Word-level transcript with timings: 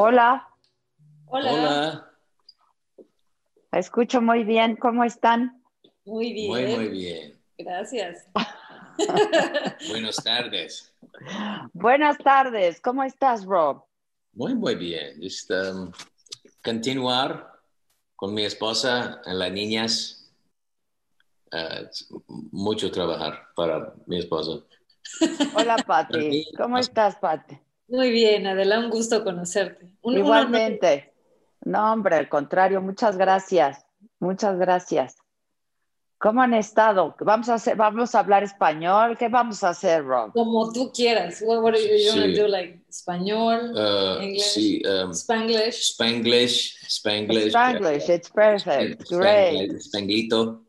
Hola, 0.00 0.48
Hola. 1.26 1.50
Hola, 1.50 2.12
escucho 3.72 4.22
muy 4.22 4.44
bien. 4.44 4.76
¿Cómo 4.76 5.02
están? 5.02 5.60
Muy 6.04 6.32
bien. 6.32 6.48
muy 6.48 6.66
muy 6.76 6.88
bien. 6.88 7.42
Gracias. 7.58 8.28
Buenas 9.88 10.22
tardes. 10.22 10.94
Buenas 11.72 12.16
tardes. 12.18 12.80
¿Cómo 12.80 13.02
estás, 13.02 13.44
Rob? 13.44 13.82
Muy 14.34 14.54
muy 14.54 14.76
bien. 14.76 15.20
Just, 15.20 15.50
um, 15.50 15.90
continuar 16.62 17.58
con 18.14 18.34
mi 18.34 18.44
esposa 18.44 19.20
y 19.26 19.32
las 19.34 19.50
niñas. 19.50 20.30
Uh, 21.50 21.88
es 21.90 22.08
mucho 22.52 22.92
trabajar 22.92 23.48
para 23.56 23.94
mi 24.06 24.20
esposa. 24.20 24.64
Hola, 25.56 25.76
Pati. 25.84 26.46
¿Cómo 26.56 26.78
estás, 26.78 27.16
Pati? 27.16 27.58
Muy 27.88 28.10
bien, 28.10 28.46
Adela, 28.46 28.78
un 28.78 28.90
gusto 28.90 29.24
conocerte. 29.24 29.86
Un- 30.02 30.14
un 30.14 30.18
Igualmente. 30.18 31.12
No, 31.64 31.92
hombre, 31.92 32.16
al 32.16 32.28
contrario, 32.28 32.80
muchas 32.80 33.16
gracias. 33.16 33.84
Muchas 34.20 34.58
gracias. 34.58 35.16
¿Cómo 36.18 36.42
han 36.42 36.52
estado? 36.54 37.14
¿Vamos 37.20 37.48
a 37.48 37.54
hacer, 37.54 37.76
vamos 37.76 38.14
a 38.14 38.18
hablar 38.18 38.42
español? 38.42 39.16
¿Qué 39.16 39.28
vamos 39.28 39.62
a 39.62 39.68
hacer, 39.68 40.04
Rob? 40.04 40.32
Como 40.32 40.72
tú 40.72 40.90
quieras. 40.92 41.40
What, 41.46 41.62
what 41.62 41.74
are 41.74 41.80
you, 41.82 42.10
Sí. 42.12 42.34
do? 42.34 42.48
Like 42.48 42.80
español, 42.88 43.72
Uh, 43.72 44.20
English. 44.20 44.42
sí, 44.52 44.82
um, 44.84 45.12
Spanglish. 45.12 45.92
Spanglish, 45.94 46.74
Spanglish. 46.88 47.52
Spanglish, 47.52 48.08
it's 48.08 48.28
perfect. 48.30 49.08
Great. 49.08 49.70
Spanglish, 49.70 49.82
Spanglito. 49.84 50.62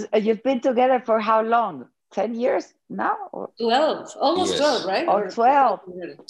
You've 0.22 0.42
been 0.42 0.60
together 0.60 1.00
for 1.04 1.18
how 1.20 1.40
long? 1.42 1.88
10 2.12 2.34
years 2.34 2.72
now? 2.88 3.16
Or, 3.32 3.50
12, 3.60 4.16
almost 4.20 4.52
Yes. 4.52 4.58
12, 4.60 4.84
right? 4.86 5.08
or 5.08 5.28
12? 5.30 5.80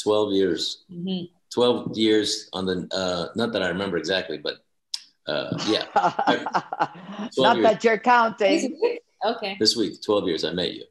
12 0.03 0.33
years. 0.33 0.85
Mhm. 0.91 1.31
12 1.51 1.97
years 1.97 2.49
on 2.53 2.67
the, 2.67 2.87
uh, 2.93 3.29
not 3.35 3.53
that 3.53 3.63
I 3.63 3.69
remember 3.69 3.97
exactly, 3.97 4.39
but 4.39 4.57
uh, 5.27 5.57
yeah, 5.69 5.85
Not 7.39 7.57
years. 7.57 7.63
that 7.69 7.85
you're 7.85 7.99
counting. 7.99 8.77
Okay. 9.25 9.57
this 9.59 9.77
week, 9.77 10.01
12 10.03 10.27
years 10.29 10.45
I 10.45 10.53
met 10.53 10.73
you. 10.73 10.85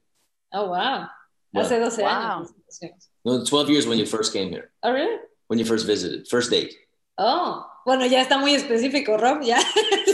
Oh, 0.52 0.68
wow. 0.70 1.08
Wow. 1.52 1.62
Hace 1.62 1.78
12 1.78 1.98
Wow. 2.02 2.42
años. 2.44 2.90
No, 3.24 3.44
12 3.44 3.70
years 3.70 3.86
when 3.86 3.98
you 3.98 4.06
first 4.06 4.32
came 4.32 4.48
here, 4.50 4.70
Oh, 4.82 4.92
really? 4.92 5.18
when 5.48 5.58
you 5.58 5.64
first 5.64 5.86
visited, 5.86 6.26
first 6.28 6.50
date. 6.50 6.74
Oh, 7.18 7.66
bueno, 7.84 8.04
ya 8.06 8.20
está 8.22 8.38
muy 8.38 8.54
específico, 8.54 9.16
Rob, 9.18 9.42
ya. 9.42 9.58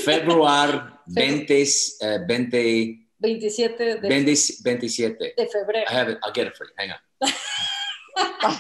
February 0.05 0.81
20, 1.13 1.65
uh, 2.03 2.19
20, 2.27 3.04
27 3.25 3.85
de, 4.01 4.09
20, 4.09 4.35
27. 4.63 5.35
de 5.37 5.47
febrero. 5.49 5.91
I 5.91 5.95
have 5.95 6.13
it. 6.13 6.19
I'll 6.23 6.33
get 6.35 6.47
it 6.47 6.55
for 6.57 6.67
you. 6.67 6.73
Hang 6.77 6.91
on. 6.91 6.99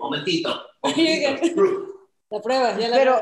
Momentito. 0.00 0.62
La 2.30 2.40
prueba, 2.42 2.78
ya 2.78 2.88
la 2.88 2.96
Pero. 2.96 3.20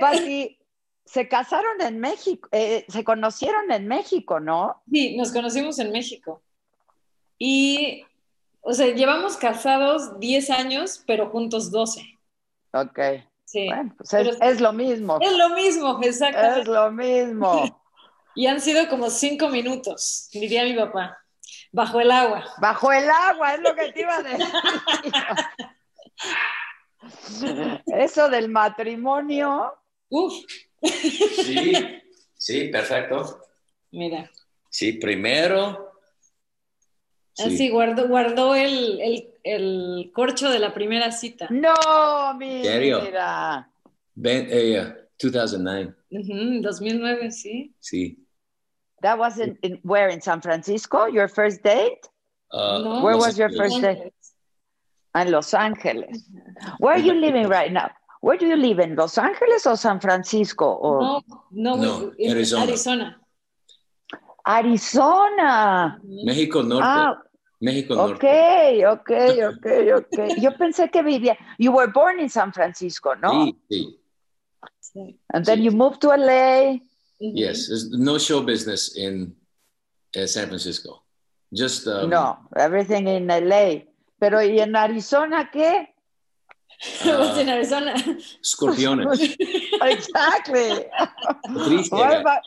Pati, 0.00 0.56
se 1.04 1.26
casaron 1.28 1.80
en 1.80 1.98
México, 1.98 2.48
eh, 2.52 2.84
se 2.88 3.02
conocieron 3.02 3.72
en 3.72 3.88
México, 3.88 4.38
¿no? 4.38 4.82
Sí, 4.92 5.16
nos 5.16 5.32
conocimos 5.32 5.78
en 5.80 5.90
México. 5.90 6.40
Y, 7.38 8.04
o 8.60 8.72
sea, 8.72 8.86
llevamos 8.94 9.36
casados 9.36 10.20
10 10.20 10.50
años, 10.50 11.02
pero 11.06 11.28
juntos 11.30 11.70
12. 11.72 12.02
Ok. 12.72 12.98
Sí. 13.46 13.66
Bueno, 13.66 13.92
pues 13.96 14.14
es, 14.14 14.36
Pero- 14.38 14.50
es 14.52 14.60
lo 14.60 14.72
mismo. 14.72 15.18
Es 15.20 15.32
lo 15.36 15.48
mismo, 15.50 15.98
Es 16.00 16.08
exactamente. 16.08 16.70
lo 16.70 16.90
mismo. 16.92 17.64
Y 18.34 18.46
han 18.46 18.60
sido 18.60 18.88
como 18.88 19.10
5 19.10 19.48
minutos, 19.48 20.28
diría 20.32 20.64
mi 20.64 20.74
papá, 20.74 21.18
bajo 21.72 22.00
el 22.00 22.10
agua. 22.10 22.44
Bajo 22.60 22.92
el 22.92 23.08
agua, 23.10 23.54
es 23.54 23.60
lo 23.60 23.74
que 23.74 23.92
te 23.92 24.00
iba 24.00 24.16
a 24.16 24.22
decir. 24.22 24.46
Eso 27.86 28.28
del 28.28 28.48
matrimonio. 28.48 29.74
Uf, 30.08 30.32
Sí, 30.82 31.72
sí, 32.36 32.68
perfecto. 32.68 33.40
mira, 33.90 34.30
Sí, 34.70 34.92
primero. 34.94 35.92
así 37.38 37.56
Sí. 37.56 37.68
guardó, 37.70 38.06
guardó 38.08 38.54
el, 38.54 39.00
el- 39.00 39.26
el 39.42 40.10
corcho 40.14 40.48
de 40.50 40.58
la 40.58 40.72
primera 40.74 41.10
cita. 41.12 41.46
No, 41.50 42.34
mira. 42.38 42.62
serio? 42.72 43.00
Ben, 44.14 44.46
eh, 44.50 44.68
yeah, 44.70 44.96
2009. 45.18 45.94
Ujú, 46.10 46.60
2009, 46.62 47.30
sí. 47.32 47.74
Sí. 47.80 48.19
That 49.02 49.18
was 49.18 49.38
in, 49.38 49.56
in- 49.62 49.78
where 49.82 50.08
in 50.08 50.20
San 50.20 50.40
Francisco, 50.40 51.06
your 51.06 51.28
first 51.28 51.62
date? 51.62 52.06
Uh, 52.52 52.78
No. 52.84 53.02
Where 53.02 53.16
was 53.16 53.38
your 53.38 53.50
first 53.50 53.80
date? 53.80 54.12
In 55.14 55.30
Los 55.30 55.54
Angeles. 55.54 56.22
Where 56.78 56.94
are 56.94 56.98
you 57.00 57.14
living 57.14 57.48
right 57.48 57.72
now? 57.72 57.90
Where 58.20 58.36
do 58.36 58.46
you 58.46 58.56
live 58.56 58.78
in 58.78 58.94
Los 58.96 59.16
Angeles 59.18 59.66
or 59.66 59.76
San 59.76 59.98
Francisco 60.00 60.66
or 60.66 61.00
No, 61.00 61.22
no, 61.50 61.74
No, 61.76 62.12
en 62.18 62.30
Arizona. 62.30 62.62
Arizona. 62.64 63.16
Arizona? 64.46 65.98
México 66.24 66.62
Norte. 66.62 66.84
Ah, 66.84 67.16
México 67.60 67.94
okay, 67.98 68.80
Norte. 68.82 69.00
okay, 69.00 69.44
okay, 69.44 69.92
okay. 69.92 70.28
Yo 70.40 70.50
pensé 70.56 70.90
que 70.90 71.02
vivía. 71.02 71.36
You 71.58 71.72
were 71.72 71.88
born 71.88 72.20
in 72.20 72.28
San 72.28 72.52
Francisco, 72.52 73.14
no? 73.14 73.30
Sí, 73.46 73.56
sí. 73.70 73.96
Sí. 74.80 75.16
And 75.32 75.44
then 75.44 75.58
Sí. 75.58 75.64
you 75.64 75.70
moved 75.72 76.00
to 76.02 76.08
LA. 76.08 76.78
Ujú. 77.20 77.36
Yes, 77.36 77.68
there's 77.68 77.90
no 77.90 78.16
show 78.18 78.40
business 78.42 78.96
in 78.96 79.34
uh, 80.16 80.26
San 80.26 80.48
Francisco. 80.48 81.02
Just 81.52 81.86
um, 81.86 82.08
no, 82.08 82.38
everything 82.56 83.06
in 83.08 83.26
LA. 83.28 83.82
Pero 84.18 84.42
¿y 84.42 84.58
en 84.60 84.74
Arizona 84.76 85.50
qué? 85.52 85.88
Pues 87.02 87.36
en 87.36 87.48
Arizona. 87.50 87.92
escorpiones. 88.40 89.20
exactly. 89.82 90.86
Patricia, 91.44 91.94
What 91.96 92.14
about- 92.24 92.42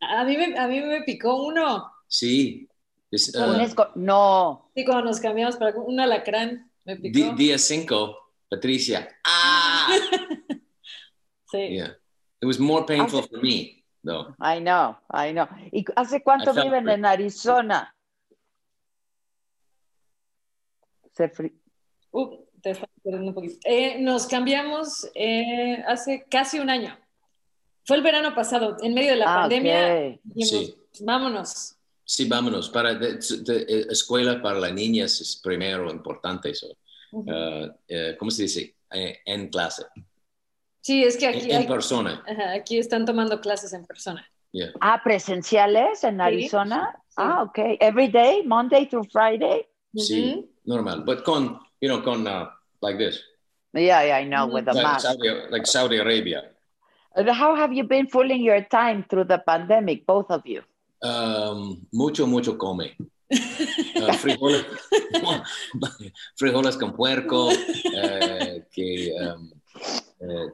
A 0.00 0.24
mí, 0.24 0.36
me, 0.36 0.56
a 0.58 0.66
mí 0.68 0.80
me 0.80 1.02
picó 1.02 1.44
uno. 1.44 1.90
sí. 2.08 2.68
Es, 3.10 3.32
uh, 3.34 3.54
esco- 3.60 3.92
no. 3.94 4.70
Sí, 4.74 4.84
cuando 4.84 5.04
nos 5.04 5.20
cambiamos 5.20 5.56
para 5.56 5.76
un 5.78 6.00
alacrán, 6.00 6.68
me 6.84 6.96
di- 6.96 7.10
picó. 7.12 7.34
día 7.36 7.58
5, 7.58 8.16
Patricia. 8.48 9.08
Ah! 9.24 9.88
Sí. 11.52 11.68
yeah. 11.76 11.94
It 12.42 12.46
was 12.46 12.58
more 12.58 12.84
painful 12.84 13.22
for 13.22 13.40
me, 13.40 13.83
though. 14.04 14.34
I 14.38 14.60
know, 14.60 14.96
I 15.10 15.32
know. 15.32 15.46
¿Y 15.72 15.84
hace 15.96 16.22
cuánto 16.22 16.52
I 16.52 16.62
viven 16.64 16.88
en 16.88 17.04
Arizona? 17.04 17.94
Se 21.12 21.28
fri- 21.32 21.52
Uh, 22.10 22.36
te 22.62 22.70
estás 22.70 22.88
perdiendo 23.02 23.28
un 23.30 23.34
poquito. 23.34 23.56
Eh, 23.64 24.00
nos 24.00 24.26
cambiamos 24.26 25.08
eh, 25.14 25.82
hace 25.86 26.24
casi 26.30 26.60
un 26.60 26.70
año. 26.70 26.96
Fue 27.84 27.96
el 27.96 28.02
verano 28.02 28.34
pasado, 28.34 28.76
en 28.82 28.94
medio 28.94 29.10
de 29.10 29.16
la 29.16 29.24
Ah, 29.34 29.40
pandemia. 29.42 30.18
dijimos, 30.22 30.48
Sí. 30.92 31.04
Vámonos. 31.04 31.74
Sí, 32.04 32.28
vámonos. 32.28 32.70
Para 32.70 32.94
de- 32.94 33.14
de- 33.16 33.62
eh, 33.68 33.86
escuela 33.90 34.40
para 34.40 34.60
las 34.60 34.72
niñas 34.72 35.20
es 35.20 35.36
primero 35.42 35.90
importante 35.90 36.50
eso. 36.50 36.68
Uh, 37.10 37.66
eh, 37.88 38.16
¿Cómo 38.18 38.30
se 38.30 38.42
dice? 38.42 38.76
Eh, 38.92 39.18
en 39.26 39.48
clase. 39.48 39.84
Sí, 40.84 41.02
es 41.02 41.16
que 41.16 41.26
aquí, 41.28 41.50
en 41.50 41.62
aquí, 41.62 41.66
persona. 41.66 42.22
ajá, 42.28 42.52
aquí 42.52 42.78
están 42.78 43.06
tomando 43.06 43.40
clases 43.40 43.72
en 43.72 43.86
persona. 43.86 44.22
Yeah. 44.52 44.70
Ah, 44.82 45.00
presenciales 45.02 46.04
en 46.04 46.20
Arizona. 46.20 46.92
sí. 47.08 47.14
Ah, 47.16 47.42
okay. 47.42 47.78
Every 47.80 48.08
day, 48.08 48.42
Monday 48.44 48.86
through 48.86 49.08
Friday. 49.10 49.66
Sí, 49.96 50.46
normal. 50.66 51.02
But 51.06 51.24
con, 51.24 51.58
you 51.80 51.88
know, 51.88 52.02
con 52.02 52.26
uh, 52.26 52.50
like 52.82 52.98
this, 52.98 53.24
Yeah, 53.72 54.02
yeah, 54.04 54.18
I 54.18 54.24
know, 54.24 54.46
with 54.46 54.66
the 54.66 54.74
like 54.74 54.82
mask. 54.82 55.06
Saudi, 55.06 55.28
like 55.50 55.66
Saudi 55.66 55.96
Arabia. 55.96 56.42
How 57.16 57.56
have 57.56 57.72
you 57.72 57.84
been 57.84 58.06
fooling 58.06 58.42
your 58.42 58.60
time 58.62 59.04
through 59.08 59.24
the 59.24 59.38
pandemic, 59.38 60.06
both 60.06 60.30
of 60.30 60.42
you? 60.46 60.62
Um, 61.02 61.86
mucho, 61.92 62.26
mucho 62.26 62.56
come. 62.56 62.90
Uh, 63.96 64.12
frijoles, 64.12 64.64
frijoles 66.38 66.76
con 66.76 66.92
puerco, 66.92 67.50
eh, 67.50 68.62
que, 68.70 69.14
um, 69.18 69.50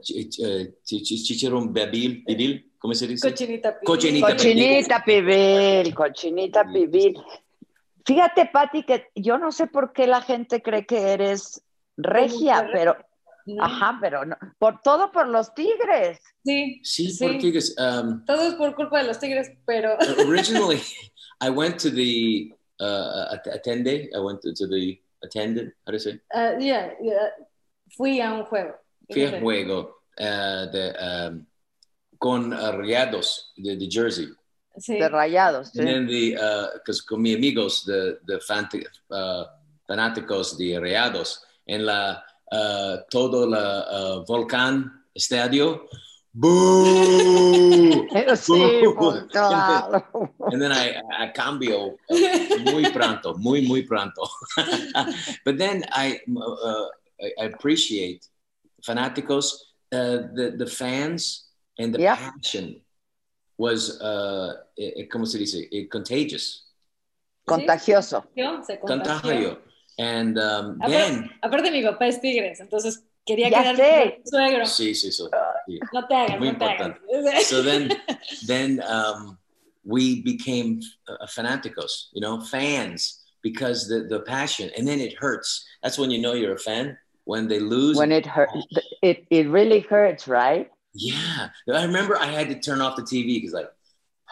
chi- 0.02 0.28
chi- 0.28 0.72
chi- 0.82 1.02
chi- 1.02 1.22
chicharrón 1.24 1.72
bebil, 1.72 2.24
pibil, 2.24 2.72
¿cómo 2.78 2.94
se 2.94 3.06
dice? 3.06 3.28
Cochinita. 3.30 3.72
pibil. 3.78 3.86
Cochinita. 3.86 4.26
Cochinita 4.36 5.04
pibil, 5.04 5.94
cochinita 5.94 6.64
pibil. 6.72 7.16
Fíjate, 8.06 8.46
Pati, 8.52 8.82
que 8.84 9.08
yo 9.14 9.38
no 9.38 9.52
sé 9.52 9.66
por 9.66 9.92
qué 9.92 10.06
la 10.06 10.22
gente 10.22 10.62
cree 10.62 10.86
que 10.86 11.12
eres 11.12 11.62
regia, 11.96 12.68
pero, 12.72 12.96
No. 13.46 13.62
ajá, 13.64 13.98
pero 14.00 14.24
no, 14.24 14.36
por 14.58 14.80
todo 14.82 15.12
por 15.12 15.28
los 15.28 15.54
tigres. 15.54 16.18
Sí, 16.44 16.80
Sí, 16.82 17.10
Sí. 17.10 17.24
porque 17.24 17.58
es, 17.58 17.76
um, 17.78 18.24
todo 18.24 18.42
es 18.48 18.54
por 18.54 18.74
culpa 18.74 18.98
de 19.00 19.08
los 19.08 19.18
tigres, 19.18 19.50
pero 19.66 19.96
originally 20.26 20.80
I 21.42 21.50
went 21.50 21.78
to 21.82 21.90
the 21.90 22.50
uh, 22.80 23.32
at- 23.34 23.46
attende. 23.48 24.08
I 24.14 24.18
went 24.18 24.40
to, 24.42 24.52
the 24.68 24.98
attendant. 25.22 25.72
How 25.86 25.92
do 25.92 25.92
you 25.92 25.98
say? 26.00 26.20
ah, 26.32 26.52
yeah, 26.58 26.92
yeah, 27.02 27.30
fui 27.96 28.20
a 28.20 28.32
un 28.32 28.44
juego. 28.44 28.74
A 29.10 29.40
juego 29.40 30.02
uh, 30.18 30.70
de, 30.70 30.94
um, 31.00 31.46
con 32.18 32.52
uh, 32.52 32.72
Rayados 32.72 33.52
de, 33.56 33.76
de 33.76 33.88
Jersey. 33.90 34.28
Sí. 34.78 34.98
De 34.98 35.08
rayados. 35.08 35.74
And 35.76 35.88
sí. 35.88 35.92
then 35.92 36.06
the 36.06 36.70
because 36.74 37.02
con 37.02 37.22
mis 37.22 37.36
amigos 37.36 37.84
the 37.84 38.18
the 38.26 38.38
fant- 38.38 38.86
uh, 39.10 39.44
fanáticos 39.86 40.56
de 40.56 40.78
Rayados 40.78 41.42
en 41.66 41.86
la 41.86 42.24
uh, 42.52 42.98
todo 43.10 43.48
uh, 43.48 44.24
volcán 44.26 45.04
estadio. 45.14 45.88
Boo! 46.32 48.06
Sí, 48.36 48.52
Boo! 48.84 48.94
pues, 48.96 49.24
claro. 49.30 50.04
And 50.52 50.62
then 50.62 50.72
I, 50.72 51.00
I 51.18 51.32
cambio 51.32 51.96
uh, 52.08 52.70
muy 52.72 52.90
pronto, 52.90 53.34
muy, 53.34 53.66
muy 53.66 53.82
pronto. 53.82 54.28
but 55.44 55.58
then 55.58 55.84
I, 55.92 56.20
uh, 56.36 56.86
I 57.38 57.44
appreciate 57.44 58.26
fanáticos, 58.84 59.54
uh, 59.92 60.28
the, 60.34 60.54
the 60.58 60.66
fans 60.66 61.48
and 61.78 61.94
the 61.94 62.00
Yeah. 62.00 62.16
passion 62.16 62.80
was, 63.58 64.00
uh, 64.00 64.54
eh, 64.78 64.92
eh, 65.02 65.08
¿cómo 65.08 65.26
se 65.26 65.38
dice? 65.38 65.68
Eh, 65.70 65.88
contagious, 65.88 66.66
Contagioso. 67.46 68.24
Yo, 68.36 68.62
se 68.62 68.78
contagió. 68.78 69.22
contagio. 69.22 69.58
And 69.98 70.38
um, 70.38 70.76
Aparte, 70.80 70.92
then, 70.92 71.30
aparte 71.42 71.70
mi 71.70 71.82
papá 71.82 72.06
es 72.06 72.20
tigres, 72.20 72.60
entonces 72.60 73.02
quería 73.26 73.50
Ya 73.50 73.62
quedarme 73.62 73.76
sé. 73.76 74.00
con 74.00 74.08
mi 74.22 74.30
suegro. 74.30 74.66
sí, 74.66 74.94
sí, 74.94 75.10
sí. 75.12 75.24
sí. 75.66 75.78
No 75.92 76.06
te 76.06 76.14
hagas, 76.14 76.38
Muy 76.38 76.52
no 76.52 76.58
te 76.58 76.64
hagas. 76.64 76.96
So 77.46 77.62
then, 77.62 77.90
then 78.46 78.80
um, 78.84 79.36
we 79.84 80.22
became 80.22 80.80
uh, 81.08 81.26
fanáticos, 81.26 82.08
you 82.12 82.20
know, 82.20 82.40
fans 82.40 83.24
because 83.42 83.88
the, 83.88 84.04
the 84.08 84.20
passion, 84.20 84.70
and 84.76 84.86
then 84.86 85.00
it 85.00 85.14
hurts. 85.18 85.66
That's 85.82 85.98
when 85.98 86.10
you 86.10 86.20
know 86.20 86.34
you're 86.34 86.54
a 86.54 86.58
fan 86.58 86.96
when 87.30 87.46
they 87.46 87.60
lose. 87.60 87.96
When 87.96 88.10
it 88.10 88.26
hurt, 88.26 88.50
it, 89.02 89.24
it 89.30 89.48
really 89.48 89.80
hurts, 89.80 90.26
right? 90.26 90.68
yeah, 90.92 91.50
I 91.72 91.84
remember 91.84 92.18
I 92.18 92.26
had 92.26 92.48
to 92.48 92.58
turn 92.58 92.80
off 92.80 92.96
the 92.96 93.06
TV 93.12 93.38
because 93.38 93.54
like 93.54 93.70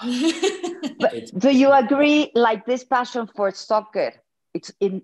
But 0.98 1.14
do 1.38 1.50
you 1.50 1.70
agree, 1.72 2.30
like 2.34 2.66
this 2.66 2.82
passion 2.84 3.28
for 3.36 3.50
soccer? 3.52 4.12
It's 4.54 4.72
in 4.80 5.02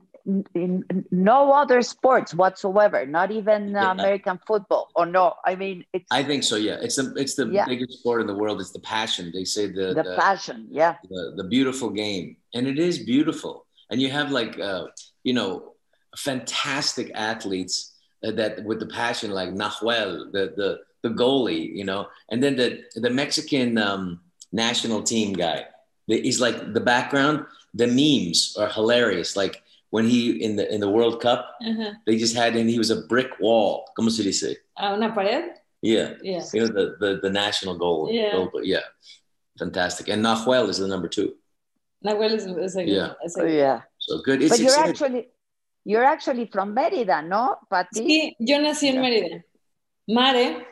in 0.55 0.83
no 1.13 1.53
other 1.53 1.83
sports 1.83 2.35
whatsoever, 2.35 3.05
not 3.07 3.31
even 3.31 3.61
Yeah. 3.71 3.93
American 3.93 4.41
football. 4.49 4.89
Or 4.97 5.07
no, 5.07 5.35
I 5.45 5.55
mean 5.55 5.85
it's 5.93 6.09
I 6.11 6.23
think 6.25 6.43
so. 6.43 6.57
Yeah, 6.57 6.79
it's 6.87 6.97
the 6.97 7.13
it's 7.17 7.35
the 7.37 7.47
Yeah. 7.47 7.67
biggest 7.71 7.99
sport 8.01 8.23
in 8.23 8.27
the 8.27 8.35
world. 8.43 8.61
It's 8.61 8.73
the 8.73 8.81
passion. 8.97 9.31
They 9.37 9.45
say 9.45 9.67
the 9.67 9.95
the 9.95 10.03
the, 10.03 10.17
passion. 10.19 10.67
Yeah, 10.71 10.97
the, 11.15 11.23
the 11.37 11.45
beautiful 11.45 11.91
game, 11.91 12.37
and 12.55 12.67
it 12.67 12.79
is 12.79 12.99
beautiful. 13.15 13.67
And 13.91 14.01
you 14.03 14.11
have 14.11 14.33
like 14.33 14.59
uh, 14.59 14.87
you 15.23 15.35
know 15.39 15.74
fantastic 16.17 17.11
athletes 17.15 17.93
that, 18.23 18.37
that 18.37 18.65
with 18.65 18.81
the 18.81 18.87
passion, 18.87 19.31
like 19.31 19.51
Nahuel, 19.51 20.33
the 20.33 20.53
the 20.57 20.81
the 21.03 21.11
goalie, 21.11 21.75
you 21.75 21.85
know, 21.85 22.09
and 22.31 22.43
then 22.43 22.57
the 22.57 22.83
the 22.97 23.11
Mexican 23.11 23.79
um, 23.79 24.21
national 24.53 25.03
team 25.03 25.33
guy. 25.33 25.67
The, 26.09 26.21
he's 26.21 26.41
like 26.41 26.73
the 26.73 26.81
background. 26.81 27.47
The 27.75 27.87
memes 27.87 28.57
are 28.59 28.69
hilarious. 28.69 29.37
Like 29.37 29.63
when 29.91 30.09
he 30.09 30.43
in 30.43 30.57
the 30.57 30.73
in 30.73 30.81
the 30.81 30.89
World 30.89 31.21
Cup, 31.21 31.57
Ajá. 31.63 31.97
they 32.07 32.17
just 32.17 32.35
had 32.37 32.55
him. 32.55 32.69
He 32.69 32.79
was 32.79 32.91
a 32.91 33.03
brick 33.03 33.31
wall. 33.41 33.85
¿Cómo 33.99 34.11
se 34.11 34.23
dice? 34.23 34.57
¿A 34.79 34.95
una 34.95 35.13
pared? 35.15 35.51
Yeah. 35.83 36.15
Yeah. 36.23 36.43
You 36.53 36.61
know 36.61 36.69
the 36.69 36.97
the, 37.01 37.21
the 37.23 37.31
national 37.31 37.77
goal. 37.77 38.09
Yeah. 38.11 38.33
goal, 38.33 38.51
yeah. 38.63 38.81
Fantastic. 39.59 40.09
And 40.09 40.25
Nahuel 40.25 40.69
is 40.69 40.79
the 40.79 40.89
number 40.89 41.09
two. 41.09 41.35
Nahuel 42.05 42.33
is, 42.33 42.47
es 42.47 42.77
el, 42.77 42.87
Yeah. 42.87 43.13
es 43.25 43.37
Oh, 43.39 43.45
yeah. 43.45 43.83
So 43.99 44.21
good. 44.23 44.43
It's 44.43 44.51
But 44.51 44.61
you're 44.61 44.69
exciting. 44.69 44.91
actually 44.91 45.29
you're 45.85 46.05
actually 46.05 46.47
from 46.47 46.75
Mérida, 46.75 47.23
no, 47.27 47.57
Pati? 47.71 48.01
Sí, 48.05 48.37
yo 48.39 48.59
nací 48.59 48.89
en 48.89 48.95
Yeah. 48.95 49.03
Mérida. 49.03 49.43
Mare. 50.09 50.67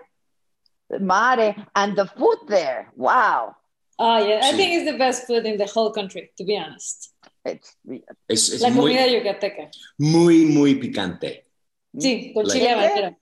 Mare, 1.00 1.56
and 1.74 1.96
the 1.96 2.06
food 2.06 2.38
there. 2.48 2.92
Wow, 2.96 3.56
Oh, 3.98 4.18
yeah. 4.18 4.40
I 4.42 4.52
Sí. 4.52 4.56
think 4.56 4.72
it's 4.82 4.90
the 4.90 4.98
best 4.98 5.26
food 5.26 5.46
in 5.46 5.56
the 5.58 5.66
whole 5.66 5.92
country, 5.92 6.30
to 6.36 6.44
be 6.44 6.56
honest. 6.56 7.10
it's 7.44 7.76
it's, 8.28 8.48
it's 8.52 8.62
La 8.62 8.70
muy, 8.70 8.94
comida 8.94 9.06
yucateca. 9.06 9.70
muy, 9.98 10.44
muy 10.46 10.74
picante. 10.76 11.44
Sí, 11.98 12.32
con 12.34 12.44
Like- 12.46 12.52
chile 12.58 12.70
habanero. 12.70 13.16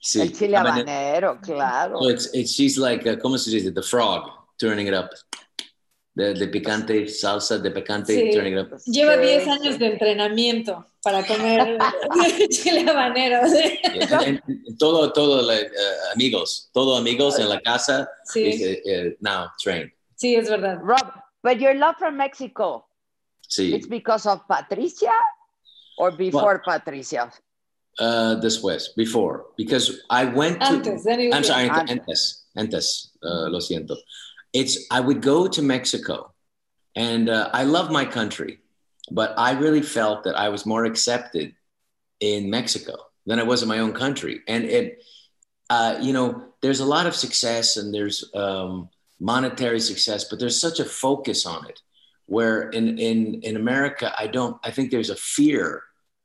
Sí. 0.00 0.20
el 0.20 0.32
chile 0.32 0.56
Habanero. 0.56 0.88
habanero, 0.90 1.40
claro. 1.40 1.98
So 2.02 2.08
it's, 2.10 2.26
it's 2.34 2.52
she's 2.52 2.76
like 2.78 3.06
uh, 3.06 3.16
¿cómo 3.16 3.38
se 3.38 3.50
dice? 3.50 3.70
The 3.72 3.82
frog 3.82 4.28
turning 4.58 4.86
it 4.86 4.94
up. 4.94 5.10
The, 6.16 6.32
the 6.34 6.46
picante 6.46 7.08
salsa 7.08 7.58
de 7.58 7.70
picante 7.72 8.14
Sí. 8.14 8.30
turning 8.32 8.52
it 8.56 8.60
up. 8.72 8.78
Lleva 8.86 9.14
Sí, 9.16 9.20
10 9.22 9.44
sí. 9.44 9.50
años 9.50 9.78
de 9.80 9.86
entrenamiento 9.86 10.86
para 11.02 11.26
comer 11.26 11.76
chile 12.50 12.88
habanero. 12.88 13.40
And 14.24 14.40
todo, 14.78 15.12
todo 15.12 15.44
uh, 15.44 16.12
amigos, 16.14 16.70
todo 16.72 16.96
amigos 16.96 17.38
en 17.40 17.48
la 17.48 17.60
casa. 17.60 18.08
Sí, 18.32 18.46
is, 18.46 18.60
uh, 18.62 19.08
uh, 19.08 19.10
now 19.20 19.48
trained. 19.60 19.90
sí, 20.16 20.36
es 20.36 20.48
verdad. 20.48 20.78
Rob, 20.82 21.20
but 21.42 21.58
your 21.58 21.74
love 21.74 21.96
for 21.98 22.12
Mexico, 22.12 22.86
Sí. 23.48 23.74
it's 23.74 23.88
because 23.88 24.24
of 24.24 24.40
Patricia 24.46 25.10
or 25.98 26.12
before 26.16 26.62
Patricia? 26.64 27.28
Uh, 27.98 28.36
después, 28.40 28.94
before, 28.96 29.46
because 29.56 30.00
I 30.10 30.24
went 30.26 30.60
to. 30.60 30.66
Antes, 30.66 31.04
was- 31.04 31.32
I'm 31.32 31.42
sorry, 31.44 31.68
Antes. 31.68 31.90
antes, 31.90 32.44
antes, 32.56 33.10
uh, 33.22 33.48
lo 33.50 33.60
siento. 33.60 33.96
It's, 34.54 34.86
I 34.90 35.00
would 35.00 35.20
go 35.20 35.46
to 35.48 35.60
Mexico 35.60 36.32
and 36.96 37.28
uh, 37.28 37.50
I 37.52 37.64
love 37.64 37.90
my 37.90 38.04
country, 38.04 38.60
but 39.10 39.34
I 39.36 39.52
really 39.52 39.82
felt 39.82 40.24
that 40.24 40.36
I 40.36 40.48
was 40.48 40.64
more 40.64 40.84
accepted 40.84 41.54
in 42.20 42.48
Mexico 42.48 42.94
than 43.26 43.38
I 43.40 43.42
was 43.42 43.62
in 43.62 43.68
my 43.68 43.80
own 43.80 43.92
country. 43.92 44.40
And 44.48 44.64
it, 44.64 45.02
uh, 45.68 45.98
you 46.00 46.12
know, 46.12 46.44
there's 46.62 46.80
a 46.80 46.84
lot 46.84 47.06
of 47.06 47.14
success 47.14 47.76
and 47.76 47.92
there's 47.92 48.30
um, 48.34 48.88
monetary 49.20 49.80
success, 49.80 50.24
but 50.24 50.38
there's 50.38 50.60
such 50.60 50.78
a 50.80 50.84
focus 50.84 51.44
on 51.46 51.68
it. 51.68 51.80
Where 52.26 52.70
in, 52.70 52.98
in, 52.98 53.42
in 53.42 53.56
America, 53.56 54.14
I 54.18 54.28
don't, 54.28 54.56
I 54.64 54.70
think 54.70 54.90
there's 54.90 55.10
a 55.10 55.16
fear. 55.16 55.82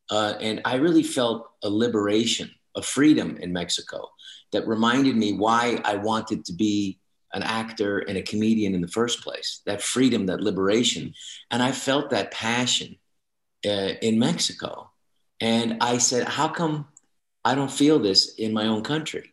Uh, 0.10 0.36
and 0.40 0.62
I 0.64 0.76
really 0.76 1.04
felt 1.04 1.50
a 1.62 1.70
liberation, 1.70 2.50
a 2.76 2.82
freedom 2.82 3.38
in 3.38 3.52
Mexico 3.52 4.08
that 4.54 4.66
reminded 4.66 5.18
me 5.18 5.34
why 5.34 5.82
I 5.84 5.96
wanted 5.96 6.46
to 6.46 6.54
be 6.54 7.00
an 7.34 7.44
actor 7.44 8.00
and 8.00 8.18
a 8.18 8.22
comedian 8.22 8.74
in 8.74 8.82
the 8.82 8.88
first 8.88 9.22
place 9.22 9.62
that 9.66 9.82
freedom, 9.82 10.26
that 10.26 10.42
liberation. 10.42 11.14
And 11.52 11.62
I 11.62 11.72
felt 11.72 12.10
that 12.10 12.32
passion 12.32 12.98
uh, 13.66 13.94
in 14.02 14.20
Mexico. 14.20 14.92
And 15.40 15.78
I 15.82 15.98
said, 16.00 16.28
how 16.28 16.48
come 16.48 16.88
I 17.46 17.56
don't 17.56 17.72
feel 17.72 18.00
this 18.00 18.36
in 18.36 18.52
my 18.54 18.68
own 18.68 18.84
country? 18.84 19.32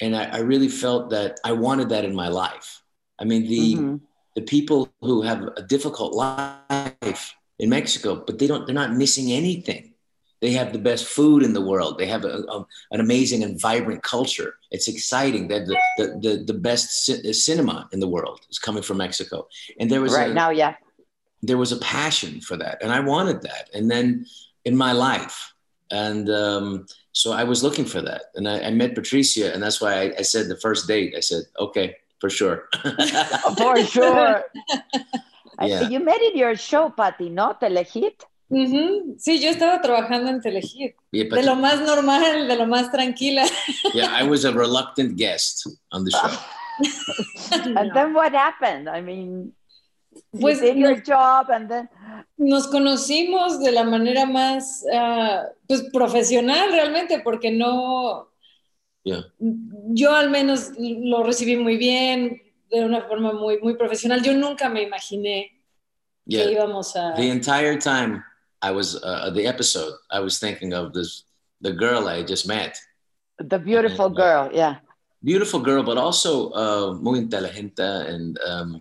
And 0.00 0.14
I, 0.16 0.24
I 0.24 0.38
really 0.38 0.68
felt 0.68 1.10
that 1.10 1.38
I 1.44 1.52
wanted 1.52 1.88
that 1.90 2.04
in 2.04 2.14
my 2.14 2.28
life. 2.28 2.82
I 3.18 3.24
mean, 3.24 3.46
the, 3.48 3.76
Mhm. 3.76 4.00
the 4.34 4.42
people 4.42 4.92
who 5.00 5.22
have 5.22 5.42
a 5.56 5.62
difficult 5.62 6.14
life 6.14 7.34
in 7.58 7.70
Mexico, 7.70 8.22
but 8.26 8.38
they 8.38 8.46
don't, 8.48 8.66
they're 8.66 8.74
not 8.74 8.92
missing 8.92 9.30
anything. 9.30 9.93
They 10.44 10.52
have 10.60 10.70
the 10.76 10.84
best 10.90 11.04
food 11.18 11.40
in 11.48 11.52
the 11.58 11.64
world. 11.70 11.92
They 12.00 12.08
have 12.14 12.24
a, 12.32 12.34
a- 12.54 12.66
an 12.94 13.00
amazing 13.06 13.40
and 13.46 13.54
vibrant 13.68 14.02
culture. 14.14 14.50
It's 14.74 14.88
exciting 14.94 15.44
that 15.52 15.62
the, 15.68 15.76
the, 15.98 16.06
the, 16.24 16.32
the 16.50 16.58
best 16.68 16.84
ci- 17.06 17.32
cinema 17.46 17.76
in 17.94 17.98
the 18.04 18.10
world 18.16 18.40
is 18.52 18.58
coming 18.66 18.84
from 18.88 18.96
Mexico. 19.06 19.36
And 19.78 19.86
there 19.90 20.02
was 20.06 20.12
Right 20.12 20.30
a, 20.30 20.34
now, 20.42 20.50
yeah. 20.62 20.74
there 21.50 21.60
was 21.64 21.72
a 21.78 21.80
passion 21.96 22.32
for 22.48 22.56
that 22.62 22.76
and 22.82 22.90
i 22.98 23.00
wanted 23.12 23.38
that 23.48 23.64
and 23.76 23.84
then 23.92 24.06
in 24.68 24.74
my 24.86 24.92
life 25.08 25.36
and 26.04 26.24
um, 26.44 26.66
so 27.20 27.28
I 27.42 27.44
was 27.52 27.58
looking 27.66 27.86
for 27.94 28.00
that, 28.08 28.22
and 28.36 28.44
I, 28.54 28.56
I 28.68 28.70
met 28.82 28.90
Patricia, 29.00 29.46
and 29.52 29.60
that's 29.62 29.80
why 29.82 29.92
I, 30.02 30.04
I 30.20 30.24
said 30.32 30.44
the 30.48 30.56
first 30.66 30.82
date. 30.92 31.10
I 31.20 31.20
said, 31.30 31.42
okay, 31.66 31.88
for 32.20 32.30
sure. 32.38 32.56
For 33.60 33.76
sure. 33.96 34.42
Yeah. 35.62 35.88
You 35.92 36.00
made 36.10 36.22
it 36.28 36.34
your 36.34 36.56
show, 36.56 36.84
Patty, 36.90 37.28
¿no? 37.28 37.46
Telehit. 37.60 38.18
Sí, 39.18 39.40
yo 39.40 39.50
estaba 39.50 39.80
trabajando 39.80 40.30
en 40.30 40.40
Telehit. 40.40 40.94
Yeah, 41.10 41.24
De 41.34 41.42
lo 41.42 41.56
más 41.56 41.80
normal, 41.80 42.46
de 42.46 42.56
lo 42.56 42.66
más 42.66 42.90
tranquila. 42.90 43.44
yeah, 43.94 44.14
I 44.20 44.28
was 44.28 44.44
a 44.44 44.52
reluctant 44.52 45.16
guest 45.16 45.66
on 45.90 46.04
the 46.04 46.10
show. 46.10 46.30
And 47.76 47.92
then 47.92 48.14
what 48.14 48.32
happened? 48.34 48.88
I 48.88 49.00
mean, 49.00 49.54
Pues 50.40 50.60
you 50.60 50.66
did 50.74 50.76
your 50.76 51.02
job 51.02 51.50
and 51.50 51.68
then 51.68 51.88
Nos 52.36 52.68
conocimos 52.68 53.60
de 53.60 53.72
la 53.72 53.84
manera 53.84 54.26
más 54.26 54.84
ah, 54.92 55.44
pues, 55.66 55.82
profesional 55.92 56.70
realmente, 56.70 57.20
porque 57.20 57.50
no, 57.50 58.28
Yeah. 59.06 59.24
yo 59.38 60.14
al 60.14 60.30
menos 60.30 60.70
lo 60.78 61.22
recibí 61.22 61.56
muy 61.58 61.76
bien, 61.76 62.40
de 62.70 62.84
una 62.84 63.02
forma 63.02 63.32
muy, 63.34 63.60
muy 63.60 63.76
profesional. 63.76 64.22
Yo 64.22 64.32
nunca 64.32 64.70
me 64.70 64.82
imaginé 64.82 65.52
que 66.26 66.52
íbamos 66.52 66.96
a... 66.96 67.12
The 67.14 67.28
entire 67.28 67.76
time 67.76 68.22
I 68.64 68.70
was 68.70 68.96
uh, 68.96 69.28
the 69.28 69.46
episode, 69.46 69.92
I 70.10 70.20
was 70.20 70.38
thinking 70.38 70.72
of 70.72 70.94
this 70.94 71.24
the 71.60 71.72
girl 71.72 72.08
I 72.08 72.22
just 72.22 72.48
met. 72.48 72.72
the 73.52 73.58
beautiful 73.58 74.08
girl, 74.08 74.48
yeah. 74.52 74.74
Beautiful 75.22 75.60
girl, 75.60 75.82
but 75.82 75.98
also 75.98 76.50
uh, 76.62 76.94
muy 76.94 77.18
inteligente 77.18 77.88
and 78.12 78.38
um, 78.50 78.80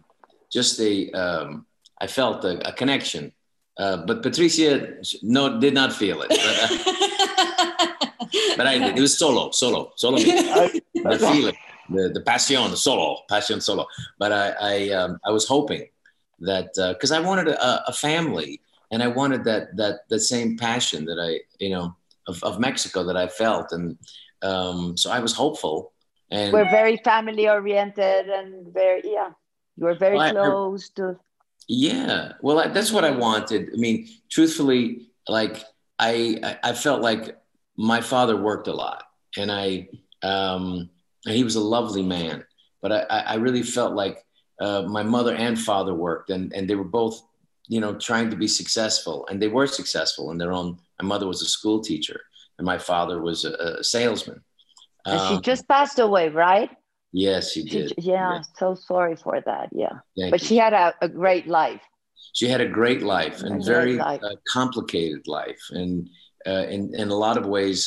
just 0.50 0.80
a 0.80 1.12
um, 1.12 1.66
I 2.00 2.08
felt 2.08 2.46
a, 2.46 2.54
a 2.70 2.72
connection. 2.72 3.34
Uh, 3.78 3.98
but 4.08 4.22
Patricia 4.22 4.72
no 5.22 5.60
did 5.60 5.74
not 5.74 5.92
feel 5.92 6.18
it. 6.26 6.30
But, 6.30 6.56
uh, 6.64 6.70
but 8.58 8.68
I 8.68 8.78
did. 8.78 8.98
It 8.98 9.02
was 9.02 9.18
solo, 9.18 9.52
solo, 9.52 9.92
solo. 9.96 10.18
the 11.12 11.20
feeling, 11.28 11.58
the 11.90 12.04
the 12.18 12.22
passion, 12.22 12.72
the 12.72 12.78
solo, 12.88 13.08
passion 13.34 13.60
solo. 13.60 13.86
But 14.22 14.32
I 14.32 14.46
I 14.72 14.76
um, 15.00 15.12
I 15.28 15.32
was 15.32 15.46
hoping 15.56 15.84
that 16.50 16.70
because 16.94 17.12
I 17.12 17.20
wanted 17.20 17.48
a, 17.48 17.90
a 17.92 17.94
family 17.94 18.62
and 18.94 19.02
I 19.02 19.10
wanted 19.20 19.42
that 19.50 19.76
that 19.80 19.96
that 20.10 20.22
same 20.22 20.50
passion 20.58 21.02
that 21.10 21.20
I 21.20 21.32
you 21.64 21.72
know 21.74 21.86
of, 22.30 22.42
of 22.44 22.60
Mexico 22.68 23.04
that 23.04 23.18
I 23.18 23.28
felt 23.28 23.68
and 23.76 23.98
um, 24.52 24.96
so 25.02 25.08
I 25.10 25.20
was 25.20 25.34
hopeful 25.34 25.94
and 26.34 26.52
We're 26.52 26.70
very 26.70 26.98
family 26.98 27.48
oriented 27.48 28.28
and 28.28 28.74
very, 28.74 29.04
yeah. 29.06 29.30
You 29.78 29.86
were 29.86 29.94
very 29.94 30.18
Well, 30.18 30.26
I- 30.26 30.30
I- 30.30 30.50
close 30.50 30.90
to. 30.98 31.18
Yeah, 31.70 32.34
well, 32.42 32.60
I, 32.60 32.68
that's 32.68 32.92
what 32.92 33.06
I 33.06 33.12
wanted. 33.12 33.70
I 33.74 33.78
mean, 33.78 34.10
truthfully, 34.30 35.08
like 35.30 35.64
I, 35.98 36.58
I, 36.62 36.74
felt 36.74 37.02
like 37.02 37.38
my 37.78 38.02
father 38.02 38.36
worked 38.36 38.68
a 38.68 38.74
lot, 38.74 39.06
and 39.38 39.50
I, 39.50 39.88
um, 40.24 40.90
and 41.26 41.34
he 41.34 41.46
was 41.46 41.56
a 41.56 41.62
lovely 41.62 42.04
man. 42.04 42.44
But 42.82 42.92
I, 42.92 43.00
I 43.10 43.20
I 43.20 43.36
really 43.36 43.64
felt 43.64 43.94
like 43.94 44.26
uh, 44.60 44.82
my 44.82 45.04
mother 45.04 45.34
and 45.36 45.58
father 45.58 45.94
worked, 45.94 46.32
and 46.32 46.52
and 46.52 46.70
they 46.70 46.76
were 46.76 46.84
both, 46.84 47.24
you 47.68 47.80
know, 47.80 47.96
trying 47.96 48.30
to 48.30 48.36
be 48.36 48.48
successful, 48.48 49.26
and 49.30 49.42
they 49.42 49.48
were 49.48 49.68
successful 49.68 50.32
in 50.32 50.38
their 50.38 50.52
own. 50.52 50.78
My 51.02 51.08
mother 51.08 51.28
was 51.28 51.42
a 51.42 51.46
school 51.46 51.82
teacher, 51.82 52.20
and 52.58 52.66
my 52.66 52.78
father 52.78 53.22
was 53.22 53.46
a, 53.46 53.54
a 53.80 53.84
salesman. 53.84 54.42
And 55.06 55.20
she 55.28 55.36
Um, 55.36 55.42
just 55.42 55.68
passed 55.68 56.00
away, 56.00 56.30
right? 56.30 56.70
yes, 57.12 57.52
she 57.52 57.62
She, 57.62 57.70
did. 57.70 57.94
yeah, 57.98 58.42
so 58.58 58.76
sorry 58.76 59.16
for 59.16 59.40
that. 59.46 59.70
Yeah. 59.72 60.00
Thank 60.18 60.32
But 60.32 60.42
you. 60.42 60.48
she 60.48 60.58
had 60.58 60.74
a, 60.74 60.94
a 61.02 61.08
great 61.10 61.48
life. 61.48 61.82
she 62.40 62.48
had 62.48 62.62
a 62.62 62.68
great 62.80 63.02
life 63.04 63.44
and 63.44 63.62
A 63.62 63.66
very 63.66 63.96
life. 63.98 64.22
Uh, 64.24 64.36
complicated 64.58 65.22
life 65.28 65.62
and 65.80 66.10
uh, 66.48 66.66
in, 66.76 66.82
in 67.02 67.10
a 67.10 67.20
lot 67.26 67.38
of 67.38 67.46
ways 67.46 67.82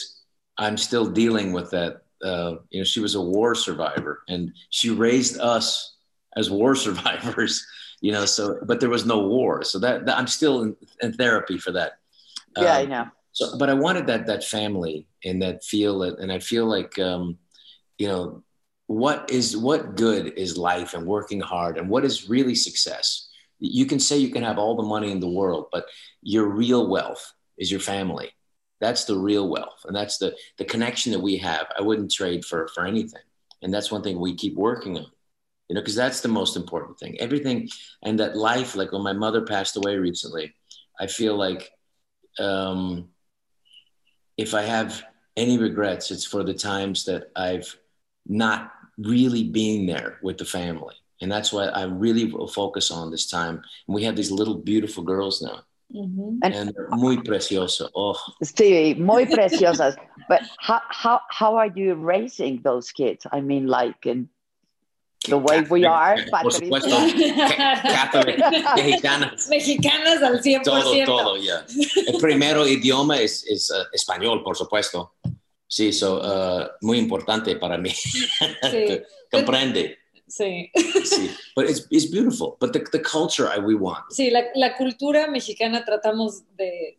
i'm 0.64 0.76
still 0.88 1.06
dealing 1.23 1.49
with 1.56 1.68
that 1.76 1.92
uh, 2.30 2.52
you 2.71 2.78
know 2.80 2.85
she 2.92 3.00
was 3.06 3.14
a 3.16 3.21
war 3.37 3.54
survivor 3.68 4.12
and 4.33 4.42
she 4.78 4.88
raised 5.06 5.37
us 5.54 5.66
as 6.40 6.47
war 6.61 6.73
survivors 6.87 7.52
you 8.00 8.12
know 8.12 8.24
so 8.26 8.58
but 8.68 8.80
there 8.80 8.90
was 8.90 9.06
no 9.06 9.26
war. 9.26 9.64
So 9.64 9.78
that, 9.78 10.06
that 10.06 10.16
i'm 10.18 10.26
still 10.26 10.62
in, 10.62 10.76
in 11.02 11.12
therapy 11.12 11.58
for 11.58 11.72
that. 11.72 11.92
Yeah, 12.56 12.74
I 12.74 12.82
Um, 12.84 12.88
know. 12.90 13.06
so 13.32 13.58
but 13.58 13.68
i 13.70 13.74
wanted 13.74 14.06
that 14.06 14.26
that 14.26 14.44
family 14.44 15.06
and 15.24 15.40
that 15.42 15.64
feel 15.64 16.02
it 16.02 16.14
and 16.20 16.30
i 16.32 16.38
feel 16.38 16.66
like 16.66 16.98
um, 16.98 17.38
you 17.98 18.08
know 18.08 18.42
what 18.86 19.30
is 19.30 19.56
what 19.56 19.96
good 19.96 20.24
is 20.38 20.56
life 20.56 20.94
and 20.94 21.04
working 21.06 21.40
hard 21.40 21.76
and 21.78 21.88
what 21.88 22.04
is 22.04 22.28
really 22.28 22.54
success? 22.54 23.28
You 23.58 23.84
can 23.86 23.98
say 23.98 24.16
you 24.18 24.30
can 24.30 24.44
have 24.44 24.58
all 24.58 24.76
the 24.76 24.82
money 24.94 25.10
in 25.10 25.18
the 25.20 25.28
world 25.40 25.66
but 25.72 25.86
your 26.22 26.46
real 26.62 26.86
wealth 26.88 27.24
is 27.58 27.68
your 27.70 27.80
family. 27.80 28.30
That's 28.80 29.04
the 29.06 29.18
real 29.18 29.48
wealth 29.48 29.80
and 29.86 29.96
that's 29.96 30.18
the 30.18 30.36
the 30.58 30.64
connection 30.64 31.10
that 31.12 31.18
we 31.28 31.36
have. 31.38 31.66
I 31.78 31.82
wouldn't 31.82 32.12
trade 32.12 32.44
for 32.44 32.68
for 32.74 32.86
anything. 32.86 33.22
And 33.62 33.72
that's 33.74 33.90
one 33.90 34.02
thing 34.04 34.20
we 34.20 34.34
keep 34.36 34.54
working 34.54 34.98
on 34.98 35.06
you 35.68 35.75
know 35.75 35.80
because 35.80 35.94
that's 35.94 36.20
the 36.20 36.28
most 36.28 36.56
important 36.56 36.99
thing 36.99 37.18
everything 37.20 37.68
and 38.02 38.18
that 38.18 38.37
life 38.37 38.76
like 38.76 38.92
when 38.92 39.02
my 39.02 39.12
mother 39.12 39.42
passed 39.42 39.76
away 39.76 39.96
recently 39.96 40.54
i 41.00 41.06
feel 41.06 41.37
like 41.37 41.70
um 42.38 43.08
if 44.37 44.54
i 44.54 44.62
have 44.62 45.02
any 45.37 45.58
regrets 45.58 46.11
it's 46.11 46.25
for 46.25 46.44
the 46.44 46.54
times 46.54 47.04
that 47.04 47.30
i've 47.37 47.76
not 48.26 48.73
really 48.99 49.44
being 49.44 49.87
there 49.87 50.18
with 50.23 50.38
the 50.38 50.44
family 50.44 50.94
and 51.20 51.30
that's 51.30 51.52
what 51.52 51.75
i 51.76 51.82
really 51.82 52.32
will 52.32 52.49
focus 52.49 52.90
on 52.90 53.11
this 53.11 53.28
time 53.28 53.62
and 53.87 53.94
we 53.94 54.04
have 54.04 54.16
these 54.16 54.30
little 54.30 54.54
beautiful 54.54 55.02
girls 55.02 55.42
now 55.42 55.61
Ujú. 55.94 56.38
and 56.42 56.73
they're 56.75 56.88
muy 56.90 57.16
precioso 57.16 57.88
oh 57.94 58.18
Sí, 58.42 58.99
muy 58.99 59.25
preciosas. 59.37 59.96
But 60.28 60.42
how, 60.58 60.80
how, 60.88 61.20
how 61.30 61.54
are 61.56 61.68
you 61.68 61.94
raising 61.94 62.61
those 62.62 62.90
kids? 62.90 63.25
I 63.30 63.40
mean, 63.40 63.68
like 63.68 64.04
in 64.04 64.28
the 65.26 65.35
way 65.37 65.61
we 65.68 65.85
are, 65.87 66.25
por 66.42 66.52
supuesto 66.52 66.90
ca- 67.56 67.83
catholic 67.83 68.38
mexicanas 68.76 69.49
Mexicanas 69.49 70.23
al 70.23 70.40
100%. 70.42 70.62
todo 70.64 71.04
todo 71.04 71.37
ya 71.37 71.64
el 72.06 72.16
primero 72.18 72.66
idioma 72.66 73.21
es, 73.21 73.45
es 73.47 73.71
uh, 73.71 73.75
español 73.92 74.42
por 74.42 74.56
supuesto 74.56 75.14
sí 75.68 75.92
so 75.92 76.21
uh, 76.21 76.66
muy 76.80 76.99
importante 76.99 77.56
para 77.56 77.76
mí 77.78 77.90
Sí. 77.90 79.00
comprende 79.30 79.99
Sí. 80.28 80.71
sí 81.04 81.30
but 81.54 81.68
it's, 81.71 81.87
it's 81.90 82.11
beautiful 82.11 82.56
but 82.61 82.73
the, 82.73 82.80
the 82.92 83.00
culture 83.02 83.49
we 83.61 83.75
want 83.75 84.04
Sí, 84.11 84.30
la, 84.30 84.45
la 84.54 84.76
cultura 84.76 85.28
mexicana 85.28 85.85
tratamos 85.85 86.42
de, 86.56 86.99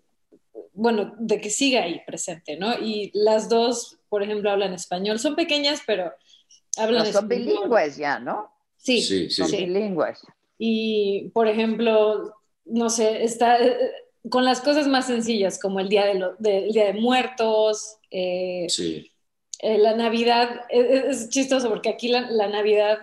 bueno, 0.73 1.13
de 1.19 1.41
que 1.41 1.49
siga 1.49 1.83
ahí 1.83 2.01
presente, 2.05 2.55
¿no? 2.55 2.73
Y 2.79 3.09
las 3.15 3.49
dos, 3.49 3.97
por 4.09 4.21
ejemplo, 4.21 4.51
hablan 4.51 4.73
español. 4.75 5.17
Son 5.17 5.35
pequeñas, 5.35 5.81
pero 5.87 6.13
hablan 6.77 7.05
No, 7.05 7.11
son 7.13 7.29
español. 7.29 7.45
bilingües 7.47 7.97
ya, 7.97 8.19
¿no? 8.19 8.51
Sí, 8.77 9.01
Sí, 9.01 9.29
sí. 9.29 9.43
Son 9.43 9.49
sí. 9.51 9.57
bilingües. 9.57 10.19
Y, 10.57 11.29
por 11.33 11.47
ejemplo, 11.47 12.35
no 12.65 12.89
sé, 12.89 13.23
está 13.23 13.63
eh, 13.63 13.77
con 14.29 14.43
las 14.45 14.61
cosas 14.61 14.87
más 14.87 15.07
sencillas, 15.07 15.59
como 15.59 15.79
el 15.79 15.89
Día 15.89 16.05
de, 16.05 16.15
lo- 16.15 16.35
de- 16.39 16.65
el 16.67 16.73
día 16.73 16.85
de 16.85 16.93
Muertos, 16.93 17.97
eh, 18.11 18.67
sí 18.67 19.11
eh, 19.59 19.77
la 19.77 19.95
Navidad. 19.95 20.61
Es, 20.69 21.05
es 21.23 21.29
chistoso 21.29 21.69
porque 21.69 21.89
aquí 21.89 22.07
la, 22.09 22.29
la 22.31 22.47
Navidad, 22.49 22.99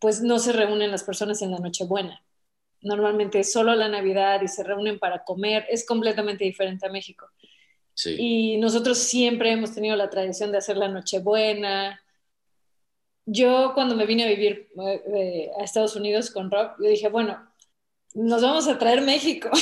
pues 0.00 0.22
no 0.22 0.38
se 0.38 0.52
reúnen 0.52 0.90
las 0.90 1.04
personas 1.04 1.42
en 1.42 1.50
la 1.52 1.58
Nochebuena. 1.58 2.22
Normalmente 2.82 3.40
es 3.40 3.52
solo 3.52 3.74
la 3.74 3.88
Navidad 3.88 4.42
y 4.42 4.48
se 4.48 4.64
reúnen 4.64 4.98
para 4.98 5.24
comer. 5.24 5.66
Es 5.70 5.86
completamente 5.86 6.44
diferente 6.44 6.86
a 6.86 6.90
México. 6.90 7.28
sí 7.94 8.16
Y 8.18 8.58
nosotros 8.58 8.98
siempre 8.98 9.52
hemos 9.52 9.74
tenido 9.74 9.96
la 9.96 10.10
tradición 10.10 10.52
de 10.52 10.58
hacer 10.58 10.76
la 10.76 10.88
Nochebuena. 10.88 12.00
Yo 13.26 13.72
cuando 13.74 13.94
me 13.94 14.06
vine 14.06 14.24
a 14.24 14.28
vivir 14.28 14.68
eh, 14.82 15.02
eh, 15.14 15.50
a 15.58 15.64
Estados 15.64 15.94
Unidos 15.96 16.30
con 16.30 16.50
Rob, 16.50 16.70
yo 16.82 16.88
dije, 16.88 17.08
bueno, 17.08 17.38
nos 18.14 18.42
vamos 18.42 18.66
a 18.68 18.78
traer 18.78 19.00
México. 19.02 19.50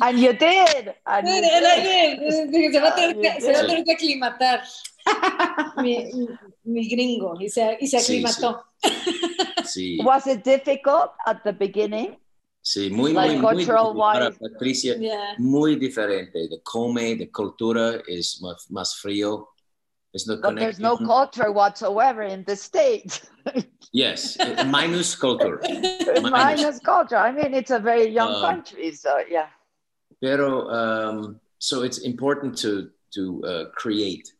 And 0.00 0.18
you 0.18 0.32
did. 0.32 0.94
And 1.04 1.28
you 1.28 1.34
did. 1.34 2.50
Dije, 2.50 2.72
se 2.72 2.80
va 2.80 2.88
a 2.88 2.94
tener 2.94 3.20
que, 3.20 3.40
se 3.40 3.52
va 3.52 3.58
a 3.58 3.60
Sí. 3.62 3.66
tener 3.66 3.84
que 3.84 3.92
aclimatar 3.92 4.62
mi, 5.82 6.06
mi 6.64 6.88
gringo 6.88 7.34
y 7.40 7.48
se, 7.48 7.76
y 7.80 7.86
se 7.86 8.00
Sí, 8.00 8.24
aclimató. 8.24 8.64
sí 9.64 9.98
Was 10.04 10.26
it 10.26 10.42
difficult 10.44 11.10
at 11.26 11.42
the 11.44 11.52
beginning? 11.52 12.18
Sí, 12.62 12.90
muy, 12.90 13.12
Like 13.12 13.36
muy, 13.36 13.42
muy 13.42 13.54
cultural 13.66 13.84
difícil 13.86 14.00
para 14.00 14.28
wise. 14.28 14.38
Patricia, 14.38 14.96
Yeah. 14.98 15.34
muy 15.38 15.76
diferente. 15.76 16.48
De 16.48 16.60
come, 16.62 17.16
de 17.16 17.30
cultura 17.30 18.00
es 18.06 18.40
más, 18.42 18.70
más 18.70 18.96
frío. 18.96 19.48
There's 20.12 20.26
no 20.26 20.36
But 20.42 20.56
there's 20.56 20.80
no 20.80 20.96
culture 20.96 21.52
whatsoever 21.52 22.22
in 22.22 22.44
the 22.44 22.56
state. 22.56 23.22
Yes, 23.92 24.38
eh, 24.38 24.62
minus 24.66 25.16
culture. 25.16 25.58
Minus 26.22 26.78
culture. 26.78 27.16
I 27.16 27.32
mean, 27.32 27.54
it's 27.54 27.72
a 27.72 27.80
very 27.80 28.06
young 28.06 28.34
Uh, 28.38 28.40
country, 28.40 28.92
so 28.94 29.18
yeah. 29.28 29.48
Pero, 30.22 30.70
um, 30.70 31.40
so 31.58 31.82
it's 31.82 31.98
important 32.06 32.56
to 32.62 32.90
to 33.14 33.42
uh, 33.42 33.64
create 33.74 34.30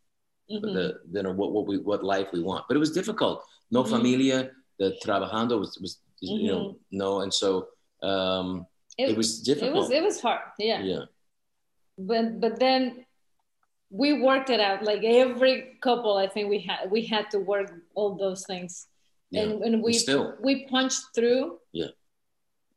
Ujú. 0.46 0.70
the 0.70 1.00
you 1.10 1.22
know 1.22 1.32
what 1.34 1.50
what 1.50 1.66
we 1.66 1.78
what 1.82 2.04
life 2.04 2.28
we 2.32 2.42
want. 2.42 2.62
But 2.68 2.76
it 2.76 2.80
was 2.80 2.92
difficult. 2.94 3.42
No 3.74 3.82
Mhm. 3.82 3.90
familia, 3.90 4.50
the 4.78 4.94
trabajando 5.02 5.58
was 5.58 5.74
was 5.82 5.98
you 6.20 6.46
know 6.52 6.78
no, 6.92 7.20
and 7.26 7.34
so 7.34 7.74
um, 8.06 8.66
it 8.98 9.16
was 9.16 9.42
it 9.42 9.50
difficult. 9.50 9.74
was 9.74 9.90
it 9.90 10.02
was 10.04 10.20
hard, 10.22 10.46
yeah. 10.62 10.78
yeah, 10.82 11.04
But 11.98 12.38
but 12.40 12.60
then 12.60 13.02
we 13.90 14.20
worked 14.22 14.50
it 14.50 14.60
out. 14.60 14.82
Like 14.82 15.02
every 15.04 15.76
couple, 15.80 16.16
I 16.16 16.26
think 16.28 16.48
we 16.48 16.60
had 16.60 16.90
we 16.90 17.02
had 17.06 17.30
to 17.32 17.38
work 17.38 17.72
all 17.94 18.16
those 18.16 18.44
things, 18.46 18.86
Yeah. 19.30 19.42
and, 19.42 19.62
and 19.62 19.82
we 19.82 19.92
still. 19.94 20.34
we 20.40 20.66
punched 20.66 21.02
through. 21.14 21.58
Yeah. 21.72 21.90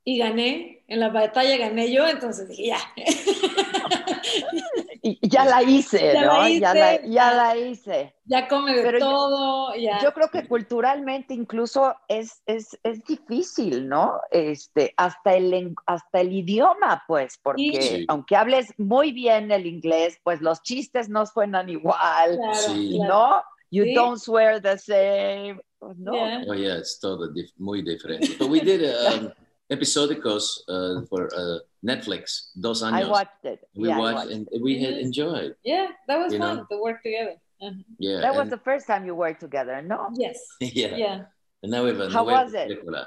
Y 0.06 0.18
gané 0.18 0.82
en 0.88 1.00
la 1.00 1.08
batalla 1.10 1.56
gané 1.56 1.90
yo, 1.90 2.06
entonces 2.06 2.48
dije 2.48 2.66
ya. 2.66 2.78
Y 5.06 5.18
ya 5.28 5.44
la 5.44 5.62
hice, 5.62 6.14
Ya 6.14 6.24
¿no? 6.24 6.38
la 6.38 6.48
ya, 6.48 6.72
la, 6.74 6.94
hice. 6.94 7.10
ya 7.10 7.34
la 7.34 7.56
hice. 7.58 8.14
ya 8.24 8.48
come 8.48 8.74
de 8.74 8.82
Pero 8.82 8.98
yo- 8.98 9.04
todo, 9.06 9.74
ya. 9.76 10.00
Yo 10.02 10.14
creo 10.14 10.30
que 10.30 10.48
culturalmente 10.48 11.34
incluso 11.34 11.94
es, 12.08 12.40
es, 12.46 12.78
es 12.82 13.04
difícil, 13.04 13.86
¿no? 13.86 14.18
Este, 14.30 14.94
hasta 14.96 15.34
el, 15.34 15.74
hasta 15.84 16.20
el 16.22 16.32
idioma, 16.32 17.04
pues, 17.06 17.38
porque 17.42 17.82
Sí. 17.82 18.04
aunque 18.08 18.34
hables 18.34 18.72
muy 18.78 19.12
bien 19.12 19.52
el 19.52 19.66
inglés, 19.66 20.18
pues 20.24 20.40
los 20.40 20.62
chistes 20.62 21.10
no 21.10 21.26
suenan 21.26 21.68
igual, 21.68 22.36
claro, 22.38 22.54
Sí. 22.54 22.94
claro. 22.96 23.12
¿no? 23.14 23.42
You 23.70 23.84
Sí. 23.84 23.94
don't 23.94 24.18
swear 24.18 24.62
the 24.62 24.78
same, 24.78 25.60
pues, 25.78 25.98
¿no? 25.98 26.14
Yeah. 26.14 26.44
Oh 26.48 26.54
yeah, 26.54 26.78
it's 26.78 26.98
todo 26.98 27.28
dif- 27.30 27.52
muy 27.58 27.82
diferente. 27.82 28.36
But 28.38 28.48
we 28.48 28.60
did 28.60 28.80
um, 28.84 29.30
episódicos 29.70 30.62
uh, 30.68 31.02
for 31.08 31.28
uh, 31.34 31.58
Netflix, 31.84 32.50
dos 32.58 32.82
I 32.82 32.90
años. 33.02 33.08
watched 33.10 33.44
it. 33.44 33.60
we 33.74 33.88
Yeah, 33.88 33.98
watched 33.98 34.14
watched 34.16 34.30
and 34.32 34.48
it. 34.52 34.62
we 34.62 34.78
had 34.82 34.94
enjoyed. 34.94 35.54
Yeah, 35.64 35.88
that 36.08 36.18
was 36.18 36.32
You 36.32 36.38
fun 36.38 36.56
know? 36.58 36.66
to 36.70 36.76
work 36.82 37.02
together. 37.02 37.36
Uh-huh. 37.62 37.72
Yeah. 37.98 38.20
That 38.20 38.34
was 38.34 38.48
the 38.50 38.58
first 38.58 38.86
time 38.86 39.06
you 39.06 39.14
worked 39.14 39.40
together, 39.40 39.80
¿no? 39.82 40.10
Yes. 40.16 40.38
yeah. 40.60 40.96
Yeah. 40.96 41.18
And 41.62 41.70
now 41.72 41.82
we 41.84 41.90
have 41.90 42.00
a 42.00 42.10
How 42.10 42.24
was 42.24 42.52
it? 42.52 42.68
película. 42.68 43.06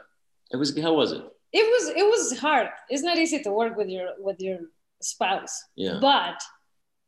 It 0.52 0.58
was 0.58 0.74
how 0.80 0.94
was 0.94 1.12
it? 1.12 1.24
It 1.54 1.66
was 1.66 1.84
it 1.96 2.06
was 2.06 2.40
hard. 2.40 2.70
It's 2.90 3.04
not 3.04 3.18
easy 3.18 3.40
to 3.44 3.52
work 3.52 3.78
with 3.78 3.90
your 3.90 4.10
with 4.20 4.40
your 4.40 4.60
spouse. 5.02 5.54
Yeah. 5.76 6.00
But 6.02 6.42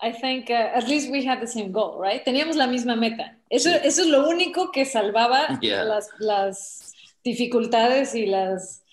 I 0.01 0.11
think 0.11 0.49
uh, 0.49 0.77
at 0.79 0.87
least 0.87 1.09
we 1.11 1.25
had 1.25 1.41
the 1.41 1.47
same 1.47 1.71
goal, 1.71 1.99
right? 1.99 2.23
Teníamos 2.23 2.55
la 2.55 2.67
misma 2.67 2.95
meta. 2.97 3.35
Eso, 3.49 3.69
Sí. 3.69 3.79
eso 3.83 4.01
es 4.03 4.07
lo 4.07 4.29
único 4.29 4.71
que 4.71 4.85
salvaba 4.85 5.57
Yeah. 5.61 5.83
las, 5.83 6.07
las 6.19 6.93
dificultades 7.23 8.13
y 8.15 8.25
las, 8.27 8.83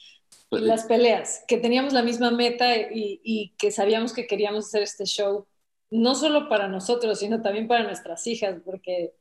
But 0.50 0.62
las 0.62 0.84
peleas, 0.84 1.44
que 1.48 1.58
teníamos 1.58 1.92
la 1.92 2.02
misma 2.02 2.30
meta 2.30 2.76
y, 2.76 3.20
y 3.24 3.54
que 3.58 3.70
sabíamos 3.70 4.12
que 4.12 4.26
queríamos 4.26 4.66
hacer 4.66 4.82
este 4.82 5.04
show, 5.04 5.46
no 5.90 6.14
solo 6.14 6.48
para 6.48 6.68
nosotros, 6.68 7.18
sino 7.18 7.42
también 7.42 7.68
para 7.68 7.84
nuestras 7.84 8.26
hijas, 8.26 8.60
porque... 8.64 9.12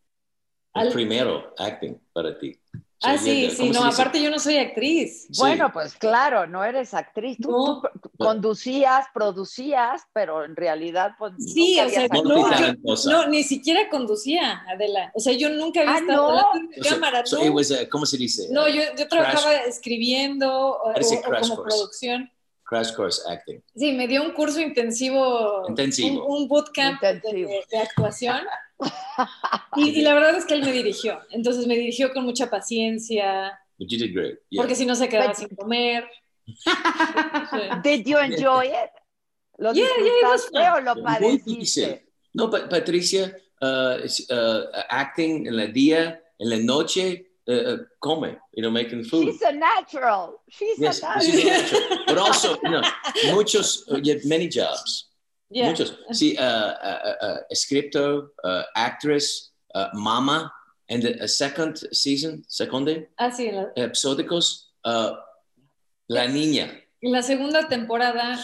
el 0.74 0.88
al- 0.88 0.94
primero 0.94 1.54
acting 1.58 2.00
para 2.14 2.38
ti. 2.38 2.60
So 2.98 3.10
ah, 3.10 3.18
sí, 3.18 3.50
sí, 3.52 3.58
¿cómo 3.58 3.74
se 3.74 3.80
no, 3.80 3.86
aparte 3.88 4.22
yo 4.24 4.32
no 4.32 4.40
soy 4.40 4.58
actriz. 4.58 5.24
Sí. 5.24 5.34
Bueno, 5.38 5.70
pues 5.74 5.96
claro, 5.96 6.48
no 6.48 6.64
eres 6.64 6.94
actriz. 6.94 7.38
Tú, 7.42 7.52
No. 7.52 7.82
tú 8.02 8.10
conducías, 8.18 9.06
producías, 9.14 10.04
pero 10.14 10.46
en 10.46 10.56
realidad, 10.56 11.12
pues. 11.20 11.34
Sí, 11.38 11.78
nunca 12.24 12.72
o 12.86 12.96
sea, 12.96 13.12
No, 13.12 13.24
no, 13.24 13.28
ni 13.28 13.44
siquiera 13.44 13.90
conducía, 13.90 14.64
Adela. 14.70 15.12
O 15.14 15.20
sea, 15.20 15.34
yo 15.34 15.50
nunca 15.50 15.82
había 15.82 15.96
Ah, 15.96 15.98
estado 16.00 16.32
¿no? 16.32 16.36
delante 16.54 16.80
de 16.82 16.90
cámara. 16.90 17.26
so 17.26 17.44
it 17.44 17.52
was 17.52 17.70
a- 17.72 17.88
¿Cómo 17.90 18.06
se 18.06 18.18
dice? 18.18 18.48
No, 18.52 18.68
yo, 18.70 18.82
yo 18.98 19.08
trabajaba 19.10 19.54
escribiendo 19.68 20.50
o, 20.70 20.94
como 20.94 21.22
course. 21.24 21.56
producción. 21.56 22.32
Crash 22.64 22.94
course 22.96 23.22
acting. 23.30 23.62
Sí, 23.76 23.92
me 23.92 24.08
dio 24.08 24.24
un 24.24 24.32
curso 24.32 24.60
intensivo, 24.60 25.66
Intensivo. 25.68 26.26
un, 26.26 26.44
un 26.44 26.48
bootcamp 26.48 27.00
de, 27.02 27.12
Intensivo. 27.16 27.50
de- 27.50 27.66
de 27.72 27.78
actuación. 27.78 28.38
Y, 29.78 29.90
y 30.00 30.02
la 30.02 30.14
verdad 30.14 30.36
es 30.36 30.46
que 30.46 30.54
él 30.56 30.64
me 30.64 30.72
dirigió. 30.72 31.20
Entonces 31.32 31.68
me 31.68 31.76
dirigió 31.76 32.12
con 32.14 32.26
mucha 32.26 32.50
paciencia, 32.50 33.58
But 33.78 33.90
you 33.90 33.98
did 33.98 34.14
great. 34.14 34.38
Yeah. 34.50 34.62
porque 34.62 34.76
si 34.76 34.86
no 34.86 34.96
se 34.96 35.08
quedaba 35.10 35.28
But- 35.30 35.38
sin 35.38 35.50
comer. 35.56 36.06
Did 37.84 38.06
you 38.06 38.18
enjoy 38.20 38.68
it? 38.68 38.92
¿Lo 39.58 39.74
Yeah, 39.74 39.86
yeah, 39.98 40.06
it 40.06 40.24
was 40.26 40.42
disfrutaste 40.52 40.70
o 40.70 40.82
lo 40.82 41.04
padeciste? 41.04 42.04
No, 42.34 42.50
pa- 42.50 42.68
Patricia, 42.70 43.36
uh, 43.62 43.98
uh, 44.30 44.62
acting 44.90 45.48
en 45.48 45.56
la 45.56 45.68
día, 45.68 46.22
en 46.40 46.50
la 46.50 46.58
noche, 46.58 47.26
uh, 47.48 47.52
uh, 47.54 47.78
come, 48.00 48.38
you 48.54 48.62
know, 48.62 48.70
making 48.72 49.04
food. 49.06 49.26
She's 49.32 49.42
a 49.42 49.52
natural. 49.54 50.42
She's 50.50 50.78
Yes, 50.78 51.02
a 51.04 51.20
she's 51.22 51.44
natural. 51.44 51.50
a 51.50 51.62
natural. 51.62 52.06
But 52.08 52.18
also, 52.18 52.58
you 52.64 52.70
know, 52.70 52.82
muchos, 53.34 53.86
uh, 53.90 53.98
you 54.04 54.14
have 54.14 54.26
many 54.26 54.48
jobs. 54.50 55.06
Yeah. 55.56 55.70
Muchos. 55.70 55.98
Sí, 56.12 56.36
uh, 56.38 56.42
uh, 56.42 57.26
uh, 57.26 57.38
escritor, 57.50 58.34
uh, 58.44 58.64
actress, 58.76 59.54
uh, 59.74 59.88
mama, 59.94 60.52
and 60.90 61.02
the 61.02 61.28
second 61.30 61.78
season, 61.94 62.44
second 62.50 62.90
Ah, 63.18 63.32
sí, 63.32 63.50
la, 63.52 63.72
episódicos, 63.78 64.74
uh, 64.84 65.14
la 66.10 66.28
niña. 66.28 66.70
en 67.02 67.12
la 67.14 67.22
segunda 67.22 67.70
temporada, 67.70 68.38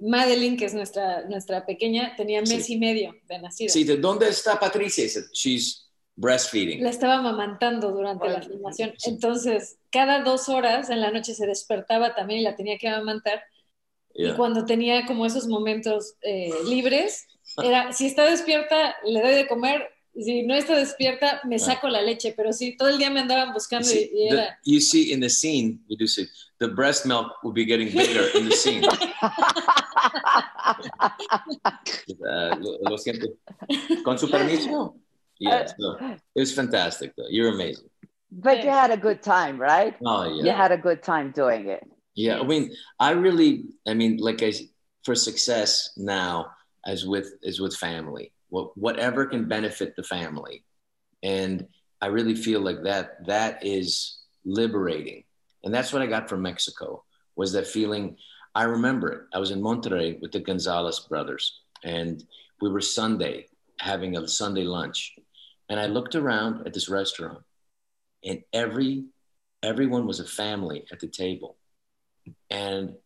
Madeline, 0.00 0.56
que 0.56 0.64
es 0.64 0.74
nuestra, 0.74 1.24
nuestra 1.28 1.64
pequeña, 1.64 2.14
tenía 2.16 2.40
mes 2.40 2.66
Sí. 2.66 2.74
y 2.74 2.78
medio 2.78 3.14
de 3.28 3.38
nacida. 3.38 3.68
Sí, 3.68 3.84
¿de 3.84 3.96
dónde 3.96 4.28
está 4.28 4.58
Patricia? 4.58 5.04
She's 5.32 5.88
breastfeeding. 6.16 6.82
La 6.82 6.90
estaba 6.90 7.18
amamantando 7.18 7.92
durante 7.92 8.28
la 8.28 8.42
filmación. 8.42 8.94
sí. 8.98 9.10
Entonces, 9.10 9.78
cada 9.92 10.24
dos 10.24 10.48
horas 10.48 10.90
en 10.90 11.00
la 11.00 11.12
noche 11.12 11.34
se 11.34 11.46
despertaba 11.46 12.16
también 12.16 12.40
y 12.40 12.42
la 12.42 12.56
tenía 12.56 12.78
que 12.78 12.88
amamantar. 12.88 13.42
Yeah. 14.18 14.32
Y 14.32 14.36
cuando 14.36 14.64
tenía 14.64 15.06
como 15.06 15.24
esos 15.24 15.46
momentos 15.46 16.16
eh, 16.22 16.50
libres, 16.66 17.24
era, 17.62 17.92
si 17.92 18.06
está 18.06 18.28
despierta, 18.28 18.96
le 19.04 19.22
doy 19.22 19.34
de 19.34 19.46
comer. 19.46 19.88
Si 20.20 20.42
no 20.42 20.54
está 20.56 20.74
despierta, 20.76 21.40
me 21.44 21.60
saco 21.60 21.86
la 21.88 22.02
leche. 22.02 22.34
Pero 22.36 22.52
sí, 22.52 22.76
todo 22.76 22.88
el 22.88 22.98
día 22.98 23.10
me 23.10 23.20
andaban 23.20 23.48
You 23.48 23.54
buscando 23.54 23.86
see, 23.86 24.10
y, 24.12 24.26
y 24.26 24.30
the- 24.30 24.48
you 24.64 24.80
see 24.80 25.12
in 25.12 25.20
the 25.20 25.30
scene, 25.30 25.78
we 25.88 25.94
do 25.96 26.08
see 26.08 26.26
the 26.58 26.66
breast 26.66 27.06
milk 27.06 27.28
will 27.44 27.52
be 27.52 27.64
getting 27.64 27.88
bigger 27.96 28.28
in 28.34 28.48
the 28.48 28.56
scene. 28.56 28.82
Uh, 32.20 32.54
lo, 32.60 32.78
lo 32.90 32.96
siento. 32.98 33.26
Con 34.04 34.18
su 34.18 34.28
permiso. 34.28 34.94
Yes, 35.38 35.74
no. 35.78 35.96
It 36.34 36.40
was 36.40 36.52
fantastic, 36.52 37.14
though. 37.16 37.28
You're 37.30 37.48
amazing. 37.54 37.88
But 38.30 38.62
you 38.64 38.70
had 38.70 38.90
a 38.90 38.96
good 38.96 39.22
time, 39.22 39.58
right? 39.58 39.94
Oh, 40.04 40.24
yeah. 40.24 40.44
You 40.44 40.50
had 40.50 40.72
a 40.72 40.76
good 40.76 41.02
time 41.02 41.32
doing 41.32 41.68
it. 41.68 41.82
Yeah. 42.18 42.40
I 42.40 42.42
mean, 42.42 42.72
I 42.98 43.12
really, 43.12 43.66
I 43.86 43.94
mean, 43.94 44.16
like 44.16 44.42
I, 44.42 44.52
for 45.04 45.14
success 45.14 45.90
now, 45.96 46.50
as 46.84 47.06
with, 47.06 47.34
as 47.46 47.60
with 47.60 47.76
family, 47.76 48.32
what, 48.48 48.76
whatever 48.76 49.24
can 49.26 49.46
benefit 49.46 49.94
the 49.94 50.02
family. 50.02 50.64
And 51.22 51.68
I 52.00 52.06
really 52.06 52.34
feel 52.34 52.60
like 52.60 52.82
that, 52.82 53.24
that 53.26 53.64
is 53.64 54.18
liberating. 54.44 55.22
And 55.62 55.72
that's 55.72 55.92
what 55.92 56.02
I 56.02 56.06
got 56.06 56.28
from 56.28 56.42
Mexico 56.42 57.04
was 57.36 57.52
that 57.52 57.68
feeling. 57.68 58.16
I 58.52 58.64
remember 58.64 59.12
it. 59.12 59.20
I 59.32 59.38
was 59.38 59.52
in 59.52 59.62
Monterrey 59.62 60.20
with 60.20 60.32
the 60.32 60.40
Gonzalez 60.40 60.98
brothers 61.08 61.60
and 61.84 62.24
we 62.60 62.68
were 62.68 62.80
Sunday 62.80 63.46
having 63.78 64.16
a 64.16 64.26
Sunday 64.26 64.64
lunch. 64.64 65.14
And 65.68 65.78
I 65.78 65.86
looked 65.86 66.16
around 66.16 66.66
at 66.66 66.74
this 66.74 66.88
restaurant 66.88 67.44
and 68.24 68.42
every, 68.52 69.04
everyone 69.62 70.04
was 70.04 70.18
a 70.18 70.24
family 70.24 70.84
at 70.90 70.98
the 70.98 71.06
table. 71.06 71.57
And 72.50 72.96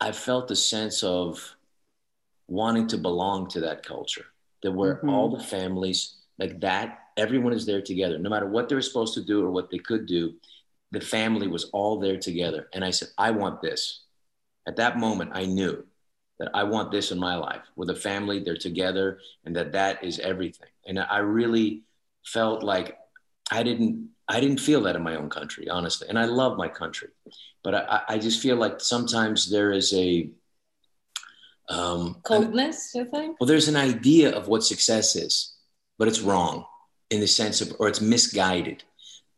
I 0.00 0.12
felt 0.12 0.50
a 0.50 0.56
sense 0.56 1.02
of 1.02 1.56
wanting 2.48 2.86
to 2.88 2.98
belong 2.98 3.48
to 3.48 3.60
that 3.60 3.82
culture, 3.82 4.26
that 4.62 4.72
where 4.72 4.96
Mhm. 4.96 5.10
all 5.10 5.28
the 5.30 5.42
families 5.42 6.16
like 6.38 6.60
that, 6.60 6.98
everyone 7.16 7.52
is 7.52 7.66
there 7.66 7.82
together, 7.82 8.18
no 8.18 8.30
matter 8.30 8.46
what 8.46 8.68
they're 8.68 8.80
supposed 8.82 9.14
to 9.14 9.24
do 9.24 9.44
or 9.44 9.50
what 9.50 9.70
they 9.70 9.78
could 9.78 10.06
do. 10.06 10.34
The 10.92 11.00
family 11.00 11.48
was 11.48 11.64
all 11.72 11.98
there 11.98 12.18
together. 12.18 12.68
And 12.72 12.84
I 12.84 12.90
said, 12.90 13.08
I 13.18 13.30
want 13.32 13.60
this. 13.60 14.04
At 14.66 14.76
that 14.76 14.98
moment, 14.98 15.32
I 15.34 15.46
knew 15.46 15.84
that 16.38 16.50
I 16.54 16.64
want 16.64 16.90
this 16.90 17.10
in 17.10 17.18
my 17.18 17.36
life 17.36 17.62
with 17.76 17.90
a 17.90 17.94
family, 17.94 18.40
they're 18.40 18.56
together, 18.56 19.20
and 19.44 19.56
that 19.56 19.72
that 19.72 20.04
is 20.04 20.18
everything. 20.20 20.68
And 20.86 20.98
I 20.98 21.18
really 21.18 21.82
felt 22.24 22.62
like 22.62 22.98
I 23.50 23.62
didn't, 23.62 24.10
I 24.28 24.40
didn't 24.40 24.58
feel 24.60 24.82
that 24.82 24.96
in 24.96 25.02
my 25.02 25.14
own 25.16 25.30
country, 25.30 25.68
honestly. 25.68 26.08
And 26.08 26.18
I 26.18 26.24
love 26.24 26.56
my 26.58 26.68
country, 26.68 27.08
but 27.62 27.74
I, 27.74 28.00
I 28.08 28.18
just 28.18 28.40
feel 28.42 28.56
like 28.56 28.80
sometimes 28.80 29.48
there 29.50 29.72
is 29.72 29.92
a, 29.94 30.30
um, 31.68 32.16
Coldness, 32.22 32.92
you 32.94 33.04
think? 33.06 33.38
well, 33.40 33.46
there's 33.46 33.68
an 33.68 33.76
idea 33.76 34.30
of 34.36 34.48
what 34.48 34.64
success 34.64 35.16
is, 35.16 35.54
but 35.98 36.08
it's 36.08 36.20
wrong 36.20 36.64
in 37.10 37.20
the 37.20 37.26
sense 37.26 37.60
of, 37.60 37.72
or 37.78 37.88
it's 37.88 38.00
misguided. 38.00 38.84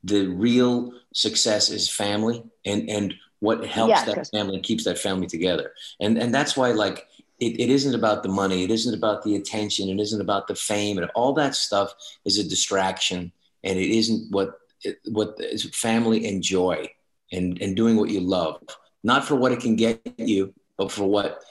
The 0.05 0.27
real 0.27 0.93
success 1.15 1.71
is 1.71 1.91
family 1.91 2.43
and, 2.65 2.89
and 2.89 3.15
what 3.41 3.65
helps 3.67 3.91
Yeah, 3.91 4.05
that 4.07 4.15
'cause- 4.17 4.31
family 4.31 4.57
and 4.57 4.65
keeps 4.65 4.85
that 4.85 4.99
family 4.99 5.27
together. 5.27 5.73
And, 6.01 6.19
and 6.19 6.35
that's 6.35 6.57
why, 6.57 6.73
like, 6.73 7.07
it, 7.41 7.61
it 7.61 7.71
isn't 7.71 7.95
about 7.95 8.23
the 8.23 8.29
money. 8.29 8.65
It 8.65 8.71
isn't 8.71 8.95
about 8.95 9.23
the 9.23 9.37
attention. 9.37 9.89
It 9.89 10.01
isn't 10.01 10.21
about 10.21 10.49
the 10.49 10.55
fame. 10.57 10.99
And 10.99 11.09
all 11.15 11.33
that 11.35 11.55
stuff 11.55 11.95
is 12.25 12.39
a 12.39 12.49
distraction. 12.49 13.33
And 13.63 13.79
it 13.79 13.91
isn't 13.97 14.31
what, 14.33 14.59
it, 14.83 14.99
what 15.07 15.37
is 15.39 15.65
family 15.75 16.27
and 16.29 16.43
joy 16.43 16.89
and, 17.33 17.61
and 17.61 17.77
doing 17.77 17.97
what 17.97 18.11
you 18.11 18.21
love, 18.21 18.61
not 19.03 19.25
for 19.25 19.35
what 19.37 19.53
it 19.53 19.61
can 19.61 19.77
get 19.77 20.01
you, 20.19 20.55
but 20.77 20.91
for 20.91 21.05
what 21.07 21.43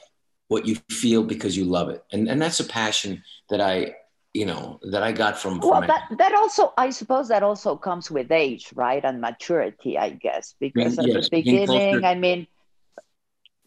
what 0.48 0.66
you 0.66 0.76
feel 0.90 1.22
because 1.22 1.56
you 1.56 1.64
love 1.64 1.90
it 1.90 2.02
and 2.10 2.26
and 2.28 2.40
that's 2.40 2.58
a 2.58 2.64
passion 2.64 3.22
that 3.50 3.60
i 3.60 3.94
you 4.32 4.46
know 4.46 4.80
that 4.90 5.02
i 5.02 5.12
got 5.12 5.38
from, 5.38 5.60
from 5.60 5.70
Well, 5.70 5.80
that, 5.86 6.04
that 6.18 6.34
also, 6.34 6.72
I 6.78 6.90
suppose 6.90 7.28
that 7.28 7.42
also 7.42 7.76
comes 7.76 8.10
with 8.10 8.30
age, 8.30 8.70
right? 8.74 9.04
And 9.04 9.20
maturity, 9.20 9.98
I 9.98 10.10
guess. 10.10 10.54
Because 10.60 10.96
Being- 10.96 11.08
at 11.10 11.14
yes, 11.14 11.24
the 11.24 11.42
beginning, 11.42 12.04
I 12.04 12.14
mean, 12.14 12.46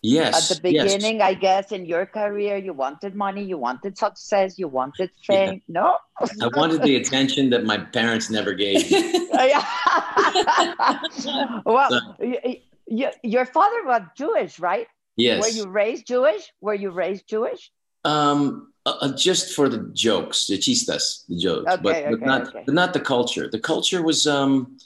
Yes. 0.01 0.51
At 0.51 0.63
the 0.63 0.71
yes. 0.71 0.93
beginning, 0.93 1.21
I 1.21 1.35
guess, 1.35 1.71
in 1.71 1.85
your 1.85 2.07
career, 2.07 2.57
you 2.57 2.73
wanted 2.73 3.15
money, 3.15 3.43
you 3.43 3.57
wanted 3.57 3.97
success, 3.97 4.57
you 4.57 4.67
wanted 4.67 5.11
fame. 5.25 5.61
No? 5.67 5.97
I 6.19 6.49
wanted 6.55 6.81
the 6.81 6.95
attention 6.95 7.51
that 7.51 7.65
my 7.65 7.77
parents 7.77 8.29
never 8.29 8.53
gave. 8.53 8.89
me. 8.89 9.27
well, 11.65 12.15
y- 12.19 12.61
y- 12.87 13.13
your 13.21 13.45
father 13.45 13.85
was 13.85 14.01
Jewish, 14.15 14.59
right? 14.59 14.87
Yes. 15.17 15.41
Were 15.41 15.49
you 15.49 15.67
raised 15.67 16.07
Jewish? 16.07 16.51
Were 16.61 16.73
you 16.73 16.89
raised 16.89 17.27
Jewish? 17.27 17.71
Um, 18.03 18.73
uh, 18.85 18.95
uh, 19.01 19.15
just 19.15 19.53
for 19.53 19.69
the 19.69 19.89
jokes, 19.93 20.47
the 20.47 20.57
chistas, 20.57 21.27
the 21.27 21.37
jokes, 21.37 21.71
Okay, 21.71 21.81
but, 21.83 22.03
but 22.03 22.13
okay, 22.13 22.25
not 22.25 22.47
okay. 22.47 22.63
but 22.65 22.73
not 22.73 22.93
the 22.93 22.99
culture. 22.99 23.47
The 23.47 23.59
culture 23.59 24.01
was 24.01 24.25
um, 24.25 24.77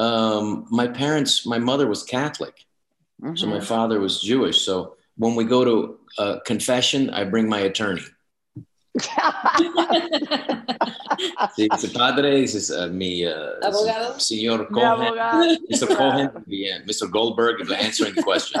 um, 0.00 0.66
my 0.70 0.88
parents. 0.88 1.46
My 1.46 1.58
mother 1.58 1.86
was 1.86 2.02
Catholic, 2.02 2.64
so 3.34 3.46
my 3.46 3.58
Mhm. 3.58 3.64
father 3.64 4.00
was 4.00 4.20
Jewish. 4.20 4.64
So 4.64 4.96
when 5.16 5.34
we 5.34 5.44
go 5.44 5.64
to 5.64 5.98
uh, 6.18 6.38
confession, 6.46 7.10
I 7.10 7.24
bring 7.24 7.48
my 7.48 7.60
attorney. 7.60 8.02
Sí, 11.56 11.68
padre, 11.94 12.40
dice 12.42 12.70
uh, 12.70 12.88
mi 12.88 13.26
uh, 13.26 13.54
Abogado. 13.62 14.14
señor 14.18 14.68
Cohen, 14.72 15.08
abogado. 15.08 15.56
Mr. 15.72 15.96
Cohen, 15.96 16.30
yeah, 16.46 16.78
Mr. 16.86 17.10
Goldberg, 17.10 17.70
answering 17.70 18.14
the 18.14 18.22
question. 18.22 18.60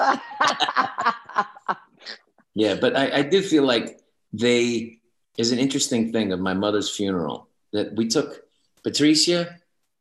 Yeah, 2.54 2.74
but 2.80 2.96
I, 2.96 3.18
I 3.18 3.22
do 3.22 3.42
feel 3.42 3.64
like 3.64 3.98
they 4.32 4.98
is 5.36 5.50
an 5.50 5.58
interesting 5.58 6.12
thing 6.12 6.32
of 6.32 6.38
my 6.38 6.54
mother's 6.54 6.88
funeral 6.94 7.48
that 7.72 7.94
we 7.96 8.06
took 8.06 8.42
Patricia. 8.84 9.58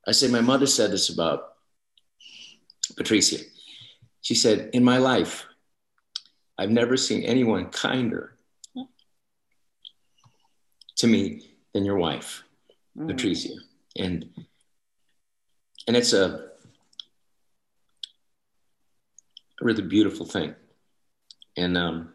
I 0.08 0.12
say 0.12 0.28
my 0.28 0.42
mother 0.42 0.68
said 0.68 0.92
this 0.92 1.10
about 1.10 1.56
Patricia. 2.96 3.38
She 4.24 4.36
said, 4.36 4.70
"In 4.74 4.84
my 4.84 4.98
life, 4.98 5.46
I've 6.58 6.72
never 6.72 6.98
seen 6.98 7.24
anyone 7.24 7.70
kinder 7.70 8.36
to 10.96 11.08
me 11.08 11.54
than 11.74 11.86
your 11.86 11.98
wife, 11.98 12.44
Mm. 12.98 13.08
Patricia." 13.08 13.54
And 13.96 14.26
and 15.88 15.96
it's 15.98 16.14
a 16.14 16.52
really 19.62 19.84
beautiful 19.84 20.26
thing. 20.26 20.56
And 21.58 21.78
um, 21.78 22.14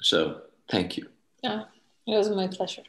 so, 0.00 0.40
thank 0.70 0.96
you. 0.96 1.08
Ah, 1.44 1.68
it 2.06 2.16
was 2.16 2.30
my 2.30 2.48
pleasure. 2.48 2.82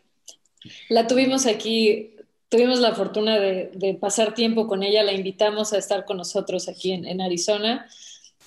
La 0.90 1.04
tuvimos 1.06 1.46
aquí, 1.46 2.16
tuvimos 2.50 2.80
la 2.80 2.96
fortuna 2.96 3.38
de, 3.40 3.72
de 3.76 3.94
pasar 3.94 4.34
tiempo 4.34 4.68
con 4.68 4.82
ella, 4.84 5.04
la 5.04 5.12
invitamos 5.12 5.74
a 5.74 5.78
estar 5.78 6.06
con 6.06 6.18
nosotros 6.18 6.68
aquí 6.68 6.94
en, 6.94 7.06
en 7.06 7.22
Arizona 7.22 7.86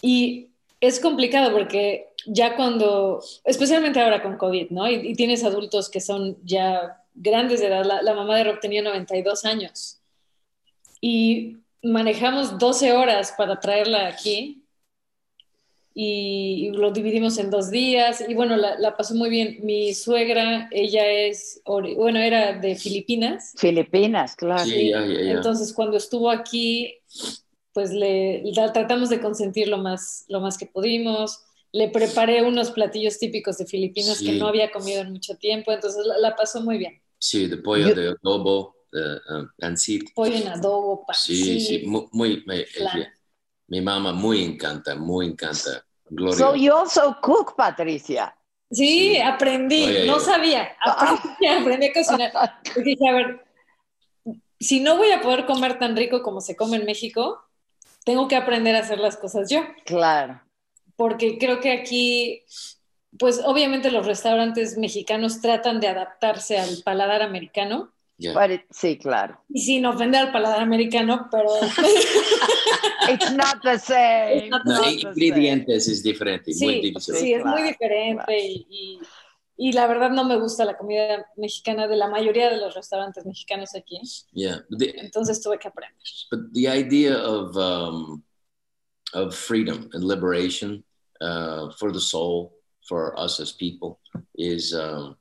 y 0.02 0.48
es 0.80 1.00
complicado 1.00 1.52
porque 1.52 2.08
ya 2.26 2.56
cuando, 2.56 3.22
especialmente 3.44 4.00
ahora 4.00 4.22
con 4.22 4.36
COVID, 4.36 4.70
¿no? 4.70 4.90
Y, 4.90 4.94
y 5.10 5.14
tienes 5.14 5.44
adultos 5.44 5.88
que 5.90 6.00
son 6.00 6.36
ya 6.44 7.02
grandes 7.14 7.60
de 7.60 7.66
edad, 7.66 7.84
la, 7.84 8.02
la 8.02 8.14
mamá 8.14 8.36
de 8.36 8.44
Rob 8.44 8.60
tenía 8.60 8.82
92 8.82 9.44
años 9.44 10.00
y 11.00 11.58
manejamos 11.82 12.58
12 12.58 12.92
horas 12.92 13.34
para 13.36 13.58
traerla 13.58 14.06
aquí 14.06 14.62
y, 15.92 16.68
y 16.68 16.70
lo 16.70 16.92
dividimos 16.92 17.36
en 17.38 17.50
dos 17.50 17.70
días 17.70 18.24
y 18.26 18.34
bueno, 18.34 18.56
la, 18.56 18.78
la 18.78 18.96
pasó 18.96 19.14
muy 19.14 19.28
bien. 19.28 19.58
Mi 19.62 19.92
suegra, 19.92 20.68
ella 20.70 21.06
es, 21.10 21.60
bueno, 21.66 22.20
era 22.20 22.52
de 22.52 22.76
Filipinas. 22.76 23.54
Filipinas, 23.56 24.36
claro. 24.36 24.64
Sí, 24.64 24.90
ya, 24.90 25.04
ya, 25.04 25.20
ya. 25.20 25.30
Entonces, 25.32 25.72
cuando 25.72 25.96
estuvo 25.96 26.30
aquí, 26.30 26.94
pues 27.72 27.92
le, 27.92 28.42
la 28.54 28.72
tratamos 28.72 29.08
de 29.10 29.20
consentir 29.20 29.68
lo 29.68 29.78
más, 29.78 30.24
lo 30.28 30.40
más 30.40 30.58
que 30.58 30.66
pudimos. 30.66 31.44
Le 31.72 31.88
preparé 31.88 32.42
unos 32.42 32.70
platillos 32.72 33.18
típicos 33.18 33.58
de 33.58 33.66
Filipinas 33.66 34.18
Sí. 34.18 34.26
que 34.26 34.32
no 34.32 34.48
había 34.48 34.72
comido 34.72 35.02
en 35.02 35.12
mucho 35.12 35.36
tiempo, 35.36 35.70
entonces 35.72 36.04
la, 36.04 36.18
la 36.18 36.34
pasó 36.36 36.60
muy 36.60 36.78
bien. 36.78 37.00
Sí, 37.18 37.46
de 37.46 37.58
pollo 37.58 37.88
Yo- 37.90 37.94
de 37.94 38.08
adobo, 38.08 38.76
de 38.90 39.00
um, 39.34 39.48
pancit. 39.58 40.12
Pollo 40.14 40.34
en 40.34 40.48
adobo, 40.48 41.04
Sí, 41.12 41.36
sí, 41.36 41.50
pancit, 41.52 41.86
mu- 41.86 42.08
muy, 42.12 42.42
me- 42.46 42.62
ella- 42.76 43.12
mi 43.68 43.80
mamá 43.80 44.12
muy 44.12 44.42
encanta, 44.42 44.96
muy 44.96 45.26
encanta. 45.26 45.84
Gloria. 46.08 46.36
So 46.36 46.56
you 46.56 46.72
also 46.74 47.16
cook, 47.22 47.54
Patricia. 47.56 48.34
Sí, 48.68 49.12
Sí. 49.14 49.18
aprendí, 49.18 49.84
Oye, 49.84 50.06
no 50.06 50.16
oye. 50.16 50.24
sabía, 50.24 50.72
aprendí, 50.84 51.46
aprendí 51.78 51.86
a 51.86 51.92
cocinar. 51.92 52.32
Y 52.76 52.82
dije, 52.82 53.08
a 53.08 53.12
ver, 53.12 53.44
si 54.58 54.80
no 54.80 54.96
voy 54.96 55.10
a 55.12 55.20
poder 55.22 55.46
comer 55.46 55.78
tan 55.78 55.96
rico 55.96 56.22
como 56.22 56.40
se 56.40 56.56
come 56.56 56.78
en 56.78 56.84
México, 56.84 57.40
tengo 58.04 58.28
que 58.28 58.36
aprender 58.36 58.76
a 58.76 58.80
hacer 58.80 58.98
las 58.98 59.16
cosas 59.16 59.48
yo, 59.50 59.62
Claro. 59.84 60.40
porque 60.96 61.38
creo 61.38 61.60
que 61.60 61.72
aquí, 61.72 62.42
pues 63.18 63.40
obviamente 63.44 63.90
los 63.90 64.06
restaurantes 64.06 64.78
mexicanos 64.78 65.40
tratan 65.40 65.80
de 65.80 65.88
adaptarse 65.88 66.58
al 66.58 66.82
paladar 66.84 67.22
americano, 67.22 67.92
Yeah. 68.18 68.52
It- 68.52 68.66
sí, 68.70 68.98
claro. 68.98 69.40
y 69.48 69.62
sin 69.62 69.86
ofender 69.86 70.20
al 70.26 70.30
paladar 70.32 70.60
americano, 70.60 71.28
pero 71.30 71.48
It's 73.10 73.32
not 73.32 73.62
the 73.62 73.78
same. 73.78 74.50
Not 74.50 74.62
No, 74.66 74.82
the 74.82 74.90
ingredientes 74.90 75.88
es 75.88 76.02
diferente, 76.02 76.50
muy 76.60 76.74
sí, 76.74 76.80
difícil. 76.82 77.14
sí, 77.16 77.32
es 77.32 77.42
muy 77.44 77.54
claro, 77.54 77.68
diferente 77.68 78.24
claro. 78.26 78.40
y, 78.42 78.66
y- 78.68 78.98
y 79.62 79.72
la 79.72 79.86
verdad 79.86 80.10
no 80.10 80.24
me 80.24 80.36
gusta 80.38 80.64
la 80.64 80.76
comida 80.78 81.26
mexicana 81.36 81.86
de 81.86 81.96
la 81.96 82.08
mayoría 82.08 82.48
de 82.50 82.56
los 82.56 82.74
restaurantes 82.74 83.26
mexicanos 83.26 83.74
aquí, 83.74 84.00
Yeah, 84.32 84.60
the, 84.70 84.94
entonces 84.98 85.42
tuve 85.42 85.58
que 85.58 85.68
aprender. 85.68 85.94
but 86.30 86.40
the 86.54 86.66
idea 86.66 87.14
of 87.18 87.54
um, 87.56 88.22
of 89.12 89.34
freedom 89.34 89.90
and 89.92 90.02
liberation 90.04 90.82
uh, 91.20 91.70
for 91.78 91.92
the 91.92 92.00
soul, 92.00 92.52
for 92.88 93.14
us 93.18 93.38
as 93.40 93.52
people, 93.52 93.98
is 94.38 94.72
um, 94.72 95.16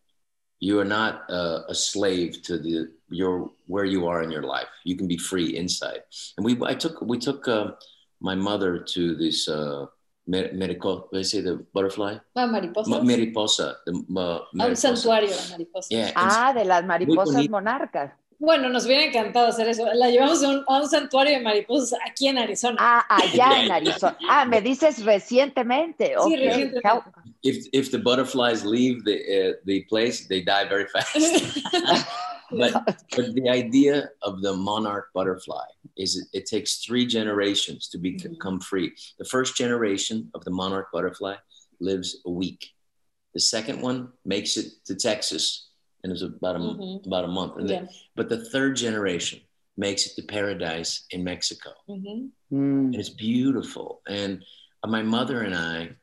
you 0.62 0.80
are 0.80 0.86
not 0.88 1.30
uh, 1.30 1.64
a 1.68 1.76
slave 1.76 2.42
to 2.44 2.58
the 2.58 2.88
your 3.10 3.52
where 3.68 3.86
you 3.86 4.08
are 4.08 4.22
in 4.24 4.32
your 4.32 4.44
life. 4.44 4.70
You 4.86 4.96
can 4.96 5.08
be 5.08 5.18
free 5.18 5.58
inside. 5.58 6.02
And 6.38 6.46
we 6.46 6.56
I 6.64 6.76
took 6.76 7.02
we 7.02 7.18
took 7.18 7.48
uh, 7.48 7.72
my 8.22 8.36
mother 8.36 8.78
to 8.94 9.16
this 9.16 9.48
uh, 9.50 9.88
mer 10.30 10.78
the 11.42 11.66
butterfly? 11.74 12.18
Ah, 12.36 12.46
mariposa. 12.46 13.04
mariposa. 13.04 13.78
The, 13.86 13.92
ma 14.08 14.42
mariposa. 14.54 14.60
Ah, 14.60 14.68
un 14.68 14.76
santuario 14.76 15.30
de 15.30 15.50
mariposas. 15.52 15.90
Yeah, 15.90 16.12
ah, 16.16 16.54
de 16.54 16.66
las 16.66 16.86
mariposas 16.86 17.50
monarcas. 17.50 18.14
Bueno, 18.42 18.70
nos 18.70 18.86
hubiera 18.86 19.04
encantado 19.04 19.48
hacer 19.48 19.68
eso. 19.68 19.86
La 19.94 20.10
llevamos 20.10 20.42
a 20.44 20.48
un, 20.50 20.64
a 20.66 20.82
un 20.82 20.90
santuario 20.90 21.38
de 21.38 21.44
mariposas 21.44 22.00
aquí 22.10 22.28
en 22.28 22.38
Arizona. 22.38 22.78
Ah, 22.80 23.06
allá 23.10 23.64
en 23.64 23.72
Arizona. 23.72 24.18
Ah, 24.30 24.46
me 24.46 24.62
dices 24.62 25.04
recientemente. 25.04 26.08
Sí, 26.08 26.14
Okay. 26.18 26.38
recientemente. 26.48 27.12
If 27.44 27.68
if 27.74 27.92
the 27.92 27.98
butterflies 28.00 28.64
leave 28.64 29.04
the 29.04 29.18
uh, 29.18 29.54
the 29.66 29.86
place, 29.90 30.28
they 30.28 30.42
die 30.42 30.66
very 30.70 30.88
fast. 30.88 31.16
but 32.52 32.74
but 33.16 33.34
the 33.36 33.50
idea 33.50 34.10
of 34.22 34.42
the 34.42 34.54
monarch 34.54 35.08
butterfly 35.14 35.66
is 35.98 36.16
it, 36.18 36.28
it 36.34 36.46
takes 36.46 36.78
three 36.86 37.06
generations 37.06 37.90
to 37.90 37.98
be- 37.98 38.18
become 38.18 38.60
free. 38.62 38.94
The 39.18 39.26
first 39.26 39.56
generation 39.58 40.30
of 40.34 40.44
the 40.46 40.52
monarch 40.52 40.88
butterfly 40.94 41.36
lives 41.82 42.22
a 42.26 42.30
week. 42.30 42.72
The 43.34 43.40
second 43.42 43.82
one 43.82 44.10
makes 44.26 44.58
it 44.58 44.68
to 44.86 44.96
Texas 44.96 45.69
and 46.04 46.12
it's 46.12 46.22
about 46.22 46.56
a 46.56 46.60
Mhm. 46.60 47.06
about 47.06 47.26
a 47.26 47.28
month. 47.28 47.58
And 47.58 47.70
Ya. 47.70 47.80
then, 47.80 47.90
but 48.16 48.30
the 48.30 48.44
third 48.50 48.76
generation 48.76 49.42
makes 49.78 50.06
it 50.08 50.16
to 50.16 50.24
paradise 50.28 51.06
in 51.12 51.24
Mexico 51.24 51.72
Ujú. 51.88 52.30
Mm. 52.52 52.86
and 52.92 52.96
it's 52.96 53.10
beautiful. 53.10 54.02
And 54.08 54.44
my 54.86 55.02
mother 55.04 55.42
and 55.42 55.56
I, 55.56 55.96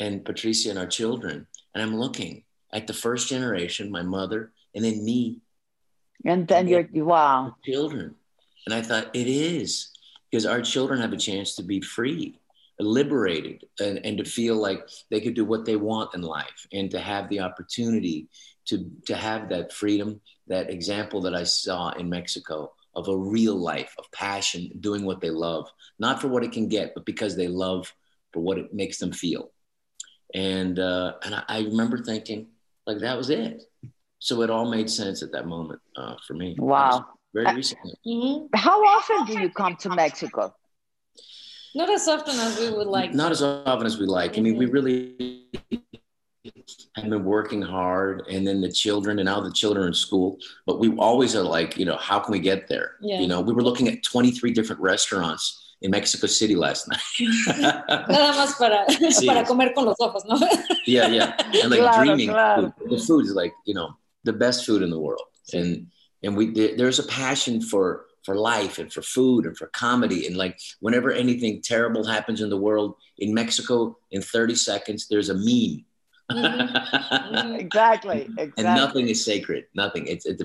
and 0.00 0.24
Patricia 0.24 0.70
and 0.70 0.78
our 0.78 0.86
children, 0.86 1.46
and 1.74 1.82
I'm 1.82 1.96
looking 1.96 2.44
at 2.72 2.86
the 2.86 2.92
first 2.92 3.28
generation, 3.28 3.90
my 3.90 4.02
mother, 4.02 4.52
and 4.74 4.84
then 4.84 5.04
me, 5.04 5.40
And 6.24 6.48
then 6.48 6.66
you're, 6.66 6.88
wow. 7.04 7.54
children. 7.64 8.14
And 8.66 8.74
I 8.74 8.82
thought 8.82 9.14
it 9.14 9.28
is 9.28 9.90
because 10.30 10.44
our 10.46 10.60
children 10.60 11.00
have 11.00 11.12
a 11.12 11.16
chance 11.16 11.54
to 11.56 11.62
be 11.62 11.80
free, 11.80 12.40
liberated, 12.80 13.64
and, 13.80 14.04
and 14.04 14.18
to 14.18 14.24
feel 14.24 14.56
like 14.56 14.88
they 15.10 15.20
could 15.20 15.34
do 15.34 15.44
what 15.44 15.64
they 15.64 15.76
want 15.76 16.14
in 16.14 16.22
life 16.22 16.66
and 16.72 16.90
to 16.90 16.98
have 16.98 17.28
the 17.28 17.40
opportunity 17.40 18.28
to, 18.66 18.90
to 19.06 19.14
have 19.14 19.48
that 19.48 19.72
freedom, 19.72 20.20
that 20.48 20.70
example 20.70 21.20
that 21.22 21.34
I 21.34 21.44
saw 21.44 21.90
in 21.90 22.08
Mexico 22.08 22.72
of 22.94 23.08
a 23.08 23.16
real 23.16 23.54
life 23.54 23.94
of 23.98 24.10
passion, 24.12 24.70
doing 24.80 25.04
what 25.04 25.20
they 25.20 25.30
love, 25.30 25.70
not 25.98 26.20
for 26.20 26.28
what 26.28 26.44
it 26.44 26.52
can 26.52 26.68
get, 26.68 26.94
but 26.94 27.04
because 27.04 27.36
they 27.36 27.48
love 27.48 27.92
for 28.32 28.40
what 28.40 28.58
it 28.58 28.72
makes 28.72 28.98
them 28.98 29.12
feel. 29.12 29.50
And, 30.34 30.78
uh, 30.78 31.14
and 31.22 31.34
I, 31.34 31.42
I 31.48 31.58
remember 31.60 31.98
thinking, 31.98 32.48
like, 32.86 32.98
that 32.98 33.16
was 33.16 33.30
it. 33.30 33.62
So 34.18 34.42
it 34.42 34.50
all 34.50 34.70
made 34.70 34.88
sense 34.88 35.22
at 35.22 35.32
that 35.32 35.46
moment 35.46 35.80
uh, 35.96 36.16
for 36.26 36.34
me. 36.34 36.56
Wow. 36.58 37.06
Very 37.34 37.54
recently. 37.54 37.92
Ujú. 38.06 38.48
How 38.54 38.80
often 38.82 39.26
do 39.26 39.38
you 39.38 39.50
come 39.50 39.76
to 39.76 39.90
Mexico? 39.90 40.54
Not 41.74 41.90
as 41.90 42.08
often 42.08 42.34
as 42.40 42.58
we 42.58 42.70
would 42.70 42.86
like. 42.86 43.12
Not 43.12 43.30
as 43.30 43.42
often 43.42 43.86
as 43.86 43.98
we 43.98 44.06
like. 44.06 44.38
I 44.38 44.40
mean, 44.40 44.56
we 44.56 44.64
Mhm. 44.64 44.72
really 44.72 44.96
have 46.96 47.08
been 47.08 47.24
working 47.24 47.62
hard, 47.62 48.22
and 48.30 48.46
then 48.46 48.60
the 48.60 48.70
children, 48.70 49.18
and 49.18 49.26
now 49.26 49.40
the 49.40 49.52
children 49.52 49.84
are 49.84 49.88
in 49.88 49.94
school. 49.94 50.38
But 50.66 50.78
we 50.80 50.94
always 50.96 51.36
are 51.36 51.42
like, 51.42 51.76
you 51.76 51.84
know, 51.84 51.96
how 51.96 52.18
can 52.18 52.32
we 52.32 52.38
get 52.40 52.68
there? 52.68 52.96
Yeah. 53.00 53.20
You 53.20 53.28
know, 53.28 53.40
we 53.40 53.52
were 53.52 53.62
looking 53.62 53.88
at 53.88 54.02
23 54.02 54.52
different 54.52 54.80
restaurants 54.80 55.74
in 55.82 55.90
Mexico 55.90 56.26
City 56.26 56.56
last 56.56 56.88
night. 56.88 57.00
Nada 57.60 58.32
más 58.36 58.56
para, 58.58 58.84
Sí. 59.12 59.26
para 59.26 59.44
comer 59.44 59.72
con 59.74 59.84
los 59.84 59.96
ojos, 60.00 60.24
¿no? 60.26 60.36
yeah, 60.86 61.06
yeah, 61.08 61.36
and 61.62 61.70
like 61.70 61.80
Claro, 61.80 62.04
dreaming. 62.04 62.28
claro. 62.30 62.72
Food. 62.78 62.90
The 62.90 62.98
food 62.98 63.26
is 63.26 63.34
like 63.34 63.52
you 63.66 63.74
know 63.74 63.96
the 64.24 64.32
best 64.32 64.64
food 64.66 64.82
in 64.82 64.90
the 64.90 64.98
world, 64.98 65.22
and 65.52 65.86
and 66.22 66.36
we 66.36 66.50
there's 66.76 66.98
a 66.98 67.04
passion 67.04 67.60
for 67.60 68.06
for 68.24 68.34
life 68.34 68.78
and 68.80 68.92
for 68.92 69.02
food 69.02 69.46
and 69.46 69.56
for 69.56 69.68
comedy 69.68 70.26
and 70.26 70.36
like 70.36 70.58
whenever 70.80 71.12
anything 71.12 71.62
terrible 71.62 72.04
happens 72.04 72.40
in 72.40 72.50
the 72.50 72.56
world 72.56 72.96
in 73.18 73.32
Mexico 73.32 73.96
in 74.10 74.20
30 74.20 74.56
seconds 74.56 75.06
there's 75.08 75.28
a 75.28 75.34
meme. 75.34 75.84
Mhm. 76.30 77.58
Exactly, 77.60 78.28
and 78.56 78.64
nothing 78.76 79.08
is 79.08 79.24
sacred. 79.24 79.64
Nothing. 79.74 80.06
It's 80.06 80.26
it's 80.26 80.42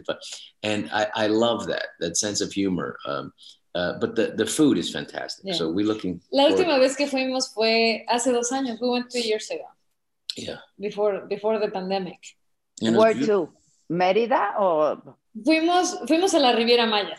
and 0.63 0.89
I 0.93 1.07
I 1.15 1.27
love 1.27 1.67
that 1.67 1.85
that 1.99 2.17
sense 2.17 2.41
of 2.41 2.51
humor. 2.51 2.97
Um, 3.05 3.33
uh, 3.73 3.93
but 3.99 4.15
the 4.15 4.33
the 4.37 4.45
food 4.45 4.77
is 4.77 4.91
fantastic. 4.91 5.45
Yeah. 5.45 5.53
So 5.55 5.71
we're 5.71 5.85
looking. 5.87 6.21
La 6.31 6.45
última 6.47 6.77
vez 6.79 6.95
que 6.95 7.07
fuimos 7.07 7.53
fue 7.53 8.05
hace 8.07 8.31
dos 8.31 8.51
años. 8.51 8.79
We 8.81 8.89
went 8.89 9.09
two 9.09 9.21
years 9.21 9.49
ago, 9.49 9.65
Yeah. 10.37 10.59
before, 10.79 11.25
before 11.27 11.57
the 11.59 11.69
pandemic. 11.69 12.19
And 12.81 12.95
Where 12.97 13.13
to? 13.25 13.49
¿Mérida 13.89 14.55
o 14.59 15.17
Fuimos, 15.45 15.97
fuimos 16.07 16.33
a 16.33 16.39
la 16.39 16.51
Riviera 16.53 16.85
Maya 16.85 17.15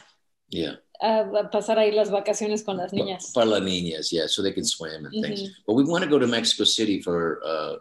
Yeah. 0.50 0.76
a 1.00 1.48
pasar 1.50 1.78
ahí 1.78 1.92
las 1.92 2.10
vacaciones 2.10 2.62
con 2.62 2.76
las 2.76 2.92
niñas. 2.92 3.32
Para 3.34 3.46
las 3.46 3.62
niñas, 3.62 4.10
yeah, 4.10 4.26
so 4.26 4.42
they 4.42 4.52
can 4.52 4.64
swim 4.64 5.06
and 5.06 5.12
things. 5.22 5.42
Mhm. 5.42 5.48
But 5.66 5.74
we 5.74 5.84
want 5.84 6.04
to 6.04 6.10
go 6.10 6.18
to 6.18 6.26
Mexico 6.26 6.64
City 6.64 7.00
for, 7.00 7.40
uh, 7.44 7.76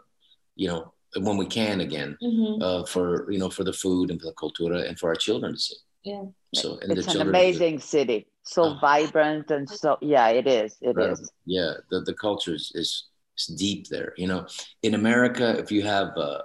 you 0.56 0.68
know, 0.68 0.94
when 1.20 1.38
we 1.38 1.46
can 1.46 1.82
again, 1.82 2.18
Ujú. 2.24 2.62
uh, 2.62 2.86
for 2.86 3.30
you 3.32 3.40
know, 3.40 3.50
for 3.50 3.64
the 3.64 3.74
food 3.74 4.12
and 4.12 4.20
for 4.22 4.28
the 4.28 4.34
cultura 4.34 4.88
and 4.88 4.98
for 5.00 5.10
our 5.10 5.16
children 5.16 5.54
to 5.54 5.60
see. 5.60 5.76
Yeah. 6.04 6.24
So 6.56 6.78
and 6.82 6.92
it's 6.92 7.06
the 7.06 7.12
an 7.12 7.18
children. 7.18 7.30
amazing 7.30 7.80
city. 7.80 8.28
So 8.44 8.62
Oh. 8.64 8.78
vibrant 8.82 9.52
and 9.52 9.70
so 9.70 9.98
yeah, 10.02 10.30
it 10.30 10.48
is. 10.48 10.78
It 10.82 10.88
Incredible. 10.90 11.22
is. 11.24 11.32
Yeah, 11.46 11.74
the, 11.90 12.02
the 12.02 12.14
culture 12.14 12.56
is, 12.56 12.72
is, 12.76 13.10
is 13.38 13.46
deep 13.56 13.88
there. 13.88 14.14
You 14.18 14.28
know, 14.28 14.48
in 14.84 14.94
America, 14.96 15.56
if 15.60 15.72
you 15.72 15.84
have 15.84 16.10
uh, 16.18 16.42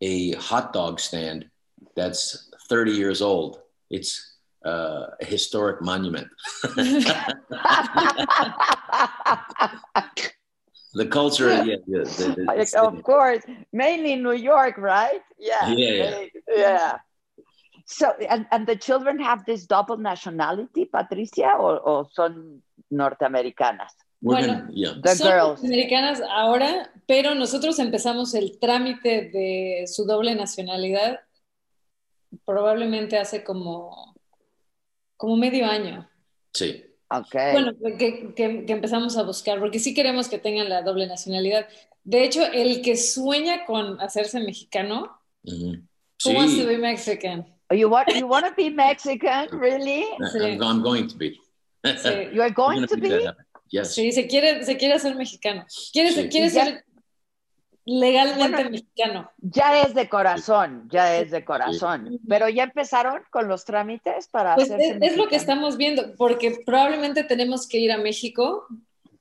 a 0.00 0.32
hot 0.32 0.72
dog 0.72 0.98
stand 1.00 1.48
that's 1.94 2.50
30 2.68 2.92
years 2.92 3.22
old, 3.22 3.60
it's 3.90 4.38
uh, 4.64 5.06
a 5.20 5.24
historic 5.24 5.80
monument. 5.82 6.26
the 10.96 11.06
culture, 11.18 11.50
yeah, 11.50 11.76
yeah, 11.86 12.04
the- 12.04 12.34
the- 12.36 12.44
Like, 12.48 12.60
it's- 12.62 12.74
of 12.74 13.02
course, 13.02 13.42
mainly 13.72 14.16
New 14.16 14.32
York, 14.52 14.74
right? 14.78 15.22
Yeah. 15.38 15.68
Yeah, 15.76 16.20
yeah. 16.56 16.98
So, 17.98 18.06
and, 18.28 18.46
and 18.50 18.66
the 18.66 18.76
children 18.76 19.18
have 19.20 19.44
this 19.46 19.66
double 19.66 19.96
nationality, 19.98 20.86
Patricia, 20.86 21.50
or, 21.58 21.78
or 21.90 22.08
son 22.12 22.62
norteamericanas? 22.90 23.92
Bueno, 24.20 24.66
yeah, 24.70 24.94
The 25.02 25.14
Son 25.14 25.28
girls. 25.28 25.60
americanas 25.62 26.20
ahora, 26.28 26.90
pero 27.06 27.34
nosotros 27.34 27.78
empezamos 27.78 28.34
el 28.34 28.58
trámite 28.58 29.30
de 29.30 29.84
su 29.86 30.04
doble 30.06 30.34
nacionalidad 30.34 31.20
probablemente 32.44 33.18
hace 33.18 33.44
como, 33.44 34.14
como 35.16 35.36
medio 35.36 35.66
año. 35.66 36.08
sí. 36.52 36.82
Okay. 37.08 37.52
Bueno, 37.52 37.72
que, 37.98 38.32
que- 38.34 38.64
que 38.66 38.72
empezamos 38.72 39.16
a 39.16 39.22
buscar, 39.22 39.60
porque 39.60 39.78
sí 39.78 39.94
queremos 39.94 40.28
que 40.28 40.38
tengan 40.38 40.68
la 40.68 40.82
doble 40.82 41.06
nacionalidad. 41.06 41.68
De 42.02 42.24
hecho, 42.24 42.44
el 42.52 42.82
que 42.82 42.96
sueña 42.96 43.64
con 43.64 44.00
hacerse 44.00 44.40
mexicano, 44.40 45.16
who 45.44 46.32
wants 46.32 46.54
to 46.56 46.62
Sí, 46.62 46.66
be 46.66 46.78
Mexican? 46.78 47.46
you 47.70 47.88
want 47.88 48.08
you 48.14 48.26
want 48.26 48.46
to 48.46 48.52
be 48.56 48.70
Mexican, 48.70 49.48
really? 49.52 50.04
I'm, 50.34 50.62
I'm 50.62 50.82
going 50.82 51.06
to 51.08 51.16
be. 51.16 51.38
Sí, 51.84 52.32
You 52.32 52.42
are 52.42 52.50
going 52.52 52.86
to 52.86 52.96
be? 52.96 53.24
Yes. 53.70 53.94
sí, 53.94 54.12
se 54.12 54.26
quiere, 54.28 54.64
se 54.64 54.76
quiere 54.76 54.94
hacer 54.94 55.14
mexicano. 55.16 55.64
Quiere, 55.92 56.12
Sí. 56.12 56.28
quiere 56.28 56.50
ser 56.50 56.84
legalmente 57.86 58.48
Bueno, 58.56 58.70
mexicano. 58.70 59.30
Ya 59.38 59.82
es 59.82 59.94
de 59.94 60.08
corazón, 60.08 60.88
ya 60.90 61.16
es 61.16 61.30
de 61.30 61.44
corazón. 61.44 62.20
Pero 62.28 62.48
ya 62.48 62.64
empezaron 62.64 63.22
con 63.30 63.48
los 63.48 63.64
trámites 63.64 64.28
para 64.28 64.56
Pues 64.56 64.70
es, 64.70 64.96
es 65.00 65.16
lo 65.16 65.28
que 65.28 65.36
estamos 65.36 65.76
viendo, 65.76 66.14
porque 66.16 66.58
probablemente 66.66 67.24
tenemos 67.24 67.66
que 67.68 67.78
ir 67.78 67.92
a 67.92 67.98
México 67.98 68.66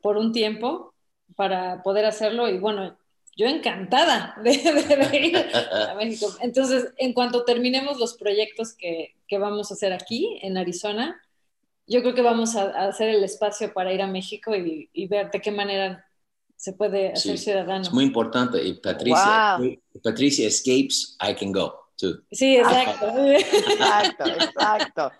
por 0.02 0.18
un 0.18 0.32
tiempo 0.34 0.94
para 1.36 1.84
poder 1.84 2.06
hacerlo 2.06 2.50
y 2.50 2.58
bueno, 2.58 2.98
yo 3.38 3.48
encantada 3.48 4.36
de, 4.44 4.52
de- 4.58 4.96
de 5.10 5.18
ir 5.20 5.38
a 5.38 5.94
México. 5.96 6.28
Entonces, 6.42 6.94
en 6.98 7.14
cuanto 7.14 7.46
terminemos 7.46 8.00
los 8.00 8.16
proyectos 8.18 8.74
que, 8.74 9.16
que 9.28 9.38
vamos 9.38 9.70
a 9.70 9.74
hacer 9.76 9.94
aquí 9.94 10.40
en 10.42 10.58
Arizona, 10.58 11.22
yo 11.88 12.02
creo 12.02 12.16
que 12.16 12.22
vamos 12.24 12.56
a, 12.56 12.64
a 12.72 12.88
hacer 12.88 13.10
el 13.10 13.24
espacio 13.24 13.74
para 13.74 13.94
ir 13.94 14.02
a 14.02 14.08
México 14.08 14.56
y, 14.56 14.90
y 14.94 15.08
ver 15.08 15.30
de 15.32 15.42
qué 15.42 15.52
manera 15.52 16.06
se 16.66 16.74
puede 16.74 17.12
hacer 17.14 17.38
Sí. 17.38 17.44
ciudadano. 17.46 17.84
Es 17.84 17.94
muy 17.94 18.06
importante. 18.06 18.64
Y 18.64 18.74
Patricia, 18.74 19.58
Wow. 19.60 19.78
Patricia 20.04 20.48
escapes, 20.48 21.16
I 21.22 21.36
can 21.36 21.52
go 21.52 21.92
too. 21.96 22.24
Sí, 22.32 22.58
exacto. 22.58 23.06
Exacto, 23.36 24.26
exacto. 24.26 25.12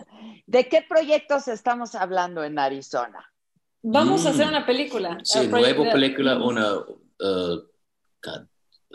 ¿De 0.48 0.68
qué 0.68 0.82
proyectos 0.90 1.48
estamos 1.48 1.94
hablando 1.94 2.44
en 2.44 2.58
Arizona? 2.58 3.24
Vamos 3.84 4.26
a 4.26 4.30
hacer 4.32 4.48
Mm. 4.48 4.50
una 4.50 4.66
película. 4.66 5.20
Sí, 5.24 5.48
nueva 5.48 5.92
película, 5.94 6.38
una, 6.44 6.78
uh, 6.80 7.62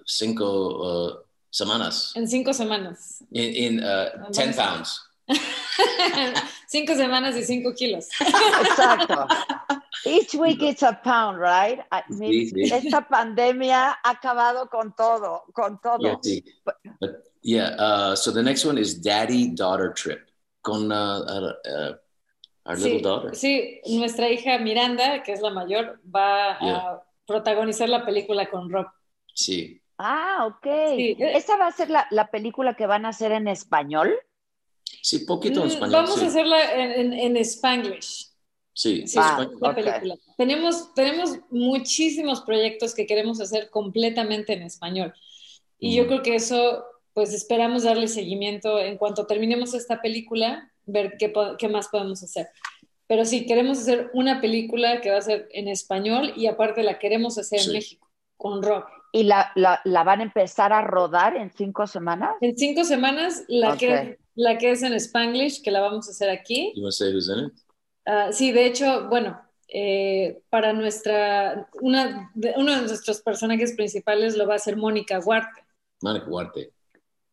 cinco 0.05 0.45
uh, 0.89 1.19
semanas. 1.51 2.11
En 2.17 2.27
cinco 2.27 2.53
semanas. 2.53 3.23
Uh, 3.31 4.33
10 4.33 4.57
pounds. 4.57 5.01
cinco 6.67 6.97
semanas 6.97 7.37
y 7.37 7.45
cinco 7.45 7.73
kilos. 7.75 8.09
Exacto. 8.19 9.29
Each 10.07 10.35
week 10.35 10.63
it's 10.63 10.83
a 10.83 10.93
pound, 11.05 11.39
right? 11.39 11.81
I 11.93 12.03
mean, 12.09 12.33
Sí, 12.33 12.51
sí. 12.51 12.73
Esta 12.73 13.07
pandemia 13.07 13.99
ha 14.03 14.11
acabado 14.11 14.69
con 14.71 14.95
todo, 14.97 15.43
con 15.53 15.79
todo. 15.81 15.99
Yeah, 16.01 16.17
sí. 16.23 16.43
But 16.65 16.77
yeah, 17.43 17.75
uh, 17.79 18.17
so 18.17 18.31
the 18.33 18.43
next 18.43 18.65
one 18.65 18.79
is 18.79 19.01
Daddy 19.01 19.49
Daughter 19.55 19.93
Trip. 19.95 20.21
Con 20.63 20.91
uh, 20.93 20.95
uh, 20.95 21.53
uh, 21.67 21.93
our 22.67 22.77
little 22.77 23.01
daughter. 23.01 23.35
sí, 23.35 23.81
nuestra 23.87 24.29
hija 24.29 24.59
Miranda, 24.59 25.23
que 25.23 25.33
es 25.33 25.41
la 25.41 25.51
mayor, 25.51 26.01
va 26.05 26.59
Yeah. 26.61 26.77
a 26.77 27.03
protagonizar 27.27 27.89
la 27.89 28.05
película 28.05 28.49
con 28.51 28.69
Rob. 28.71 28.87
Sí. 29.35 29.81
Ah, 29.99 30.47
ok. 30.47 30.67
Sí. 30.97 31.17
¿Esa 31.19 31.57
va 31.57 31.67
a 31.69 31.73
ser 31.73 31.91
la, 31.91 32.07
la 32.11 32.31
película 32.31 32.75
que 32.75 32.87
van 32.87 33.05
a 33.07 33.11
hacer 33.11 33.33
en 33.33 33.49
español? 33.49 34.15
Sí, 35.03 35.21
poquito 35.21 35.61
en 35.61 35.67
Mm, 35.67 35.71
español. 35.71 35.93
Vamos 36.03 36.19
sí. 36.19 36.25
a 36.25 36.29
hacerla 36.29 36.73
en, 36.75 36.91
en, 36.93 37.13
en 37.13 37.37
Spanglish. 37.39 38.30
Sí, 38.73 39.07
Sí, 39.07 39.19
Ah, 39.21 39.37
español. 39.41 39.59
la 39.61 39.69
ok. 39.71 39.75
película. 39.75 40.17
Tenemos, 40.37 40.95
tenemos 40.95 41.39
muchísimos 41.51 42.41
proyectos 42.43 42.95
que 42.95 43.07
queremos 43.07 43.41
hacer 43.41 43.69
completamente 43.71 44.53
en 44.53 44.63
español. 44.63 45.13
Y 45.79 45.97
yo 45.97 46.05
Mm. 46.05 46.07
creo 46.07 46.23
que 46.23 46.35
eso, 46.37 46.85
pues 47.13 47.33
esperamos 47.35 47.83
darle 47.83 48.09
seguimiento 48.09 48.79
en 48.79 48.97
cuanto 48.97 49.27
terminemos 49.27 49.75
esta 49.75 50.01
película, 50.01 50.71
ver 50.87 51.17
qué, 51.19 51.33
qué 51.59 51.69
más 51.69 51.89
podemos 51.89 52.23
hacer. 52.23 52.49
Pero 53.07 53.25
sí, 53.25 53.45
queremos 53.45 53.79
hacer 53.79 54.11
una 54.15 54.41
película 54.41 55.01
que 55.01 55.11
va 55.11 55.19
a 55.19 55.23
ser 55.23 55.49
en 55.53 55.67
español 55.69 56.33
y 56.37 56.47
aparte 56.47 56.83
la 56.83 56.99
queremos 56.99 57.39
hacer 57.39 57.59
Sí. 57.61 57.67
en 57.71 57.73
México, 57.75 58.09
con 58.37 58.63
rock. 58.63 58.87
¿Y 59.13 59.25
la, 59.25 59.51
la, 59.57 59.81
la 59.85 60.05
van 60.05 60.21
a 60.21 60.23
empezar 60.23 60.73
a 60.73 60.83
rodar 60.83 61.37
en 61.37 61.51
cinco 61.51 61.89
semanas? 61.89 62.31
En 62.41 62.57
cinco 62.57 62.85
semanas, 62.85 63.43
la, 63.49 63.73
Ok. 63.73 63.79
que, 63.79 64.19
la 64.37 64.57
que 64.59 64.71
es 64.71 64.85
en 64.85 64.93
Spanglish, 64.95 65.63
que 65.63 65.73
la 65.73 65.81
vamos 65.81 66.07
a 66.07 66.13
hacer 66.13 66.31
aquí. 66.31 66.73
You 66.77 66.83
want 66.85 66.93
to 66.93 67.05
say 67.05 67.13
who's 67.13 67.29
in 67.29 67.47
it? 67.47 67.53
Ah, 68.07 68.33
sí, 68.33 68.53
de 68.53 68.67
hecho, 68.67 69.09
bueno, 69.09 69.41
eh, 69.69 70.43
para 70.51 70.73
nuestra, 70.73 71.69
una 71.81 72.31
de, 72.35 72.55
uno 72.57 72.75
de 72.75 72.83
nuestros 72.83 73.21
personajes 73.23 73.75
principales 73.75 74.37
lo 74.37 74.47
va 74.47 74.55
a 74.55 74.57
hacer 74.57 74.77
Mónica 74.77 75.21
Huarte, 75.21 75.63
Monica 76.03 76.27
Huarte. 76.29 76.73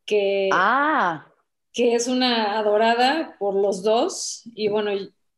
que, 0.05 0.49
Ah, 0.51 1.25
que 1.73 1.95
es 1.95 2.07
una 2.07 2.57
adorada 2.57 3.35
por 3.39 3.55
los 3.55 3.83
dos 3.83 4.43
y 4.55 4.67
bueno, 4.69 4.91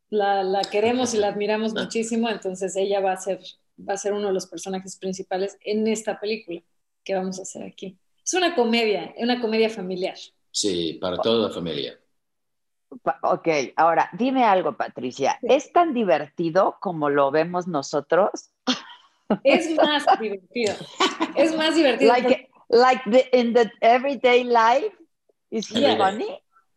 la, 0.09 0.43
la 0.43 0.61
queremos 0.61 1.13
y 1.13 1.17
la 1.17 1.27
admiramos 1.29 1.73
muchísimo, 1.73 2.29
entonces 2.29 2.75
ella 2.75 2.99
va 3.01 3.13
a 3.13 3.17
ser, 3.17 3.39
va 3.77 3.93
a 3.93 3.97
ser 3.97 4.13
uno 4.13 4.27
de 4.27 4.33
los 4.33 4.47
personajes 4.47 4.97
principales 4.97 5.57
en 5.61 5.87
esta 5.87 6.19
película 6.19 6.61
que 7.03 7.15
vamos 7.15 7.39
a 7.39 7.43
hacer 7.43 7.63
aquí. 7.63 7.97
Es 8.23 8.33
una 8.33 8.55
comedia, 8.55 9.13
una 9.17 9.41
comedia 9.41 9.69
familiar. 9.69 10.17
Sí, 10.51 10.97
para 10.99 11.17
toda 11.17 11.47
la 11.47 11.53
familia. 11.53 11.99
Ok. 13.21 13.47
Ahora, 13.75 14.09
dime 14.13 14.43
algo, 14.43 14.75
Patricia. 14.77 15.37
¿Es 15.41 15.71
tan 15.71 15.93
divertido 15.93 16.77
como 16.79 17.09
lo 17.09 17.31
vemos 17.31 17.67
nosotros? 17.67 18.51
Es 19.43 19.69
más 19.75 20.05
divertido, 20.19 20.73
es 21.35 21.55
más 21.55 21.75
divertido. 21.75 22.11
Like, 22.17 22.49
like 22.69 23.01
the, 23.09 23.29
in 23.39 23.53
the 23.53 23.71
everyday 23.81 24.43
life? 24.43 24.91
Is 25.51 25.67
he 25.69 25.81
Yeah. 25.81 25.97
funny? 25.97 26.27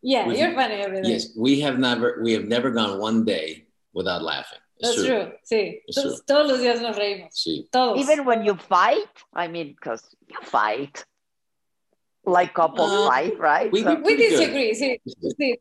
yeah, 0.03 0.27
We- 0.27 0.39
you're 0.39 0.55
funny 0.55 0.75
every 0.83 1.01
day. 1.03 1.13
Yes, 1.13 1.33
we 1.37 1.61
have 1.63 1.79
never 1.79 2.21
we 2.23 2.33
have 2.35 2.45
never 2.47 2.71
gone 2.71 2.99
one 2.99 3.25
day 3.25 3.67
without 3.95 4.23
laughing. 4.23 4.59
It's 4.79 4.97
That's 4.97 5.07
true. 5.07 5.33
Sí, 5.45 5.81
It's 5.87 5.97
todos, 5.97 6.17
true. 6.17 6.25
todos 6.27 6.47
los 6.51 6.61
días 6.61 6.81
nos 6.83 6.97
reímos. 6.97 7.33
Sí. 7.35 7.69
Todos. 7.71 7.99
Even 7.99 8.25
when 8.27 8.45
you 8.45 8.55
fight? 8.57 9.09
I 9.33 9.49
mean, 9.49 9.69
because 9.75 10.03
you 10.29 10.39
fight. 10.43 11.05
Like 12.25 12.53
couples 12.55 12.91
Uh, 12.93 13.09
fight, 13.09 13.39
right? 13.39 13.73
we- 13.73 13.83
So- 13.83 14.01
We 14.05 14.17
disagree, 14.17 14.75
sí. 14.75 15.01
sí. 15.39 15.59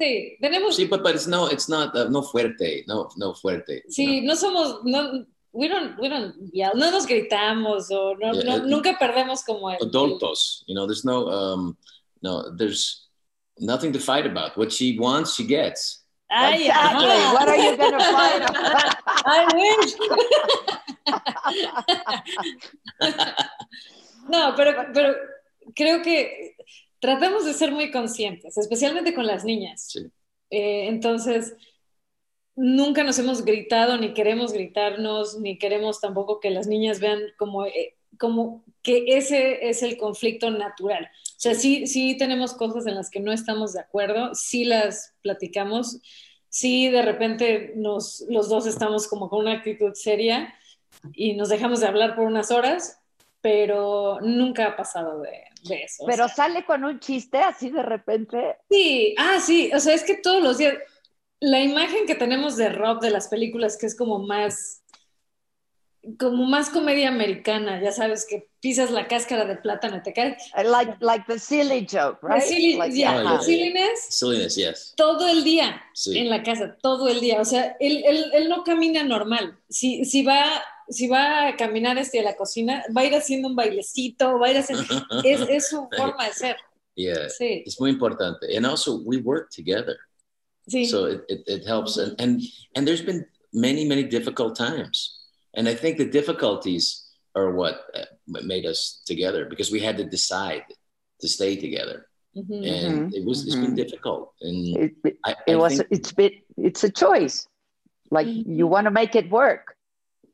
Sí, 0.00 0.38
tenemos. 0.40 0.76
Sí, 0.76 0.86
but, 0.88 1.02
but 1.02 1.14
it's 1.14 1.26
no, 1.26 1.46
it's 1.46 1.68
not, 1.68 1.94
uh, 1.94 2.08
no 2.08 2.22
fuerte, 2.22 2.84
no, 2.86 3.10
no 3.18 3.34
fuerte. 3.34 3.82
Sí, 3.90 4.22
no 4.24 4.34
somos, 4.34 4.82
no, 4.84 5.26
we 5.52 5.68
don't, 5.68 5.98
we 6.00 6.08
don't 6.08 6.34
yell, 6.54 6.72
no 6.74 6.90
nos 6.90 7.06
gritamos 7.06 7.90
o 7.90 8.14
no, 8.18 8.32
Yeah, 8.32 8.56
no- 8.56 8.64
uh, 8.64 8.66
nunca 8.66 8.96
perdemos 8.98 9.44
como 9.44 9.68
el. 9.68 9.78
Adultos, 9.78 10.64
you 10.66 10.74
know, 10.74 10.86
there's 10.86 11.04
no, 11.04 11.28
um, 11.28 11.76
no, 12.22 12.50
there's 12.56 13.08
nothing 13.58 13.92
to 13.92 13.98
fight 14.00 14.24
about. 14.24 14.56
What 14.56 14.72
she 14.72 14.98
wants, 14.98 15.34
she 15.34 15.44
gets. 15.44 15.98
Ay, 16.30 16.68
exactly. 16.68 17.06
ajá. 17.06 17.32
What 17.34 17.48
are 17.48 17.56
you 17.58 17.76
going 17.76 17.92
to 17.92 17.98
find? 17.98 18.44
I 19.26 19.44
wish. 19.52 19.94
no, 24.28 24.54
pero, 24.56 24.92
pero 24.94 25.14
creo 25.74 26.02
que 26.02 26.54
tratamos 27.00 27.44
de 27.44 27.54
ser 27.54 27.72
muy 27.72 27.90
conscientes, 27.90 28.56
especialmente 28.56 29.14
con 29.14 29.26
las 29.26 29.44
niñas. 29.44 29.88
Sí. 29.88 30.10
Eh, 30.50 30.88
entonces, 30.88 31.54
nunca 32.56 33.04
nos 33.04 33.18
hemos 33.18 33.44
gritado, 33.44 33.96
ni 33.96 34.12
queremos 34.12 34.52
gritarnos, 34.52 35.38
ni 35.38 35.58
queremos 35.58 36.00
tampoco 36.00 36.40
que 36.40 36.50
las 36.50 36.66
niñas 36.66 37.00
vean 37.00 37.20
como, 37.38 37.64
eh, 37.66 37.96
como 38.18 38.64
que 38.82 39.16
ese 39.16 39.68
es 39.68 39.82
el 39.82 39.96
conflicto 39.96 40.50
natural. 40.50 41.04
O 41.04 41.40
sea, 41.40 41.54
sí, 41.54 41.86
sí 41.86 42.16
tenemos 42.18 42.52
cosas 42.52 42.86
en 42.86 42.94
las 42.94 43.10
que 43.10 43.20
no 43.20 43.32
estamos 43.32 43.72
de 43.72 43.80
acuerdo, 43.80 44.34
sí 44.34 44.64
las 44.64 45.14
platicamos, 45.22 46.00
sí 46.48 46.88
de 46.88 47.02
repente 47.02 47.72
nos, 47.76 48.24
los 48.28 48.48
dos 48.48 48.66
estamos 48.66 49.08
como 49.08 49.30
con 49.30 49.40
una 49.40 49.52
actitud 49.52 49.94
seria 49.94 50.54
y 51.14 51.34
nos 51.34 51.48
dejamos 51.48 51.80
de 51.80 51.86
hablar 51.86 52.14
por 52.14 52.26
unas 52.26 52.50
horas, 52.50 53.00
pero 53.40 54.20
nunca 54.20 54.66
ha 54.66 54.76
pasado 54.76 55.22
de, 55.22 55.49
de 55.64 55.82
eso. 55.84 56.04
o 56.04 56.06
Pero 56.06 56.26
sea. 56.28 56.36
sale 56.36 56.64
con 56.64 56.84
un 56.84 57.00
chiste 57.00 57.38
así 57.38 57.70
de 57.70 57.82
repente. 57.82 58.56
Sí, 58.70 59.14
ah, 59.18 59.38
sí, 59.40 59.70
o 59.74 59.80
sea, 59.80 59.94
es 59.94 60.04
que 60.04 60.14
todos 60.14 60.42
los 60.42 60.58
días, 60.58 60.74
la 61.40 61.60
imagen 61.60 62.06
que 62.06 62.14
tenemos 62.14 62.56
de 62.56 62.68
Rob 62.70 63.00
de 63.00 63.10
las 63.10 63.28
películas, 63.28 63.76
que 63.78 63.86
es 63.86 63.96
como 63.96 64.18
más, 64.18 64.82
como 66.18 66.44
más 66.46 66.70
comedia 66.70 67.08
americana, 67.08 67.80
ya 67.82 67.92
sabes, 67.92 68.26
que 68.26 68.48
pisas 68.60 68.90
la 68.90 69.06
cáscara 69.06 69.44
de 69.44 69.56
plátano 69.56 69.98
y 69.98 70.02
te 70.02 70.12
caes. 70.14 70.42
Like, 70.64 70.96
like 71.00 71.24
the 71.26 71.38
silly 71.38 71.86
joke, 71.86 72.18
right? 72.22 72.40
The 72.42 72.48
silly- 72.48 72.76
Like, 72.76 72.94
yeah, 72.96 73.16
Oh, 73.22 73.26
ajá. 73.28 73.38
the 73.38 73.44
silliness, 73.44 74.06
Silliness, 74.08 74.56
yes. 74.56 74.94
todo 74.96 75.28
el 75.28 75.44
día 75.44 75.82
Sí. 75.94 76.18
en 76.18 76.30
la 76.30 76.42
casa, 76.42 76.76
todo 76.82 77.06
el 77.08 77.20
día. 77.20 77.40
O 77.40 77.44
sea, 77.44 77.76
él, 77.80 78.02
él, 78.06 78.30
él 78.32 78.48
no 78.48 78.64
camina 78.64 79.02
normal. 79.04 79.58
Si, 79.68 80.04
si, 80.06 80.22
va, 80.22 80.44
si 80.90 81.08
va 81.08 81.48
a 81.48 81.56
caminar 81.56 81.96
este 81.98 82.20
a 82.20 82.22
la 82.22 82.36
cocina, 82.36 82.84
va 82.94 83.02
a 83.02 83.06
ir 83.06 83.14
haciendo 83.14 83.48
un 83.48 83.56
bailecito, 83.56 84.38
va 84.38 84.48
a 84.48 84.50
ir 84.50 84.58
haciendo... 84.58 84.84
es, 85.24 85.40
es 85.48 85.68
su 85.68 85.88
forma 85.96 86.26
de 86.26 86.32
ser. 86.32 86.56
Yeah, 86.96 87.28
Sí, 87.28 87.62
it's 87.64 87.80
muy 87.80 87.90
importante. 87.90 88.54
And 88.56 88.66
also, 88.66 89.00
we 89.04 89.18
work 89.18 89.50
together. 89.50 89.96
sí. 90.70 90.86
so 90.86 91.06
it, 91.06 91.24
it, 91.28 91.42
it 91.46 91.66
helps 91.66 91.96
and, 91.96 92.18
and 92.20 92.40
and 92.76 92.86
there's 92.86 93.02
been 93.02 93.24
many 93.52 93.84
many 93.86 94.04
difficult 94.04 94.56
times 94.56 95.18
and 95.54 95.68
i 95.68 95.74
think 95.74 95.96
the 95.96 96.04
difficulties 96.04 97.06
are 97.34 97.50
what 97.52 97.86
uh, 97.94 98.04
made 98.26 98.66
us 98.66 99.02
together 99.06 99.44
because 99.44 99.70
we 99.70 99.80
had 99.80 99.96
to 99.96 100.04
decide 100.04 100.64
to 101.20 101.28
stay 101.28 101.56
together 101.56 102.06
Ujú. 102.36 102.54
and 102.54 102.92
mm-hmm. 102.94 103.14
it 103.14 103.24
was 103.24 103.46
it's 103.46 103.54
been 103.54 103.74
mm-hmm. 103.74 103.82
difficult 103.82 104.32
and 104.40 104.76
It, 104.76 104.92
it, 105.04 105.16
I, 105.24 105.34
it 105.46 105.54
I 105.54 105.56
was, 105.56 105.78
think, 105.78 105.88
it's 105.90 106.12
bit, 106.12 106.32
it's 106.56 106.84
a 106.84 106.90
choice. 106.90 107.48
Like 108.12 108.28
you 108.30 108.68
want 108.68 108.86
to 108.86 108.92
make 108.92 109.16
it 109.16 109.28
work. 109.30 109.74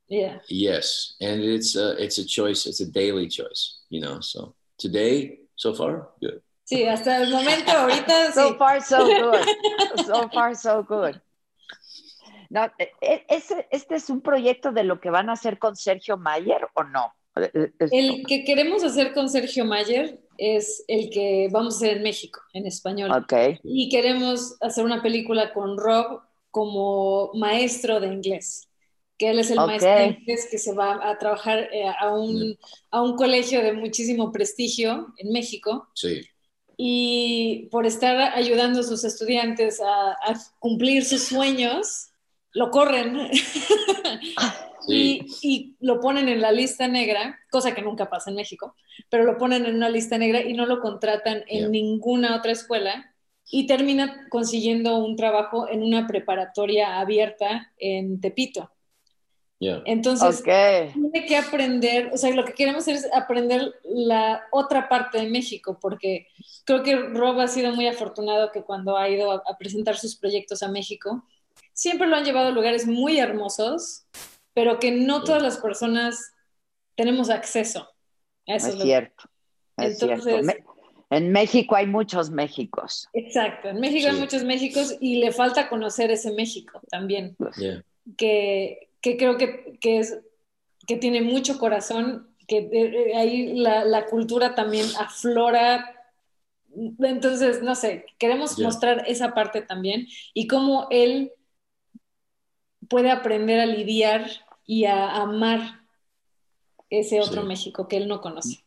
Yeah. 0.09 0.39
yes 0.49 1.17
and 1.21 1.43
it's 1.43 1.75
a, 1.77 1.97
it's 2.03 2.19
a 2.19 2.25
choice 2.25 2.65
it's 2.67 2.81
a 2.81 2.87
daily 2.87 3.27
choice 3.29 3.83
you 3.91 4.01
know 4.01 4.21
so 4.21 4.55
today 4.79 5.41
so 5.57 5.75
far 5.75 6.11
good 6.21 6.41
Sí, 6.69 6.83
hasta 6.85 7.23
el 7.23 7.31
momento, 7.31 7.71
ahorita 7.71 8.33
So 8.35 8.51
sí. 8.51 8.59
far, 8.59 8.83
so 8.83 8.99
good. 9.07 9.47
so 10.07 10.29
far, 10.31 10.57
so 10.57 10.83
good. 10.83 11.15
No, 12.51 12.65
e- 12.79 12.91
e- 13.01 13.25
ese- 13.29 13.69
¿Este 13.71 13.95
es 13.95 14.11
un 14.11 14.21
proyecto 14.21 14.73
de 14.73 14.83
lo 14.83 15.01
que 15.01 15.11
van 15.11 15.29
a 15.31 15.35
hacer 15.35 15.59
con 15.61 15.77
Sergio 15.77 16.17
Mayer 16.17 16.67
o 16.75 16.83
no? 16.83 17.13
Es- 17.37 17.93
El 17.93 18.25
que 18.27 18.43
queremos 18.45 18.83
hacer 18.83 19.13
con 19.15 19.29
Sergio 19.29 19.65
Mayer 19.65 20.19
es 20.39 20.83
el 20.89 21.09
que 21.11 21.49
vamos 21.53 21.75
a 21.75 21.77
hacer 21.77 21.97
en 21.99 22.03
México, 22.03 22.41
en 22.53 22.67
español. 22.67 23.13
Ok. 23.13 23.61
Y 23.63 23.89
queremos 23.89 24.57
hacer 24.61 24.85
una 24.85 25.03
película 25.03 25.53
con 25.53 25.79
Rob 25.79 26.21
como 26.51 27.31
maestro 27.35 28.01
de 28.01 28.09
inglés, 28.09 28.69
que 29.19 29.31
él 29.31 29.39
es 29.39 29.51
el 29.51 29.57
maestro 29.57 29.91
inglés 30.05 30.49
que 30.51 30.59
se 30.59 30.75
va 30.75 31.09
a 31.09 31.19
trabajar 31.19 31.69
eh, 31.73 31.85
a, 32.01 32.15
un, 32.15 32.57
a 32.91 33.03
un 33.03 33.17
colegio 33.17 33.63
de 33.63 33.73
muchísimo 33.73 34.33
prestigio 34.33 35.13
en 35.19 35.33
México. 35.33 35.89
sí 35.95 36.21
y 36.79 37.69
por 37.71 37.87
estar 37.87 38.17
ayudando 38.37 38.81
a 38.81 38.83
sus 38.83 39.03
estudiantes 39.05 39.81
a, 39.81 40.11
a 40.13 40.35
cumplir 40.59 41.05
sus 41.07 41.23
sueños, 41.23 42.09
lo 42.53 42.71
corren 42.71 43.31
y, 44.89 45.27
y 45.43 45.77
lo 45.81 46.01
ponen 46.01 46.29
en 46.29 46.41
la 46.41 46.53
lista 46.53 46.87
negra, 46.89 47.39
cosa 47.51 47.75
que 47.75 47.83
nunca 47.83 48.09
pasa 48.09 48.31
en 48.31 48.37
México, 48.37 48.75
pero 49.11 49.25
lo 49.25 49.39
ponen 49.39 49.67
en 49.67 49.75
una 49.75 49.89
lista 49.89 50.19
negra 50.19 50.43
y 50.43 50.53
no 50.55 50.67
lo 50.67 50.81
contratan 50.81 51.45
en 51.49 51.61
Yeah. 51.61 51.69
ninguna 51.71 52.37
otra 52.37 52.53
escuela 52.53 53.15
y 53.51 53.67
termina 53.67 54.27
consiguiendo 54.29 54.99
un 54.99 55.17
trabajo 55.17 55.69
en 55.69 55.83
una 55.83 56.07
preparatoria 56.07 56.99
abierta 57.01 57.73
en 57.79 58.21
Tepito. 58.21 58.71
Yeah 59.59 59.83
Entonces, 59.87 60.41
Ok. 60.41 60.93
tiene 60.93 61.27
que 61.27 61.37
aprender, 61.37 62.11
o 62.13 62.17
sea, 62.17 62.31
lo 62.35 62.45
que 62.45 62.53
queremos 62.55 62.83
hacer 62.83 62.97
es 62.97 63.09
aprender 63.13 63.75
la 63.85 64.43
otra 64.51 64.89
parte 64.89 65.19
de 65.19 65.29
México, 65.31 65.79
porque 65.81 66.27
creo 66.65 66.83
que 66.83 66.97
Rob 66.97 67.39
ha 67.41 67.49
sido 67.49 67.73
muy 67.75 67.87
afortunado 67.87 68.53
que 68.53 68.63
cuando 68.63 68.97
ha 68.97 69.09
ido 69.09 69.33
a, 69.33 69.43
a 69.47 69.57
presentar 69.59 69.97
sus 69.97 70.17
proyectos 70.17 70.63
a 70.63 70.69
México, 70.69 71.25
siempre 71.73 72.07
lo 72.07 72.17
han 72.17 72.25
llevado 72.25 72.49
a 72.49 72.53
lugares 72.53 72.87
muy 72.87 73.19
hermosos, 73.19 74.05
pero 74.55 74.79
que 74.79 74.91
no 74.91 75.23
todas 75.25 75.43
las 75.43 75.59
personas 75.59 76.33
tenemos 76.95 77.29
acceso 77.31 77.89
a 78.49 78.55
eso. 78.57 78.69
Es 78.69 78.75
lo- 78.77 78.85
cierto. 78.85 79.25
Es 79.77 80.01
Entonces- 80.03 80.25
cierto. 80.25 80.43
Me- 80.47 80.65
en 81.09 81.31
México 81.31 81.77
hay 81.77 81.87
muchos 81.87 82.31
Méxicos. 82.31 83.07
Exacto, 83.13 83.69
en 83.69 83.79
México 83.79 84.09
hay 84.09 84.15
Sí. 84.15 84.21
muchos 84.21 84.43
Méxicos 84.45 84.97
y 85.01 85.17
le 85.21 85.31
falta 85.31 85.69
conocer 85.69 86.11
ese 86.11 86.33
México 86.33 86.81
también. 86.91 87.37
yeah 87.59 87.83
que, 88.17 88.86
que 89.01 89.17
creo 89.17 89.37
que, 89.39 89.79
que, 89.81 89.99
es, 89.99 90.19
que 90.87 90.97
tiene 90.97 91.21
mucho 91.23 91.59
corazón, 91.59 92.35
que 92.49 92.63
de- 92.63 92.91
de 92.91 93.17
ahí 93.17 93.55
la, 93.55 93.85
la 93.85 94.07
cultura 94.07 94.55
también 94.55 94.87
aflora. 94.99 95.93
Entonces, 97.01 97.63
no 97.63 97.75
sé, 97.75 98.07
queremos 98.19 98.59
mostrar 98.59 99.05
esa 99.07 99.33
parte 99.35 99.63
también 99.63 100.07
y 100.35 100.47
cómo 100.47 100.87
él 100.91 101.33
puede 102.89 103.11
aprender 103.11 103.61
a 103.61 103.67
lidiar 103.67 104.31
y 104.67 104.85
a 104.85 105.17
amar 105.23 105.81
ese 106.91 107.21
otro 107.21 107.43
Sí. 107.43 107.49
México 107.49 107.89
que 107.89 107.97
él 107.97 108.07
no 108.09 108.21
conoce. 108.21 108.65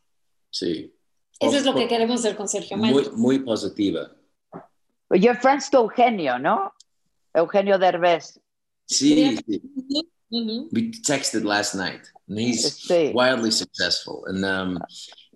sí 0.49 0.93
Eso 1.39 1.57
es 1.57 1.65
lo 1.65 1.73
que 1.75 1.87
queremos 1.87 2.19
hacer 2.19 2.35
con 2.35 2.47
Sergio 2.49 2.75
Mayer. 2.77 3.11
muy 3.11 3.17
muy 3.17 3.39
positiva 3.39 4.11
You're 5.11 5.39
friends 5.39 5.69
to 5.71 5.79
Eugenio, 5.79 6.37
¿no? 6.37 6.73
Eugenio 7.33 7.77
Derbez. 7.79 8.39
sí, 8.85 9.37
sí. 9.47 9.61
Ujú. 10.31 10.67
we 10.71 10.91
texted 10.91 11.43
last 11.43 11.73
night 11.73 12.01
and 12.27 12.37
he's 12.37 12.87
wildly 13.13 13.49
successful 13.49 14.25
and 14.27 14.45
um 14.45 14.77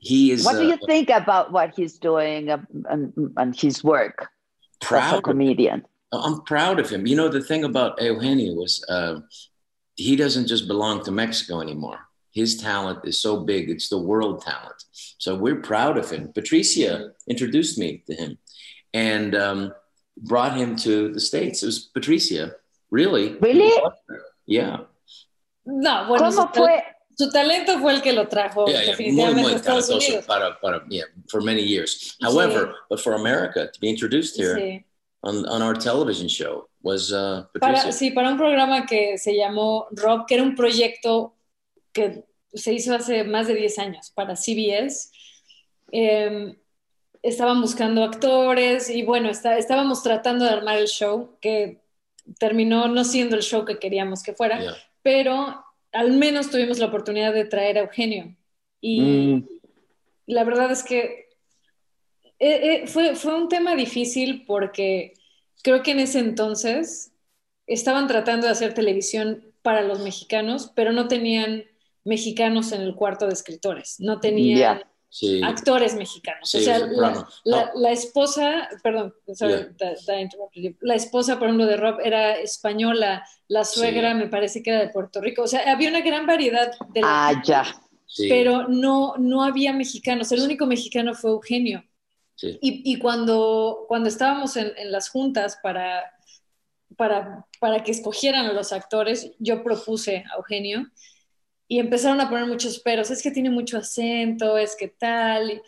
he 0.04 0.32
is 0.32 0.44
What 0.46 0.58
do 0.58 0.68
you 0.68 0.74
uh, 0.74 0.86
think 0.86 1.10
about 1.10 1.52
what 1.52 1.74
he's 1.76 1.98
doing 1.98 2.52
um, 2.52 2.68
and, 2.90 3.14
and 3.38 3.56
his 3.56 3.84
work 3.84 4.18
as 4.22 4.28
a 4.28 4.86
proud 4.86 5.24
comedian? 5.24 5.86
i'm 6.12 6.42
proud 6.42 6.80
of 6.80 6.90
him. 6.90 7.08
You 7.08 7.16
know 7.16 7.30
the 7.30 7.42
thing 7.42 7.64
about 7.64 8.00
eugenio 8.02 8.54
was 8.54 8.84
uh, 8.88 9.22
he 9.96 10.16
doesn't 10.16 10.48
just 10.48 10.68
belong 10.68 11.04
to 11.06 11.12
mexico 11.12 11.62
anymore. 11.62 12.00
His 12.32 12.58
talent 12.58 13.00
is 13.06 13.20
so 13.20 13.40
big 13.52 13.70
it's 13.70 13.90
the 13.90 13.98
world 13.98 14.42
talent. 14.42 14.80
So 15.18 15.36
we're 15.36 15.62
proud 15.62 15.98
of 15.98 16.10
him. 16.10 16.32
Patricia 16.34 17.12
introduced 17.28 17.78
me 17.78 18.04
to 18.08 18.14
him 18.14 18.38
and 18.94 19.36
um, 19.36 19.74
brought 20.18 20.58
him 20.58 20.76
to 20.78 21.14
the 21.14 21.20
states. 21.20 21.64
It 21.64 21.68
was 21.68 21.80
patricia 21.80 22.56
really. 22.92 23.38
Really? 23.40 23.72
No, 24.46 24.54
yeah 24.54 26.08
bueno, 26.08 26.32
su, 26.32 26.38
¿Cómo 26.40 26.52
tal- 26.52 26.64
fue? 26.64 26.84
su 27.16 27.30
talento 27.30 27.80
fue 27.80 27.94
el 27.94 28.02
que 28.02 28.12
lo 28.14 28.28
trajo 28.28 28.66
yeah, 28.66 28.84
yeah. 28.98 29.12
Muy, 29.12 29.34
muy 29.36 29.54
a 29.54 29.56
Estados 29.56 29.88
talentoso 29.88 29.96
Unidos. 30.08 30.26
para, 30.26 30.60
para, 30.60 30.84
yeah, 30.90 31.06
for 31.30 31.42
many 31.44 31.62
years. 31.62 32.18
However, 32.22 32.74
but 32.90 33.00
for 33.00 33.14
America 33.14 33.72
to 33.72 33.80
be 33.80 33.88
introduced 33.90 34.36
here 34.36 34.56
Sí. 34.56 34.86
on, 35.22 35.46
on 35.48 35.62
our 35.62 35.78
television 35.78 36.28
show 36.28 36.68
was 36.82 37.12
uh, 37.14 37.46
Para, 37.60 37.91
sí, 37.91 38.12
para 38.12 38.30
un 38.30 38.38
programa 38.38 38.86
que 38.86 39.18
se 39.18 39.36
llamó 39.36 39.88
Rob, 39.91 40.26
que 40.28 40.34
era 40.36 40.44
un 40.44 40.56
proyecto 40.56 41.36
que 41.94 42.26
se 42.54 42.74
hizo 42.74 42.94
hace 42.96 43.24
más 43.24 43.48
de 43.48 43.56
10 43.56 43.80
años 43.80 44.12
para 44.14 44.36
CBS. 44.36 45.12
Eh, 45.91 46.58
estaban 47.22 47.62
buscando 47.62 48.04
actores 48.04 48.89
y 48.89 49.04
bueno, 49.04 49.30
está- 49.30 49.58
estábamos 49.58 50.02
tratando 50.04 50.44
de 50.46 50.52
armar 50.52 50.78
el 50.78 50.88
show 50.88 51.38
que 51.39 51.83
terminó 52.39 52.88
no 52.88 53.03
siendo 53.03 53.36
el 53.36 53.41
show 53.43 53.65
que 53.65 53.80
queríamos 53.80 54.24
que 54.24 54.34
fuera, 54.34 54.59
Yeah. 54.59 54.76
pero 55.01 55.63
al 55.91 56.11
menos 56.13 56.49
tuvimos 56.49 56.80
la 56.80 56.88
oportunidad 56.88 57.34
de 57.34 57.45
traer 57.45 57.78
a 57.78 57.82
Eugenio. 57.82 58.36
Y 58.82 59.01
Mm. 59.01 59.47
la 60.28 60.43
verdad 60.43 60.71
es 60.71 60.84
que 60.84 61.24
eh, 62.39 62.84
eh, 62.84 62.88
fue, 62.88 63.15
fue 63.15 63.36
un 63.36 63.47
tema 63.47 63.76
difícil 63.76 64.43
porque 64.45 65.13
creo 65.63 65.82
que 65.84 65.91
en 65.91 65.99
ese 65.99 66.19
entonces 66.19 67.11
estaban 67.67 68.07
tratando 68.07 68.47
de 68.47 68.51
hacer 68.51 68.74
televisión 68.74 69.45
para 69.61 69.82
los 69.84 69.99
mexicanos, 70.01 70.71
pero 70.76 70.91
no 70.91 71.07
tenían 71.07 71.63
mexicanos 72.03 72.74
en 72.74 72.82
el 72.82 72.95
cuarto 72.95 73.28
de 73.28 73.34
escritores, 73.34 73.97
no 73.99 74.19
tenían 74.19 74.57
Yeah. 74.57 74.89
Sí. 75.16 75.41
actores 75.43 75.93
mexicanos. 75.93 76.49
Sí, 76.49 76.57
o 76.57 76.61
sea, 76.61 76.80
la, 76.80 77.28
la- 77.43 77.72
la 77.76 77.91
esposa, 77.91 78.68
perdón, 78.82 79.14
sorry, 79.36 79.53
Yeah. 79.53 79.70
that- 79.78 80.05
that 80.07 80.18
interrupted 80.20 80.61
you. 80.64 80.76
la 80.82 80.95
esposa, 80.95 81.38
por 81.38 81.47
ejemplo, 81.49 81.68
de 81.68 81.78
Rob 81.78 81.99
era 82.03 82.39
española, 82.39 83.24
la 83.47 83.64
suegra 83.64 84.14
Sí. 84.14 84.18
me 84.18 84.28
parece 84.28 84.64
que 84.64 84.72
era 84.72 84.80
de 84.80 84.89
Puerto 84.89 85.22
Rico, 85.22 85.43
o 85.43 85.47
sea, 85.47 85.72
había 85.72 85.89
una 85.89 86.01
gran 86.01 86.26
variedad 86.26 86.72
de 86.89 87.01
Ah, 87.03 87.39
ya. 87.45 87.64
Sí. 88.07 88.28
pero 88.28 88.68
no, 88.68 89.14
no 89.20 89.43
había 89.43 89.72
mexicanos, 89.72 90.32
el 90.32 90.41
único 90.41 90.66
mexicano 90.66 91.14
fue 91.14 91.30
Eugenio. 91.30 91.84
Sí. 92.36 92.57
Y, 92.61 92.82
y 92.93 92.97
cuando, 92.97 93.86
cuando 93.88 94.09
estábamos 94.09 94.57
en, 94.57 94.74
en 94.78 94.91
las 94.91 95.09
juntas 95.09 95.59
para, 95.61 96.03
para, 96.97 97.45
para 97.59 97.84
que 97.84 97.91
escogieran 97.91 98.47
a 98.47 98.53
los 98.53 98.74
actores, 98.74 99.32
yo 99.38 99.64
propuse 99.64 100.24
a 100.32 100.38
Eugenio 100.38 100.88
y 101.76 101.80
empezaron 101.80 102.19
a 102.21 102.30
poner 102.30 102.45
muchos 102.45 102.80
peros. 102.80 103.09
Es 103.11 103.21
que 103.24 103.32
tiene 103.32 103.49
mucho 103.49 103.78
acento, 103.78 104.57
es 104.57 104.76
que 104.76 104.88
tal. 104.89 105.61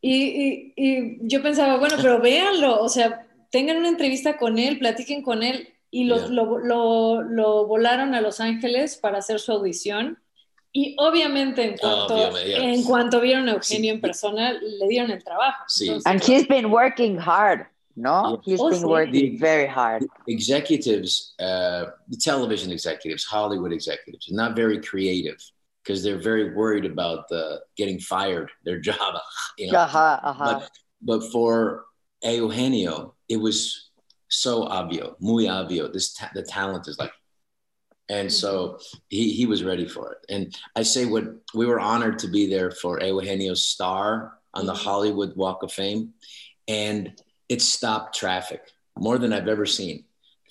Y, 0.00 0.14
y- 0.14 0.72
y 0.76 1.18
yo 1.22 1.42
pensaba, 1.42 1.76
bueno, 1.78 1.96
pero 2.00 2.20
véanlo, 2.22 2.80
o 2.80 2.88
sea, 2.88 3.26
tengan 3.50 3.76
una 3.78 3.88
entrevista 3.88 4.36
con 4.36 4.58
él, 4.58 4.78
platiquen 4.78 5.22
con 5.22 5.42
él. 5.42 5.68
Y 5.90 6.04
lo, 6.04 6.16
Yeah. 6.18 6.28
lo, 6.28 6.58
lo- 6.58 7.22
lo 7.22 7.66
volaron 7.66 8.14
a 8.14 8.20
Los 8.20 8.40
Ángeles 8.40 8.96
para 8.98 9.18
hacer 9.18 9.40
su 9.40 9.52
audición. 9.52 10.18
Y 10.70 10.94
obviamente 10.98 11.62
en 11.64 11.78
cuanto, 11.78 12.14
Obviamente, 12.14 12.48
yeah. 12.50 12.72
en 12.74 12.82
cuanto 12.84 13.20
vieron 13.22 13.48
a 13.48 13.52
Eugenio 13.52 13.90
Sí. 13.92 13.94
en 13.96 14.00
persona, 14.02 14.52
le 14.52 14.86
dieron 14.88 15.10
el 15.10 15.24
trabajo. 15.24 15.64
Sí. 15.66 15.86
Entonces, 15.86 16.06
And 16.06 16.20
he's 16.22 16.46
been 16.46 16.66
working 16.66 17.18
hard, 17.18 17.66
no? 17.98 18.40
He's 18.44 18.60
been 18.60 18.88
working 18.88 19.38
very 19.38 19.66
hard. 19.66 20.04
executives, 20.26 21.34
uh, 21.40 21.86
the 22.08 22.16
television 22.16 22.70
executives, 22.72 23.24
Hollywood 23.24 23.72
executives, 23.72 24.26
not 24.30 24.54
very 24.56 24.80
creative 24.80 25.38
because 25.82 26.02
they're 26.02 26.18
very 26.20 26.54
worried 26.54 26.84
about 26.84 27.30
uh, 27.32 27.56
getting 27.76 27.98
fired, 27.98 28.50
their 28.64 28.78
job. 28.88 29.14
You 29.58 29.72
know, 29.72 29.78
Ajá, 29.86 30.20
ajá. 30.24 30.44
but 30.44 30.70
but 31.02 31.20
for 31.32 31.84
Eugenio, 32.22 33.14
it 33.28 33.36
was 33.38 33.90
so 34.28 34.64
obvio, 34.66 35.14
muy 35.20 35.44
obvio. 35.46 35.92
This 35.92 36.12
ta- 36.14 36.30
the 36.34 36.42
talent 36.42 36.88
is 36.88 36.98
like, 36.98 37.12
and 38.08 38.30
so 38.32 38.78
he 39.08 39.32
he 39.32 39.46
was 39.46 39.62
ready 39.64 39.86
for 39.88 40.12
it. 40.12 40.18
And 40.28 40.54
I 40.76 40.82
say 40.82 41.06
what 41.06 41.24
we 41.54 41.66
were 41.66 41.80
honored 41.80 42.18
to 42.20 42.28
be 42.28 42.46
there 42.48 42.70
for 42.70 43.00
Eugenio's 43.00 43.64
star 43.64 44.38
on 44.54 44.66
the 44.66 44.72
Mhm. 44.74 44.84
Hollywood 44.84 45.36
Walk 45.36 45.62
of 45.62 45.72
Fame, 45.72 46.12
and 46.66 47.12
it 47.48 47.62
stopped 47.62 48.14
traffic 48.14 48.62
more 48.96 49.18
than 49.18 49.32
I've 49.32 49.48
ever 49.48 49.66
seen. 49.66 50.04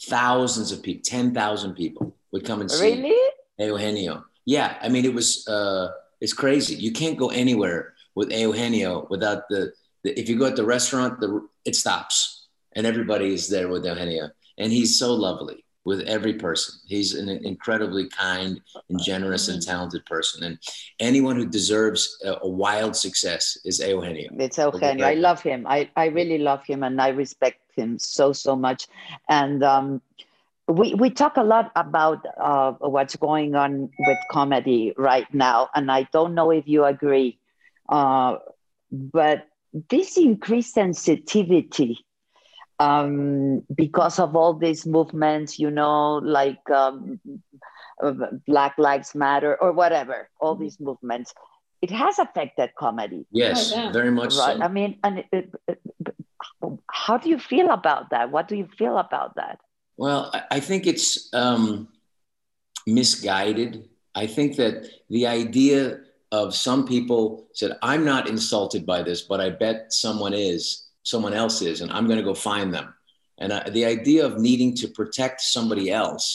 Thousands 0.03 0.71
of 0.71 0.83
people, 0.83 1.01
ten 1.03 1.33
thousand 1.33 1.73
people 1.73 2.15
would 2.31 2.45
come 2.45 2.61
and 2.61 2.69
see 2.69 2.95
Really? 2.95 3.15
Eugenio. 3.57 4.25
Yeah, 4.45 4.77
I 4.81 4.89
mean 4.89 5.05
it 5.05 5.13
was 5.13 5.47
uh, 5.47 5.89
it's 6.21 6.33
crazy. 6.33 6.75
You 6.75 6.91
can't 6.91 7.17
go 7.17 7.29
anywhere 7.29 7.93
with 8.15 8.31
Eugenio 8.31 9.07
without 9.09 9.49
the, 9.49 9.73
the 10.03 10.19
if 10.19 10.29
you 10.29 10.37
go 10.37 10.45
at 10.45 10.55
the 10.55 10.65
restaurant, 10.65 11.19
the 11.19 11.47
it 11.65 11.75
stops 11.75 12.47
and 12.73 12.85
everybody 12.85 13.33
is 13.33 13.49
there 13.49 13.67
with 13.67 13.85
Eugenio, 13.85 14.29
and 14.57 14.71
he's 14.71 14.97
so 14.99 15.13
lovely 15.13 15.65
with 15.87 16.01
every 16.01 16.33
person. 16.33 16.75
He's 16.85 17.15
an 17.15 17.29
incredibly 17.29 18.09
kind 18.09 18.59
and 18.89 19.01
generous 19.01 19.47
and 19.47 19.61
talented 19.61 20.05
person, 20.05 20.43
and 20.43 20.59
anyone 20.99 21.37
who 21.37 21.45
deserves 21.45 22.19
a, 22.25 22.39
a 22.41 22.49
wild 22.49 22.93
success 22.93 23.57
is 23.63 23.79
Eugenio. 23.79 24.29
It's 24.37 24.57
Eugenio. 24.57 25.07
I 25.07 25.13
love 25.13 25.41
him. 25.41 25.65
I, 25.65 25.89
I 25.95 26.07
really 26.07 26.39
love 26.39 26.65
him 26.65 26.83
and 26.83 27.01
I 27.01 27.09
respect 27.09 27.61
him 27.73 27.97
so, 27.99 28.33
so 28.33 28.53
much. 28.53 28.87
And 29.29 29.63
um, 29.63 30.01
we, 30.67 30.93
we 30.93 31.09
talk 31.09 31.37
a 31.37 31.43
lot 31.43 31.71
about 31.77 32.25
uh, 32.37 32.73
what's 32.79 33.15
going 33.15 33.55
on 33.55 33.89
with 33.97 34.17
comedy 34.29 34.93
right 34.97 35.33
now. 35.33 35.69
And 35.73 35.89
I 35.89 36.03
don't 36.11 36.35
know 36.35 36.51
if 36.51 36.67
you 36.67 36.83
agree, 36.83 37.39
uh, 37.87 38.39
but 38.91 39.47
this 39.89 40.17
increased 40.17 40.73
sensitivity 40.73 42.03
um, 42.79 43.61
because 43.75 44.19
of 44.19 44.35
all 44.35 44.53
these 44.53 44.85
movements, 44.85 45.57
you 45.59 45.71
know, 45.71 46.15
like 46.17 46.61
um, 46.69 47.19
uh, 48.03 48.13
Black 48.47 48.77
Lives 48.77 49.15
Matter 49.15 49.55
or 49.61 49.71
whatever, 49.71 50.29
all 50.39 50.55
these 50.55 50.79
movements, 50.79 51.33
it 51.81 51.89
has 51.91 52.19
affected 52.19 52.71
comedy. 52.77 53.25
Yes, 53.31 53.71
Oh, 53.73 53.75
yeah. 53.75 53.91
very 53.91 54.11
much 54.11 54.35
Right. 54.35 54.57
so. 54.57 54.63
I 54.63 54.67
mean, 54.67 54.99
and 55.03 55.19
it, 55.19 55.25
it, 55.31 55.51
it- 55.67 55.79
how 56.91 57.17
do 57.17 57.29
you 57.29 57.39
feel 57.39 57.69
about 57.71 58.09
that? 58.11 58.31
What 58.31 58.47
do 58.47 58.55
you 58.55 58.67
feel 58.77 58.97
about 58.97 59.35
that? 59.35 59.59
Well, 59.97 60.29
I- 60.33 60.43
I 60.51 60.59
think 60.59 60.85
it's 60.87 61.33
um, 61.33 61.87
misguided. 62.85 63.89
I 64.15 64.27
think 64.27 64.55
that 64.57 64.85
the 65.09 65.27
idea 65.27 65.99
of 66.31 66.53
some 66.55 66.85
people 66.87 67.47
said, 67.53 67.77
I'm 67.81 68.03
not 68.03 68.27
insulted 68.27 68.85
by 68.85 69.01
this, 69.03 69.21
but 69.21 69.39
I 69.39 69.49
bet 69.49 69.93
someone 69.93 70.33
is, 70.33 70.86
someone 71.07 71.33
else 71.43 71.57
is, 71.61 71.77
and 71.81 71.91
I'm 71.91 72.07
going 72.09 72.19
to 72.23 72.29
go 72.31 72.33
find 72.51 72.69
them. 72.73 72.87
And 73.41 73.49
uh, 73.51 73.63
the 73.77 73.85
idea 73.85 74.25
of 74.25 74.39
needing 74.47 74.71
to 74.81 74.87
protect 74.99 75.37
somebody 75.41 75.87
else 75.91 76.25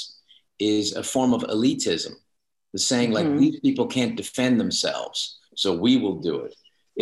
is 0.59 0.87
a 0.95 1.03
form 1.15 1.33
of 1.35 1.43
elitism. 1.55 2.15
The 2.73 2.79
saying, 2.79 3.11
like, 3.19 3.27
Mhm. 3.27 3.39
these 3.43 3.61
people 3.67 3.87
can't 3.97 4.17
defend 4.23 4.55
themselves, 4.59 5.19
so 5.63 5.69
we 5.87 5.93
will 6.03 6.19
do 6.31 6.35
it. 6.47 6.55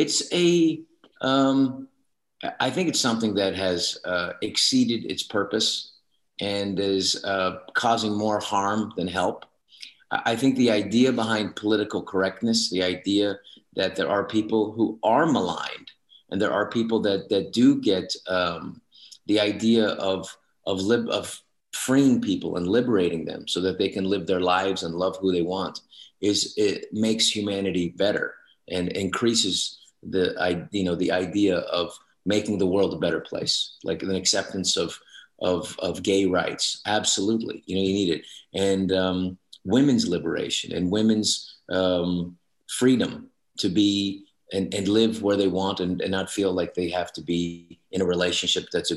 It's 0.03 0.19
a, 0.33 0.83
um, 1.31 1.61
I- 2.67 2.73
think 2.75 2.89
it's 2.89 3.07
something 3.09 3.35
that 3.41 3.55
has 3.67 3.81
uh, 4.13 4.31
exceeded 4.49 5.01
its 5.13 5.23
purpose 5.39 5.71
and 6.41 6.81
is 6.81 7.07
uh, 7.33 7.53
causing 7.85 8.15
more 8.25 8.41
harm 8.53 8.81
than 8.97 9.09
help. 9.21 9.39
I 10.33 10.35
think 10.41 10.53
the 10.57 10.73
idea 10.83 11.11
behind 11.23 11.55
political 11.65 12.03
correctness, 12.13 12.59
the 12.71 12.83
idea 12.95 13.27
that 13.79 13.95
there 13.97 14.11
are 14.15 14.25
people 14.37 14.63
who 14.77 14.87
are 15.15 15.27
maligned, 15.39 15.89
and 16.31 16.41
there 16.41 16.53
are 16.53 16.71
people 16.71 17.01
that 17.01 17.29
that 17.29 17.53
do 17.53 17.81
get 17.81 18.15
um, 18.29 18.81
the 19.27 19.41
idea 19.41 19.89
of 19.89 20.29
of 20.67 20.81
lib- 20.81 21.09
of 21.09 21.41
freeing 21.73 22.21
people 22.21 22.57
and 22.57 22.67
liberating 22.67 23.25
them 23.25 23.47
so 23.47 23.61
that 23.61 23.79
they 23.79 23.89
can 23.89 24.05
live 24.05 24.27
their 24.27 24.41
lives 24.41 24.83
and 24.83 24.95
love 24.95 25.17
who 25.21 25.33
they 25.33 25.43
want 25.43 25.81
is 26.21 26.55
it 26.57 26.87
makes 26.93 27.29
humanity 27.29 27.95
better 27.97 28.35
and 28.69 28.89
increases 28.93 29.79
the 30.03 30.67
you 30.73 30.85
know 30.85 30.95
the 30.95 31.13
idea 31.13 31.59
of 31.59 31.97
making 32.27 32.59
the 32.59 32.67
world 32.67 32.93
a 32.93 32.99
better 32.99 33.21
place 33.21 33.77
like 33.85 34.03
an 34.03 34.15
acceptance 34.15 34.77
of 34.77 34.99
of 35.41 35.77
of 35.79 36.03
gay 36.03 36.27
rights. 36.27 36.81
Absolutely. 36.87 37.63
You 37.67 37.77
know 37.77 37.83
you 37.83 37.93
need 37.93 38.11
it. 38.11 38.27
And 38.55 38.93
um, 38.93 39.39
women's 39.65 40.09
liberation 40.09 40.73
and 40.73 40.91
women's 40.91 41.57
um, 41.71 42.37
freedom 42.69 43.29
to 43.59 43.69
be 43.69 44.25
and, 44.53 44.73
and 44.75 44.89
live 44.89 45.23
where 45.23 45.37
they 45.37 45.49
want 45.49 45.81
and, 45.81 46.01
and 46.01 46.11
not 46.11 46.31
feel 46.31 46.53
like 46.53 46.75
they 46.75 46.89
have 46.91 47.13
to 47.13 47.23
be 47.23 47.79
in 47.93 48.01
a 48.01 48.05
relationship 48.05 48.67
that's 48.73 48.93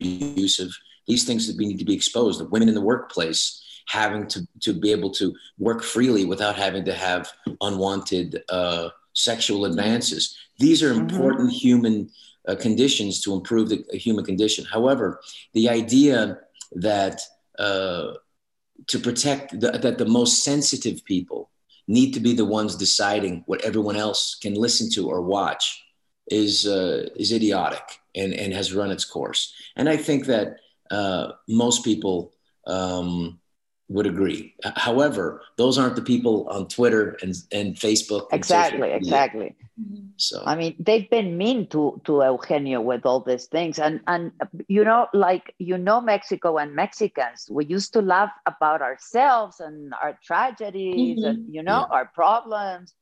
abusive 0.00 0.70
these 1.06 1.24
things 1.24 1.46
that 1.46 1.56
need 1.56 1.78
to 1.78 1.84
be 1.84 1.94
exposed 1.94 2.40
the 2.40 2.44
women 2.46 2.68
in 2.68 2.74
the 2.74 2.80
workplace 2.80 3.62
having 3.88 4.26
to, 4.26 4.46
to 4.60 4.72
be 4.72 4.90
able 4.90 5.10
to 5.10 5.32
work 5.58 5.82
freely 5.82 6.24
without 6.24 6.56
having 6.56 6.84
to 6.84 6.92
have 6.92 7.30
unwanted 7.60 8.42
uh, 8.48 8.88
sexual 9.12 9.64
advances 9.64 10.36
these 10.58 10.82
are 10.82 10.92
Mhm. 10.94 11.00
important 11.10 11.52
human 11.52 12.10
uh, 12.48 12.54
conditions 12.54 13.20
to 13.22 13.34
improve 13.34 13.68
the 13.68 13.84
human 13.98 14.24
condition. 14.24 14.64
However, 14.64 15.20
the 15.52 15.68
idea 15.68 16.38
that 16.72 17.20
uh, 17.58 18.12
to 18.86 18.98
protect 19.00 19.58
the, 19.60 19.72
that 19.72 19.98
the 19.98 20.04
most 20.04 20.44
sensitive 20.44 21.04
people 21.04 21.50
need 21.86 22.12
to 22.12 22.20
be 22.20 22.34
the 22.34 22.44
ones 22.44 22.76
deciding 22.76 23.44
what 23.46 23.64
everyone 23.64 23.96
else 23.96 24.36
can 24.40 24.54
listen 24.54 24.90
to 24.90 25.08
or 25.08 25.20
watch 25.22 25.82
is 26.28 26.66
uh, 26.66 27.08
is 27.16 27.32
idiotic 27.32 27.82
and, 28.14 28.32
and 28.34 28.52
has 28.52 28.74
run 28.74 28.90
its 28.90 29.04
course. 29.04 29.54
And 29.76 29.88
I 29.88 29.96
think 29.96 30.26
that 30.26 30.56
uh, 30.90 31.32
most 31.48 31.84
people 31.84 32.32
um, 32.66 33.40
would 33.88 34.06
agree. 34.06 34.54
However, 34.74 35.42
those 35.56 35.78
aren't 35.78 35.96
the 35.96 36.02
people 36.02 36.48
on 36.48 36.66
Twitter 36.68 37.16
and, 37.22 37.34
and 37.52 37.76
Facebook. 37.76 38.26
and 38.32 38.38
Exactly, 38.38 38.90
exactly. 38.90 39.54
So 40.16 40.42
I 40.46 40.56
mean, 40.56 40.74
they've 40.78 41.08
been 41.10 41.36
mean 41.36 41.66
to 41.68 42.00
to 42.04 42.22
Eugenio 42.22 42.80
with 42.80 43.04
all 43.04 43.20
these 43.20 43.44
things, 43.44 43.78
and 43.78 44.00
and 44.06 44.32
you 44.68 44.84
know, 44.84 45.06
like 45.12 45.54
you 45.58 45.76
know, 45.76 46.00
Mexico 46.00 46.56
and 46.56 46.74
Mexicans, 46.74 47.46
we 47.50 47.66
used 47.66 47.92
to 47.92 48.00
laugh 48.00 48.32
about 48.46 48.80
ourselves 48.80 49.60
and 49.60 49.92
our 50.02 50.18
tragedies, 50.24 51.22
and 51.22 51.54
you 51.54 51.62
know, 51.62 51.86
our 51.90 52.06
problems, 52.06 52.94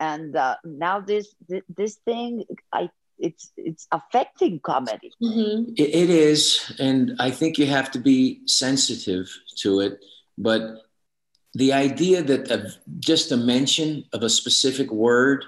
and 0.00 0.34
uh, 0.34 0.56
now 0.64 0.98
this 0.98 1.32
this, 1.48 1.62
this 1.68 1.94
thing, 2.04 2.44
I 2.72 2.90
it's 3.18 3.52
it's 3.56 3.86
affecting 3.92 4.58
comedy. 4.60 5.12
Mhm. 5.22 5.74
It, 5.76 5.94
it 5.94 6.10
is, 6.10 6.72
and 6.80 7.14
I 7.20 7.30
think 7.30 7.58
you 7.58 7.66
have 7.66 7.90
to 7.92 7.98
be 7.98 8.40
sensitive 8.46 9.30
to 9.58 9.80
it. 9.80 10.04
But 10.38 10.84
the 11.54 11.72
idea 11.72 12.22
that 12.22 12.50
of 12.50 12.76
just 13.00 13.32
a 13.32 13.36
mention 13.36 14.04
of 14.12 14.22
a 14.22 14.30
specific 14.30 14.90
word, 14.90 15.44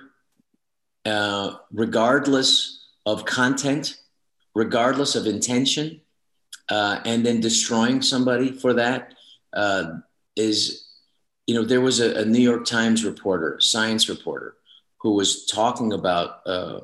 uh, 1.07 1.55
regardless 1.73 2.89
of 3.07 3.25
content, 3.25 3.97
regardless 4.55 5.15
of 5.15 5.27
intention, 5.27 6.01
uh, 6.69 7.01
and 7.05 7.25
then 7.25 7.41
destroying 7.41 8.03
somebody 8.03 8.53
for 8.53 8.75
that 8.75 9.15
uh, 9.53 9.85
is, 10.37 10.87
you 11.47 11.55
know, 11.55 11.65
there 11.65 11.81
was 11.81 12.01
a, 12.01 12.23
a, 12.23 12.25
New 12.25 12.41
York 12.41 12.65
Times 12.65 13.05
reporter, 13.05 13.59
science 13.61 14.09
reporter, 14.09 14.55
who 14.99 15.15
was 15.15 15.47
talking 15.47 15.93
about 15.93 16.47
uh, 16.47 16.81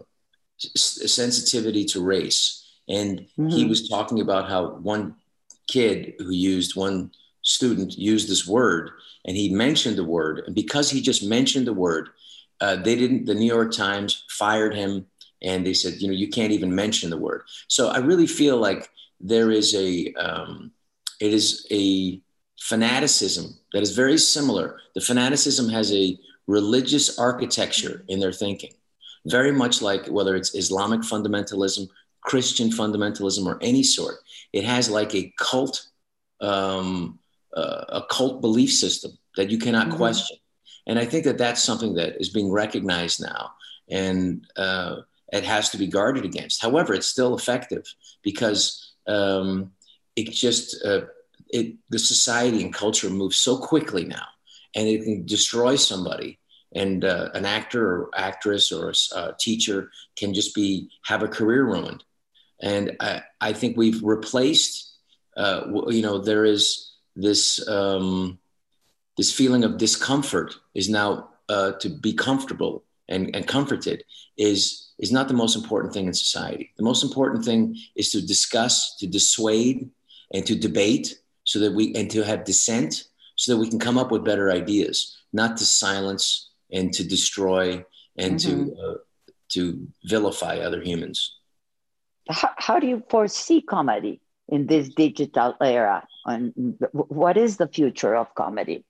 sensitivity 0.58 1.84
to 1.84 2.02
race. 2.02 2.64
And 2.88 3.20
mm-hmm. 3.38 3.48
he 3.48 3.64
was 3.64 3.88
talking 3.88 4.20
about 4.20 4.48
how 4.48 4.70
one 4.76 5.16
kid 5.68 6.14
who 6.18 6.30
used, 6.30 6.76
one 6.76 7.10
student 7.46 7.96
used 7.96 8.28
this 8.28 8.46
word, 8.46 8.90
and 9.24 9.36
he 9.36 9.48
mentioned 9.48 9.96
the 9.96 10.04
word. 10.04 10.42
And 10.46 10.54
because 10.54 10.90
he 10.90 11.00
just 11.00 11.22
mentioned 11.24 11.66
the 11.66 11.72
word, 11.72 12.10
uh, 12.60 12.76
they 12.76 12.96
didn't, 12.96 13.24
the 13.26 13.34
New 13.34 13.46
York 13.46 13.72
Times 13.72 14.24
fired 14.28 14.74
him 14.74 15.06
and 15.42 15.64
they 15.64 15.74
said, 15.74 15.94
you 16.00 16.08
know, 16.08 16.14
you 16.14 16.28
can't 16.28 16.52
even 16.52 16.74
mention 16.74 17.10
the 17.10 17.16
word. 17.16 17.42
So 17.68 17.88
I 17.88 17.98
really 17.98 18.26
feel 18.26 18.56
like 18.56 18.90
there 19.20 19.50
is 19.50 19.74
a, 19.74 20.12
um, 20.14 20.72
it 21.20 21.32
is 21.32 21.66
a 21.70 22.20
fanaticism 22.58 23.56
that 23.72 23.82
is 23.82 23.94
very 23.94 24.18
similar. 24.18 24.80
The 24.94 25.00
fanaticism 25.00 25.68
has 25.68 25.92
a 25.92 26.18
religious 26.46 27.18
architecture 27.18 28.04
in 28.08 28.18
their 28.18 28.32
thinking, 28.32 28.72
very 29.26 29.52
much 29.52 29.82
like 29.82 30.06
whether 30.08 30.34
it's 30.34 30.54
Islamic 30.54 31.02
fundamentalism, 31.02 31.88
Christian 32.22 32.70
fundamentalism, 32.70 33.46
or 33.46 33.58
any 33.60 33.82
sort. 33.82 34.16
It 34.52 34.64
has 34.64 34.90
like 34.90 35.14
a 35.14 35.32
cult, 35.38 35.86
um, 36.40 37.18
uh, 37.56 37.84
a 37.88 38.02
cult 38.10 38.40
belief 38.40 38.72
system 38.72 39.12
that 39.36 39.50
you 39.50 39.58
cannot 39.58 39.88
mm-hmm. 39.88 39.96
question. 39.96 40.36
And 40.86 40.98
I 40.98 41.04
think 41.04 41.24
that 41.24 41.38
that's 41.38 41.62
something 41.62 41.94
that 41.94 42.20
is 42.20 42.28
being 42.28 42.50
recognized 42.50 43.20
now, 43.20 43.52
and 43.90 44.46
uh, 44.56 44.96
it 45.32 45.44
has 45.44 45.70
to 45.70 45.78
be 45.78 45.88
guarded 45.88 46.24
against. 46.24 46.62
However, 46.62 46.94
it's 46.94 47.08
still 47.08 47.34
effective 47.34 47.84
because 48.22 48.92
um, 49.08 49.72
it 50.14 50.30
just 50.30 50.84
uh, 50.84 51.02
it 51.48 51.74
the 51.90 51.98
society 51.98 52.62
and 52.62 52.72
culture 52.72 53.10
moves 53.10 53.36
so 53.36 53.58
quickly 53.58 54.04
now, 54.04 54.26
and 54.74 54.86
it 54.86 55.02
can 55.02 55.26
destroy 55.26 55.76
somebody. 55.76 56.38
And 56.74 57.04
uh, 57.04 57.30
an 57.32 57.46
actor 57.46 57.86
or 57.86 58.10
actress 58.14 58.70
or 58.70 58.92
a 59.14 59.32
teacher 59.40 59.90
can 60.16 60.34
just 60.34 60.54
be 60.54 60.90
have 61.04 61.22
a 61.22 61.28
career 61.28 61.64
ruined. 61.64 62.04
And 62.60 62.96
I, 63.00 63.22
I 63.40 63.52
think 63.54 63.76
we've 63.76 64.02
replaced. 64.02 64.92
Uh, 65.36 65.62
you 65.88 66.02
know, 66.02 66.18
there 66.18 66.44
is 66.44 66.95
this 67.16 67.66
um, 67.68 68.38
this 69.16 69.32
feeling 69.32 69.64
of 69.64 69.78
discomfort 69.78 70.54
is 70.74 70.88
now 70.88 71.30
uh, 71.48 71.72
to 71.72 71.88
be 71.88 72.12
comfortable 72.12 72.84
and, 73.08 73.34
and 73.34 73.46
comforted 73.46 74.04
is 74.36 74.92
is 74.98 75.12
not 75.12 75.28
the 75.28 75.34
most 75.34 75.56
important 75.56 75.92
thing 75.92 76.06
in 76.06 76.14
society. 76.14 76.72
The 76.76 76.84
most 76.84 77.02
important 77.02 77.44
thing 77.44 77.76
is 77.96 78.10
to 78.10 78.24
discuss, 78.24 78.96
to 78.96 79.06
dissuade, 79.06 79.90
and 80.32 80.46
to 80.46 80.54
debate 80.54 81.18
so 81.44 81.58
that 81.60 81.72
we 81.72 81.94
and 81.94 82.10
to 82.10 82.22
have 82.24 82.44
dissent 82.44 83.04
so 83.36 83.52
that 83.52 83.58
we 83.58 83.68
can 83.68 83.78
come 83.78 83.98
up 83.98 84.10
with 84.10 84.24
better 84.24 84.50
ideas, 84.50 85.16
not 85.32 85.56
to 85.58 85.64
silence 85.64 86.50
and 86.72 86.92
to 86.94 87.04
destroy 87.04 87.84
and 88.16 88.36
mm-hmm. 88.36 88.68
to 88.68 88.82
uh, 88.82 88.94
to 89.48 89.86
vilify 90.04 90.58
other 90.58 90.82
humans. 90.82 91.38
How, 92.28 92.50
how 92.56 92.80
do 92.80 92.88
you 92.88 93.04
foresee 93.08 93.60
comedy 93.62 94.20
in 94.48 94.66
this 94.66 94.88
digital 94.88 95.54
era? 95.60 96.06
And 96.24 96.76
what 96.92 97.36
is 97.36 97.56
the 97.56 97.68
future 97.68 98.14
of 98.14 98.34
comedy? 98.34 98.84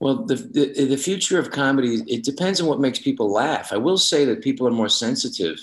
Well, 0.00 0.24
the, 0.24 0.34
the, 0.34 0.86
the 0.86 0.96
future 0.96 1.38
of 1.38 1.50
comedy 1.50 2.02
it 2.06 2.24
depends 2.24 2.60
on 2.60 2.66
what 2.66 2.80
makes 2.80 2.98
people 2.98 3.30
laugh. 3.30 3.72
I 3.72 3.76
will 3.76 3.98
say 3.98 4.24
that 4.24 4.42
people 4.42 4.66
are 4.66 4.72
more 4.72 4.88
sensitive 4.88 5.58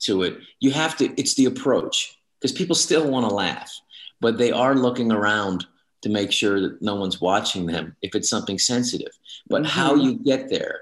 to 0.00 0.22
it. 0.22 0.38
You 0.60 0.72
have 0.72 0.96
to. 0.98 1.18
It's 1.20 1.34
the 1.34 1.46
approach 1.46 2.18
because 2.40 2.52
people 2.52 2.76
still 2.76 3.08
want 3.10 3.28
to 3.28 3.34
laugh, 3.34 3.72
but 4.20 4.38
they 4.38 4.52
are 4.52 4.74
looking 4.74 5.12
around 5.12 5.66
to 6.02 6.08
make 6.08 6.32
sure 6.32 6.60
that 6.60 6.82
no 6.82 6.94
one's 6.94 7.20
watching 7.20 7.66
them 7.66 7.96
if 8.02 8.14
it's 8.14 8.28
something 8.28 8.58
sensitive. 8.58 9.12
But 9.48 9.62
mm-hmm. 9.62 9.70
how 9.70 9.94
you 9.94 10.18
get 10.18 10.48
there 10.48 10.80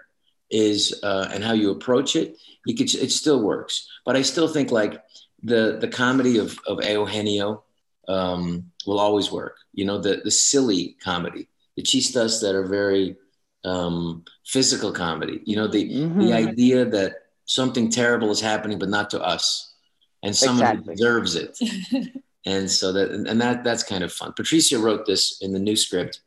is 0.51 0.99
uh, 1.03 1.29
and 1.33 1.43
how 1.43 1.53
you 1.53 1.71
approach 1.71 2.17
it, 2.17 2.37
you 2.67 2.75
could, 2.75 2.93
it 2.95 3.11
still 3.11 3.43
works. 3.43 3.89
But 4.05 4.17
I 4.17 4.23
still 4.23 4.49
think 4.49 4.71
like 4.71 5.03
the 5.43 5.79
the 5.81 5.89
comedy 5.89 6.39
of 6.39 6.59
of 6.67 6.83
Eugenio 6.83 7.64
um, 8.09 8.71
will 8.87 9.01
always 9.01 9.31
work. 9.31 9.57
You 9.73 9.85
know, 9.85 9.99
the 9.99 10.21
the 10.25 10.31
silly 10.31 10.97
comedy 11.03 11.49
the 11.77 11.83
chistas 11.83 12.41
that 12.41 12.55
are 12.55 12.67
very 12.67 13.17
um, 13.65 14.25
physical 14.47 14.93
comedy. 14.93 15.41
You 15.45 15.57
know, 15.57 15.67
the 15.67 15.89
mm-hmm. 15.89 16.21
the 16.21 16.33
idea 16.33 16.85
that 16.85 17.15
something 17.47 17.91
terrible 17.91 18.31
is 18.31 18.41
happening, 18.41 18.79
but 18.79 18.89
not 18.89 19.11
to 19.11 19.23
us, 19.23 19.75
and 20.23 20.35
someone 20.35 20.67
exactly. 20.67 20.95
deserves 20.95 21.35
it. 21.35 21.59
and 22.47 22.71
so 22.71 22.93
that 22.93 23.11
and 23.11 23.41
that 23.41 23.65
that's 23.65 23.83
kind 23.83 24.05
of 24.05 24.13
fun. 24.13 24.33
Patricia 24.35 24.79
wrote 24.79 25.07
this 25.07 25.39
in 25.41 25.53
the 25.53 25.59
new 25.59 25.77
script, 25.77 26.21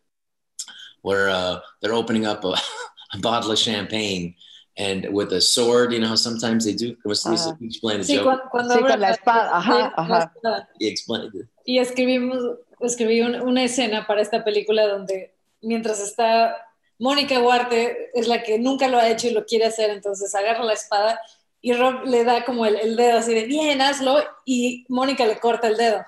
where 1.01 1.29
uh, 1.29 1.59
they're 1.81 1.93
opening 1.93 2.25
up 2.25 2.43
a, 2.43 2.55
a 3.13 3.19
bottle 3.19 3.51
of 3.51 3.59
champagne 3.59 4.35
and 4.79 5.11
with 5.11 5.33
a 5.33 5.41
sword, 5.41 5.91
you 5.91 5.99
know, 5.99 6.13
sometimes 6.13 6.63
they 6.63 6.73
do. 6.73 6.95
Como 7.01 7.15
se 7.15 7.31
dice, 7.31 7.51
explain 7.61 7.97
the 7.97 8.03
sí, 8.03 8.15
joke. 8.15 8.47
Cuando, 8.51 8.75
sí, 8.75 8.87
con 8.87 8.99
la 8.99 9.09
espada. 9.09 9.51
Ajá, 9.51 9.91
ajá. 9.97 10.67
Y 10.79 10.85
explain 10.85 11.31
it. 11.33 11.47
Y 11.67 11.79
escribimos, 11.79 12.37
escribí 12.79 13.19
un, 13.19 13.35
una 13.41 13.65
escena 13.65 14.07
para 14.07 14.21
esta 14.21 14.45
película 14.45 14.87
donde 14.87 15.33
mientras 15.61 15.99
está 15.99 16.55
Mónica 16.97 17.41
Huarte, 17.41 18.09
es 18.13 18.29
la 18.29 18.41
que 18.41 18.57
nunca 18.57 18.87
lo 18.87 18.97
ha 18.97 19.09
hecho 19.09 19.27
y 19.27 19.31
lo 19.31 19.45
quiere 19.45 19.65
hacer, 19.65 19.89
entonces 19.89 20.33
agarra 20.33 20.63
la 20.63 20.71
espada 20.71 21.19
y 21.61 21.73
Rob 21.73 22.05
le 22.05 22.23
da 22.23 22.45
como 22.45 22.65
el, 22.65 22.95
dedo 22.95 23.17
así 23.17 23.33
de, 23.33 23.45
bien, 23.45 23.81
hazlo, 23.81 24.23
y 24.45 24.85
Mónica 24.87 25.27
le 25.27 25.39
corta 25.39 25.67
el 25.67 25.75
dedo. 25.75 26.05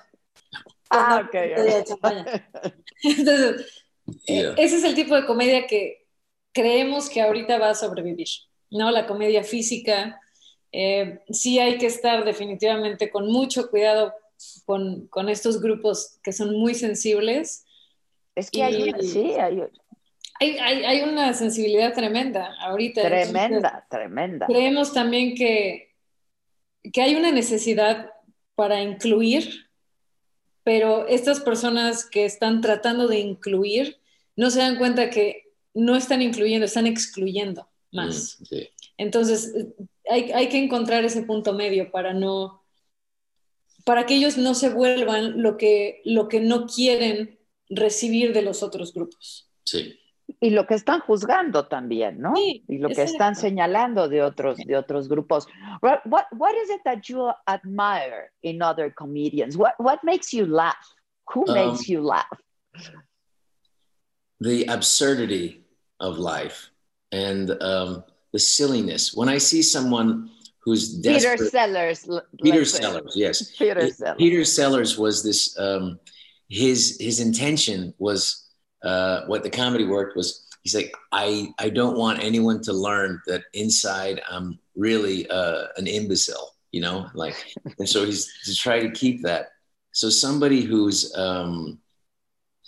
Ah, 0.88 1.22
ok. 1.26 1.34
Entonces, 3.02 3.84
eh, 4.26 4.54
ese 4.56 4.76
es 4.76 4.84
el 4.84 4.94
tipo 4.94 5.14
de 5.14 5.26
comedia 5.26 5.66
que 5.66 6.06
creemos 6.52 7.10
que 7.10 7.20
ahorita 7.20 7.58
va 7.58 7.70
a 7.70 7.74
sobrevivir, 7.74 8.28
¿no? 8.70 8.90
La 8.90 9.06
comedia 9.06 9.44
física. 9.44 10.18
Eh, 10.72 11.20
sí 11.30 11.58
hay 11.58 11.78
que 11.78 11.86
estar 11.86 12.24
definitivamente 12.24 13.10
con 13.10 13.26
mucho 13.26 13.70
cuidado 13.70 14.14
con, 14.64 15.06
con 15.08 15.28
estos 15.28 15.60
grupos 15.60 16.18
que 16.22 16.32
son 16.32 16.56
muy 16.58 16.74
sensibles 16.74 17.64
es 18.34 18.50
que 18.50 18.62
hay, 18.62 18.92
sí, 19.02 19.32
hay, 19.38 19.60
hay, 20.40 20.84
hay, 20.84 21.00
una 21.02 21.34
sensibilidad 21.34 21.92
tremenda 21.92 22.54
ahorita. 22.60 23.02
Tremenda, 23.02 23.86
tremenda. 23.90 24.46
Creemos 24.46 24.94
también 24.94 25.34
que, 25.34 25.94
que 26.92 27.02
hay 27.02 27.16
una 27.16 27.32
necesidad 27.32 28.10
para 28.54 28.80
incluir, 28.82 29.66
pero 30.62 31.06
estas 31.08 31.40
personas 31.40 32.08
que 32.08 32.24
están 32.24 32.60
tratando 32.60 33.08
de 33.08 33.18
incluir 33.18 34.00
no 34.36 34.50
se 34.50 34.60
dan 34.60 34.78
cuenta 34.78 35.10
que 35.10 35.50
no 35.74 35.96
están 35.96 36.22
incluyendo, 36.22 36.66
están 36.66 36.86
excluyendo 36.86 37.68
más. 37.92 38.38
Mm, 38.50 38.56
Entonces, 38.98 39.52
hay, 40.08 40.30
hay, 40.32 40.48
que 40.48 40.62
encontrar 40.62 41.04
ese 41.04 41.22
punto 41.22 41.52
medio 41.52 41.90
para 41.90 42.12
no, 42.14 42.59
para 43.90 44.06
que 44.06 44.14
ellos 44.14 44.38
no 44.38 44.54
se 44.54 44.68
vuelvan 44.68 45.42
lo 45.42 45.56
que, 45.56 46.00
lo 46.04 46.28
que 46.28 46.38
no 46.38 46.68
quieren 46.68 47.40
recibir 47.68 48.32
de 48.32 48.42
los 48.42 48.62
otros 48.62 48.94
grupos. 48.94 49.50
Sí. 49.64 49.98
Y 50.38 50.50
lo 50.50 50.64
que 50.68 50.74
están 50.74 51.00
juzgando 51.00 51.66
también, 51.66 52.20
¿no? 52.20 52.36
Sí, 52.36 52.62
y 52.68 52.78
lo 52.78 52.88
que 52.90 53.02
están 53.02 53.34
señalando 53.34 54.08
de 54.08 54.22
otros, 54.22 54.58
de 54.58 54.76
otros 54.76 55.08
grupos. 55.08 55.48
What, 55.82 56.02
what, 56.04 56.26
what 56.30 56.52
is 56.62 56.70
it 56.70 56.82
that 56.84 57.00
you 57.08 57.32
admire 57.48 58.30
in 58.42 58.62
other 58.62 58.94
comedians? 58.94 59.56
What, 59.56 59.72
what 59.80 59.98
makes 60.04 60.32
you 60.32 60.46
laugh? 60.46 60.94
Who 61.34 61.44
um, 61.48 61.54
makes 61.54 61.88
you 61.88 62.00
laugh? 62.00 62.40
The 64.38 64.66
absurdity 64.66 65.64
of 65.98 66.16
life 66.20 66.70
and 67.10 67.60
um, 67.60 68.04
the 68.32 68.38
silliness. 68.38 69.12
When 69.12 69.28
I 69.28 69.38
see 69.38 69.62
someone 69.62 70.30
who's 70.62 70.94
desperate, 70.94 71.38
Peter 71.38 71.50
Sellers. 71.50 72.08
Peter 72.42 72.64
Sellers, 72.64 73.12
yes. 73.16 73.50
Peter 73.58 73.90
Sellers. 73.90 74.18
Peter 74.18 74.44
Sellers 74.44 74.98
was 74.98 75.22
this 75.22 75.58
um, 75.58 75.98
his 76.48 76.98
his 77.00 77.20
intention 77.20 77.94
was 77.98 78.48
uh, 78.82 79.22
what 79.26 79.42
the 79.42 79.50
comedy 79.50 79.86
worked 79.86 80.16
was 80.16 80.46
he's 80.62 80.74
like 80.74 80.92
I 81.12 81.48
I 81.58 81.70
don't 81.70 81.96
want 81.96 82.22
anyone 82.22 82.62
to 82.62 82.72
learn 82.72 83.20
that 83.26 83.44
inside 83.54 84.20
I'm 84.30 84.58
really 84.76 85.28
uh, 85.30 85.66
an 85.76 85.86
imbecile, 85.86 86.54
you 86.72 86.80
know, 86.80 87.08
like 87.14 87.36
and 87.78 87.88
so 87.88 88.04
he's 88.04 88.30
to 88.44 88.54
try 88.54 88.80
to 88.80 88.90
keep 88.90 89.22
that. 89.22 89.48
So 89.92 90.08
somebody 90.10 90.62
who's 90.62 91.14
um, 91.16 91.78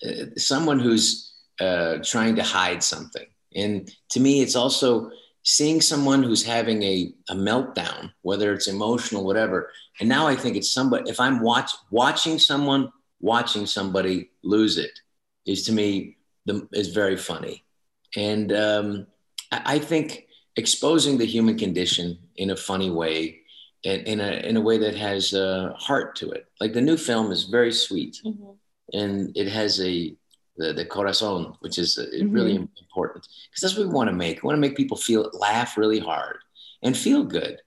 uh, 0.04 0.26
someone 0.36 0.78
who's 0.78 1.34
uh, 1.60 1.98
trying 2.02 2.34
to 2.36 2.42
hide 2.42 2.82
something, 2.82 3.26
and 3.54 3.90
to 4.10 4.20
me, 4.20 4.42
it's 4.42 4.56
also 4.56 5.10
seeing 5.42 5.80
someone 5.80 6.22
who's 6.22 6.44
having 6.44 6.82
a, 6.82 7.12
a 7.28 7.34
meltdown, 7.34 8.12
whether 8.22 8.52
it's 8.52 8.68
emotional, 8.68 9.24
whatever. 9.24 9.70
And 10.00 10.08
now 10.08 10.26
I 10.26 10.36
think 10.36 10.56
it's 10.56 10.72
somebody. 10.72 11.10
If 11.10 11.18
I'm 11.18 11.40
watch 11.40 11.70
watching 11.90 12.38
someone 12.38 12.92
watching 13.20 13.66
somebody 13.66 14.30
lose 14.42 14.78
it 14.78 14.98
is 15.46 15.64
to 15.64 15.72
me 15.72 16.16
the, 16.46 16.66
is 16.72 16.88
very 16.88 17.16
funny. 17.16 17.64
And 18.16 18.52
um, 18.52 19.06
I, 19.50 19.62
I 19.74 19.78
think 19.78 20.26
exposing 20.56 21.18
the 21.18 21.24
human 21.24 21.58
condition 21.58 22.18
in 22.36 22.50
a 22.50 22.56
funny 22.56 22.90
way 22.90 23.42
in, 23.84 24.00
in 24.00 24.20
a 24.20 24.32
in 24.48 24.56
a 24.56 24.60
way 24.60 24.78
that 24.78 24.94
has 24.94 25.32
a 25.32 25.74
heart 25.78 26.16
to 26.16 26.30
it. 26.30 26.46
Like 26.60 26.72
the 26.72 26.80
new 26.80 26.96
film 26.96 27.32
is 27.32 27.44
very 27.44 27.72
sweet, 27.72 28.20
Ujú. 28.24 28.56
and 28.92 29.36
it 29.36 29.48
has 29.48 29.80
a 29.80 30.14
the, 30.56 30.72
the 30.72 30.84
corazon, 30.84 31.54
which 31.60 31.78
is 31.78 31.98
uh, 31.98 32.06
Mhm. 32.12 32.34
really 32.34 32.56
important 32.56 33.26
because 33.50 33.62
that's 33.62 33.76
what 33.76 33.86
we 33.86 33.92
want 33.92 34.08
to 34.10 34.16
make. 34.16 34.42
We 34.42 34.46
want 34.46 34.56
to 34.56 34.60
make 34.68 34.76
people 34.76 34.96
feel 34.96 35.30
laugh 35.32 35.76
really 35.76 35.98
hard 35.98 36.38
and 36.82 36.96
feel 36.96 37.24
good, 37.24 37.60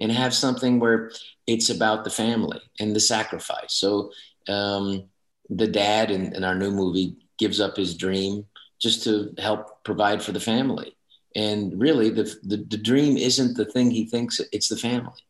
and 0.00 0.12
have 0.12 0.34
something 0.34 0.78
where 0.78 1.10
it's 1.46 1.70
about 1.70 2.04
the 2.04 2.10
family 2.10 2.60
and 2.80 2.94
the 2.94 3.00
sacrifice. 3.00 3.72
So 3.74 4.12
um, 4.48 5.04
the 5.50 5.66
dad 5.66 6.10
in, 6.10 6.34
in 6.36 6.44
our 6.44 6.54
new 6.54 6.70
movie 6.70 7.16
gives 7.38 7.60
up 7.60 7.76
his 7.76 7.96
dream 7.96 8.46
just 8.78 9.02
to 9.04 9.34
help 9.38 9.82
provide 9.84 10.22
for 10.22 10.32
the 10.32 10.40
family. 10.40 10.96
And 11.34 11.80
really, 11.80 12.10
the, 12.10 12.24
the, 12.42 12.58
the 12.58 12.76
dream 12.78 13.16
isn't 13.16 13.56
the 13.56 13.64
thing 13.64 13.90
he 13.90 14.06
thinks, 14.06 14.40
it's 14.52 14.68
the 14.68 14.76
family. 14.76 15.22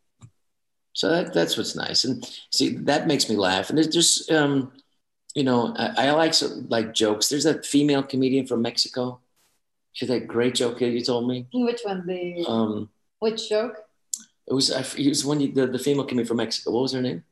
So 0.93 1.11
that, 1.11 1.33
that's 1.33 1.57
what's 1.57 1.77
nice. 1.77 2.05
And 2.05 2.25
see, 2.51 2.77
that 2.77 3.07
makes 3.07 3.29
me 3.29 3.37
laugh. 3.37 3.69
And 3.69 3.79
there's 3.79 3.89
just, 3.89 4.31
um, 4.33 4.73
you 5.39 5.45
know, 5.45 5.73
I, 5.77 6.09
I 6.09 6.11
like 6.23 6.35
some, 6.35 6.67
like 6.69 6.93
jokes. 6.93 7.29
There's 7.29 7.47
a 7.47 7.63
female 7.63 8.03
comedian 8.03 8.45
from 8.47 8.61
Mexico. 8.63 9.21
She 9.93 10.05
had 10.07 10.11
that 10.15 10.27
great 10.27 10.55
joke 10.61 10.79
that 10.81 10.89
you 10.91 11.01
told 11.01 11.29
me. 11.29 11.47
Which 11.53 11.83
one? 11.85 12.05
The 12.07 12.45
Um, 12.49 12.89
which 13.21 13.49
joke? 13.49 13.75
it 14.49 14.53
was, 14.59 14.73
I, 14.73 14.81
it 15.01 15.09
was 15.09 15.25
one, 15.25 15.41
you- 15.41 15.53
the, 15.53 15.67
the 15.67 15.79
female 15.79 16.05
comedian 16.05 16.27
from 16.27 16.39
Mexico. 16.39 16.73
What 16.73 16.83
was 16.83 16.93
her 16.93 17.03
name? 17.03 17.23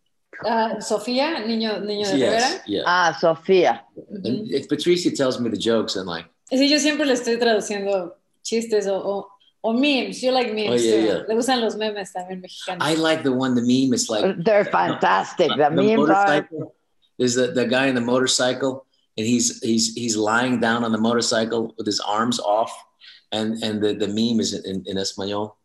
Ah, 0.44 0.74
Sofía, 0.80 1.28
niño, 1.46 1.80
niño 1.82 2.07
de 2.12 2.18
Yes, 2.18 2.42
Rivera. 2.42 2.62
yeah. 2.66 2.82
Ah, 2.86 3.16
Sofía. 3.20 3.80
Ujú. 3.96 4.24
And 4.26 4.50
if 4.52 4.68
Patricia 4.68 5.11
tells 5.11 5.40
me 5.40 5.48
the 5.50 5.57
jokes, 5.57 5.96
I'm 5.96 6.07
like, 6.07 6.26
Sí, 6.52 6.68
yo 6.70 6.78
siempre 6.78 7.04
le 7.07 7.14
estoy 7.14 7.38
traduciendo 7.38 8.12
chistes 8.44 8.86
o, 8.86 8.94
o, 8.98 9.26
o 9.62 9.72
memes. 9.72 10.20
Yo 10.22 10.30
like 10.32 10.52
memes. 10.54 10.70
Oh, 10.82 10.84
yeah, 10.84 11.04
yeah. 11.07 11.18
Le 11.26 11.34
gustan 11.34 11.61
los 11.61 11.74
memes 11.76 12.12
también 12.12 12.40
mexicanos. 12.40 12.82
I 12.86 12.94
like 12.94 13.22
the 13.24 13.32
one, 13.32 13.54
the 13.57 13.62
meme 13.62 13.94
is 13.94 14.09
like, 14.09 14.36
They're 14.44 14.64
fantastic. 14.64 15.48
The, 15.57 15.70
the 15.70 15.70
memes 15.70 16.09
are. 16.11 16.46
Motorcycle. 17.18 17.34
There's 17.34 17.34
the, 17.34 17.52
the 17.52 17.66
guy 17.66 17.86
in 17.86 17.94
the 17.94 18.00
motorcycle, 18.00 18.86
and 19.16 19.26
he's 19.26 19.60
he's 19.62 19.94
he's 19.94 20.16
lying 20.16 20.60
down 20.60 20.84
on 20.84 20.92
the 20.92 20.98
motorcycle 20.98 21.74
with 21.76 21.86
his 21.86 22.00
arms 22.00 22.40
off, 22.40 22.72
and 23.32 23.62
and 23.62 23.82
the, 23.82 23.94
the 23.94 24.08
meme 24.08 24.40
is 24.40 24.52
in, 24.54 24.82
in 24.86 24.96
español. 24.96 25.56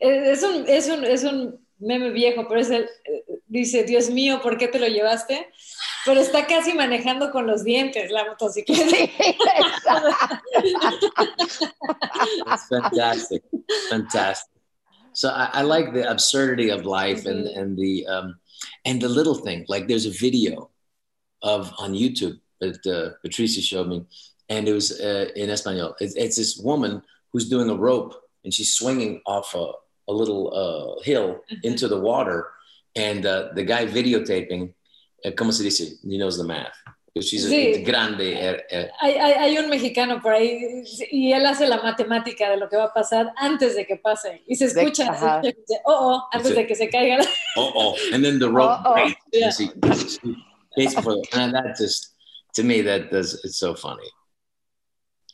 Es 0.00 0.42
un, 0.42 0.66
es, 0.68 0.88
un, 0.88 1.04
es 1.04 1.22
un 1.24 1.58
meme 1.80 2.10
viejo, 2.12 2.44
pero 2.48 2.60
es 2.60 2.70
el, 2.70 2.82
eh, 2.82 3.24
dice, 3.48 3.84
Dios 3.84 4.10
mío, 4.10 4.40
¿por 4.42 4.58
qué 4.58 4.66
te 4.66 4.80
lo 4.80 4.88
llevaste? 4.88 5.48
Pero 6.04 6.20
está 6.20 6.44
casi 6.48 6.72
manejando 6.72 7.30
con 7.30 7.46
los 7.46 7.62
dientes 7.62 8.10
la 8.10 8.24
motocicleta. 8.24 8.90
Sí, 8.90 9.10
exacto. 9.56 10.36
It's 12.48 12.66
fantastic, 12.68 13.44
fantastic. 13.88 14.50
So 15.12 15.28
I, 15.28 15.50
I 15.52 15.62
like 15.62 15.92
the 15.92 16.10
absurdity 16.10 16.70
of 16.70 16.84
life 16.84 17.26
and 17.26 17.46
and 17.46 17.78
the 17.78 18.04
um, 18.08 18.40
and 18.84 19.00
the 19.00 19.08
little 19.08 19.36
thing. 19.36 19.64
Like 19.68 19.86
there's 19.86 20.06
a 20.06 20.10
video 20.10 20.71
of 21.42 21.72
on 21.78 21.92
YouTube 21.94 22.38
that 22.60 22.84
uh, 22.86 23.16
Patricia 23.22 23.60
showed 23.60 23.88
me, 23.88 24.04
and 24.48 24.68
it 24.68 24.72
was 24.72 25.00
uh, 25.00 25.26
in 25.36 25.48
español. 25.50 25.94
It's, 26.00 26.14
it's 26.14 26.36
this 26.36 26.56
woman 26.58 27.02
who's 27.32 27.48
doing 27.48 27.70
a 27.70 27.74
rope 27.74 28.14
and 28.44 28.52
she's 28.52 28.74
swinging 28.74 29.20
off 29.26 29.54
a, 29.54 29.72
a 30.08 30.12
little 30.12 30.52
uh, 30.52 31.02
hill 31.02 31.40
into 31.62 31.86
the 31.88 31.98
water, 31.98 32.48
and 32.96 33.24
uh, 33.26 33.48
the 33.54 33.62
guy 33.64 33.86
videotaping. 33.86 34.72
Uh, 35.24 35.30
¿Cómo 35.30 35.52
se 35.52 35.62
dice? 35.62 35.98
He 36.04 36.18
knows 36.18 36.36
the 36.36 36.44
math. 36.44 36.74
'Cause 37.14 37.28
She's 37.28 37.44
a, 37.52 37.82
grande. 37.84 38.32
eh, 38.32 38.58
eh, 38.70 38.88
Hay, 39.02 39.12
hay, 39.18 39.32
hay 39.34 39.58
un 39.58 39.68
mexicano 39.68 40.20
por 40.22 40.32
ahí 40.32 40.82
y 41.10 41.30
él 41.32 41.44
hace 41.44 41.68
la 41.68 41.76
matemática 41.82 42.48
de 42.50 42.56
lo 42.56 42.70
que 42.70 42.76
va 42.78 42.84
a 42.84 42.94
pasar 42.94 43.34
antes 43.36 43.76
de 43.76 43.86
que 43.86 43.96
pase. 43.96 44.42
Y 44.48 44.56
se 44.56 44.64
escucha, 44.64 45.04
se 45.04 45.10
Ajá. 45.26 45.40
escucha, 45.42 45.56
dice, 45.60 45.80
oh, 45.84 45.92
oh, 46.16 46.22
antes 46.32 46.48
Sí. 46.52 46.54
de 46.56 46.66
que 46.66 46.74
se 46.74 46.88
caiga. 46.88 47.18
oh 47.58 47.70
oh, 47.74 47.96
and 48.14 48.24
then 48.24 48.38
the 48.38 48.48
rope 48.48 48.80
Uh-oh. 48.82 48.94
breaks. 48.94 49.60
Yeah. 49.60 50.32
It's 50.76 50.94
and 51.34 51.54
that 51.54 51.76
just 51.78 52.14
to 52.54 52.62
me 52.62 52.82
that 52.82 53.10
does 53.10 53.44
it's 53.44 53.58
so 53.58 53.74
funny. 53.74 54.08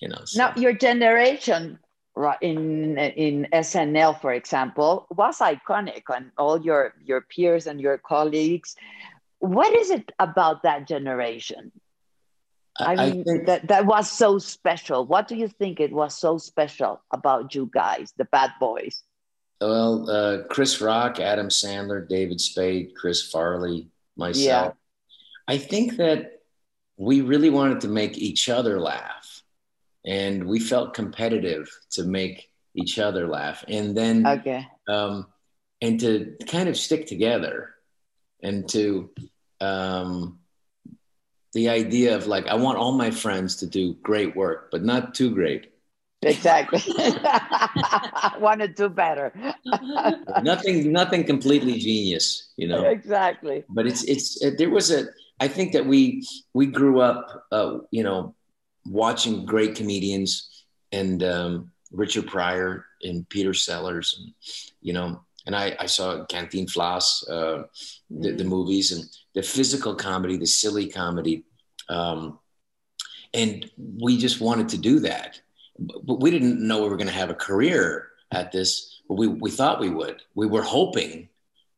You 0.01 0.09
know. 0.09 0.21
so- 0.25 0.39
Now, 0.39 0.53
your 0.57 0.73
generation 0.73 1.79
right, 2.15 2.39
in 2.41 2.99
in 2.99 3.47
SNL, 3.53 4.21
for 4.21 4.33
example, 4.33 5.07
was 5.11 5.39
iconic, 5.39 6.03
and 6.09 6.31
all 6.37 6.61
your 6.61 6.95
your 7.05 7.23
peers 7.23 7.67
and 7.67 7.81
your 7.81 7.99
colleagues. 7.99 8.77
What 9.41 9.73
is 9.75 9.91
it 9.91 10.11
about 10.19 10.65
that 10.65 10.89
generation? 10.89 11.71
I 12.81 12.93
I, 12.95 13.11
mean, 13.11 13.25
think 13.25 13.47
that 13.47 13.69
that 13.69 13.87
was 13.87 14.11
so 14.11 14.39
special. 14.39 15.07
What 15.07 15.29
do 15.29 15.37
you 15.37 15.49
think 15.49 15.81
it 15.81 15.93
was 15.93 16.15
so 16.15 16.39
special 16.39 17.01
about 17.13 17.55
you 17.55 17.71
guys, 17.73 18.13
the 18.17 18.25
Bad 18.25 18.51
Boys? 18.61 19.03
well, 19.61 20.09
uh, 20.09 20.45
Chris 20.49 20.81
Rock, 20.81 21.19
Adam 21.19 21.49
Sandler, 21.49 22.07
David 22.09 22.41
Spade, 22.41 22.95
Chris 22.95 23.29
Farley, 23.31 23.89
myself. 24.17 24.75
I 25.49 25.59
think 25.59 25.97
that 25.97 26.43
we 26.99 27.21
really 27.23 27.51
wanted 27.51 27.81
to 27.81 27.89
make 27.89 28.19
each 28.19 28.49
other 28.49 28.79
laugh, 28.79 29.43
and 30.07 30.47
we 30.47 30.61
felt 30.61 30.95
competitive 30.95 31.69
to 31.93 32.05
make 32.05 32.51
each 32.75 32.99
other 32.99 33.27
laugh, 33.27 33.65
and 33.69 33.97
then 33.97 34.27
Okay. 34.27 34.67
um, 34.89 35.27
and 35.81 35.99
to 36.01 36.37
kind 36.47 36.69
of 36.69 36.77
stick 36.77 37.07
together 37.07 37.71
and 38.43 38.69
to 38.69 39.11
um, 39.61 40.39
the 41.55 41.69
idea 41.69 42.15
of 42.15 42.27
like 42.27 42.47
i 42.47 42.55
want 42.55 42.79
all 42.79 42.93
my 42.93 43.11
friends 43.11 43.57
to 43.57 43.67
do 43.67 43.95
great 44.03 44.37
work 44.37 44.71
but 44.71 44.83
not 44.85 45.15
too 45.15 45.31
great 45.35 45.73
Exactly. 46.23 46.81
I 46.99 48.35
want 48.41 48.61
to 48.61 48.67
do 48.69 48.89
better. 48.89 49.33
nothing 50.43 50.93
nothing 50.93 51.23
completely 51.25 51.79
genius 51.79 52.51
you 52.57 52.67
know 52.69 52.85
Exactly. 52.85 53.65
but 53.69 53.87
it's 53.87 54.03
it's 54.05 54.43
uh, 54.45 54.51
there 54.59 54.71
was 54.71 54.91
a 54.91 55.07
i 55.41 55.49
think 55.49 55.73
that 55.73 55.87
we 55.87 56.27
we 56.55 56.67
grew 56.67 57.01
up 57.01 57.47
uh, 57.53 57.79
you 57.91 58.03
know 58.03 58.35
watching 58.87 59.45
great 59.45 59.75
comedians 59.75 60.65
and 60.93 61.23
um, 61.23 61.71
richard 61.93 62.27
pryor 62.27 62.85
and 63.03 63.29
peter 63.29 63.55
sellers 63.55 64.19
and 64.19 64.33
you 64.81 64.93
know 64.93 65.21
and 65.47 65.55
i 65.55 65.77
i 65.81 65.87
saw 65.87 66.25
Cantinflas 66.27 67.29
uh, 67.31 67.63
the, 68.11 68.33
the 68.33 68.45
movies 68.45 68.93
and 68.93 69.05
the 69.35 69.43
physical 69.43 69.95
comedy 69.95 70.37
the 70.37 70.47
silly 70.47 70.89
comedy 70.89 71.45
um, 71.89 72.39
and 73.35 73.71
we 73.99 74.19
just 74.19 74.41
wanted 74.41 74.69
to 74.71 74.79
do 74.79 75.01
that. 75.01 75.41
But 75.79 76.21
we 76.21 76.31
didn't 76.31 76.67
know 76.67 76.83
we 76.83 76.89
were 76.89 76.97
going 76.97 77.09
to 77.09 77.13
have 77.13 77.31
a 77.31 77.35
career 77.35 78.09
at 78.33 78.53
this 78.53 79.01
but 79.09 79.15
we, 79.15 79.27
we 79.27 79.51
thought 79.51 79.81
we 79.81 79.89
would. 79.89 80.23
We 80.35 80.47
were 80.47 80.63
hoping 80.63 81.29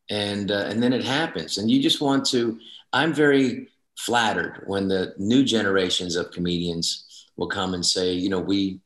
and 0.09 0.51
uh, 0.51 0.65
and 0.67 0.83
then 0.83 0.91
it 0.91 1.03
happens. 1.03 1.57
And 1.57 1.71
you 1.71 1.81
just 1.81 2.01
want 2.01 2.25
to 2.27 2.59
i'm 2.93 3.13
very 3.13 3.67
flattered 3.97 4.63
when 4.67 4.87
the 4.87 5.13
new 5.17 5.43
generations 5.43 6.15
of 6.15 6.31
comedians 6.31 7.27
will 7.37 7.47
come 7.47 7.73
and 7.73 7.85
say 7.85 8.13
you 8.13 8.29
know 8.29 8.39
we 8.39 8.79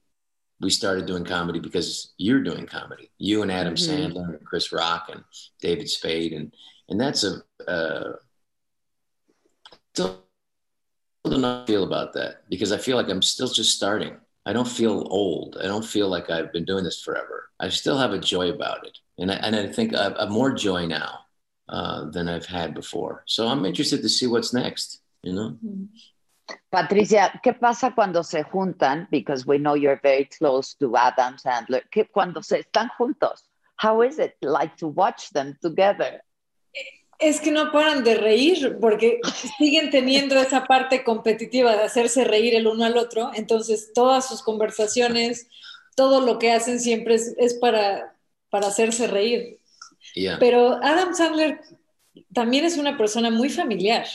we 0.62 0.70
started 0.70 1.06
doing 1.06 1.26
comedy 1.26 1.60
because 1.60 2.14
you're 2.18 2.42
doing 2.42 2.66
comedy. 2.66 3.12
You 3.18 3.42
and 3.42 3.52
adam 3.52 3.76
Mhm. 3.76 4.14
sandler 4.14 4.38
and 4.38 4.46
chris 4.46 4.72
rock 4.72 5.10
and 5.12 5.24
david 5.62 5.90
spade. 5.90 6.32
And 6.34 6.54
and 6.90 7.00
that's 7.00 7.24
a 7.26 7.44
uh 7.70 8.14
still 9.94 10.20
how 11.26 11.64
I 11.64 11.66
feel 11.66 11.84
about 11.84 12.14
that 12.14 12.44
because 12.50 12.72
i 12.72 12.78
feel 12.78 12.98
like 12.98 13.10
i'm 13.10 13.22
still 13.22 13.48
just 13.48 13.76
starting. 13.76 14.16
I 14.48 14.54
don't 14.54 14.68
feel 14.68 15.08
old. 15.10 15.58
I 15.60 15.66
don't 15.66 15.84
feel 15.86 16.08
like 16.08 16.30
i've 16.30 16.54
been 16.54 16.66
doing 16.66 16.84
this 16.84 17.02
forever. 17.02 17.50
I 17.60 17.70
still 17.70 17.98
have 17.98 18.12
a 18.12 18.20
joy 18.20 18.50
about 18.50 18.86
it. 18.86 18.98
And 19.18 19.32
i, 19.32 19.36
and 19.36 19.56
I 19.56 19.68
think 19.68 19.96
I 19.96 20.04
have 20.04 20.30
more 20.30 20.54
joy 20.54 20.86
now 20.86 21.25
uh, 21.70 22.10
than 22.12 22.28
I've 22.30 22.46
had 22.46 22.74
before. 22.74 23.24
So 23.26 23.48
I'm 23.48 23.66
interested 23.66 24.02
to 24.02 24.10
see 24.10 24.28
what's 24.28 24.54
next. 24.54 25.02
You 25.24 25.34
know, 25.34 25.58
Patricia, 26.70 27.40
¿qué 27.44 27.54
pasa 27.54 27.94
cuando 27.96 28.24
se 28.24 28.44
juntan? 28.44 29.08
Because 29.10 29.46
we 29.48 29.58
know 29.58 29.76
you're 29.76 30.00
very 30.02 30.26
close 30.26 30.76
to 30.76 30.96
Adam 30.96 31.38
Sandler. 31.38 31.84
¿Qué, 31.90 32.08
cuando 32.12 32.42
se 32.42 32.60
están 32.60 32.90
juntos, 32.98 33.50
how 33.78 34.02
is 34.04 34.20
it 34.20 34.36
like 34.42 34.76
to 34.78 34.88
watch 34.88 35.32
them 35.32 35.58
together? 35.62 36.22
Es 37.18 37.40
que 37.40 37.50
no 37.50 37.72
paran 37.72 38.04
de 38.04 38.16
reír 38.16 38.78
porque 38.82 39.22
siguen 39.58 39.90
teniendo 39.90 40.36
esa 40.36 40.66
parte 40.66 41.04
competitiva 41.04 41.76
de 41.76 41.84
hacerse 41.84 42.26
reír 42.26 42.56
el 42.56 42.68
uno 42.68 42.84
al 42.84 42.98
otro. 42.98 43.32
Entonces, 43.34 43.92
todas 43.94 44.28
sus 44.28 44.44
conversaciones, 44.44 45.48
todo 45.96 46.20
lo 46.20 46.38
que 46.40 46.52
hacen 46.52 46.80
siempre 46.80 47.16
es, 47.16 47.34
es 47.38 47.54
para, 47.54 48.16
para 48.50 48.68
hacerse 48.68 49.08
reír. 49.08 49.60
Yeah, 50.16 50.38
Pero 50.40 50.80
Adam 50.84 51.14
Sandler 51.14 51.60
también 52.34 52.66
es 52.66 52.78
una 52.78 52.98
persona 52.98 53.30
muy 53.30 53.50
familiar. 53.50 54.06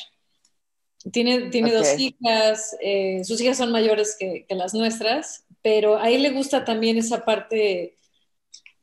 Tiene, 1.13 1.49
tiene 1.51 1.73
dos 1.73 1.89
Ok. 1.95 1.99
hijas, 2.01 2.77
eh, 2.83 3.23
sus 3.25 3.41
hijas 3.41 3.57
son 3.57 3.71
mayores 3.73 4.17
que, 4.19 4.45
que 4.49 4.55
las 4.55 4.75
nuestras, 4.75 5.45
pero 5.63 5.99
a 5.99 6.11
él 6.11 6.23
le 6.23 6.31
gusta 6.31 6.65
también 6.65 6.99
esa 6.99 7.25
parte 7.25 7.97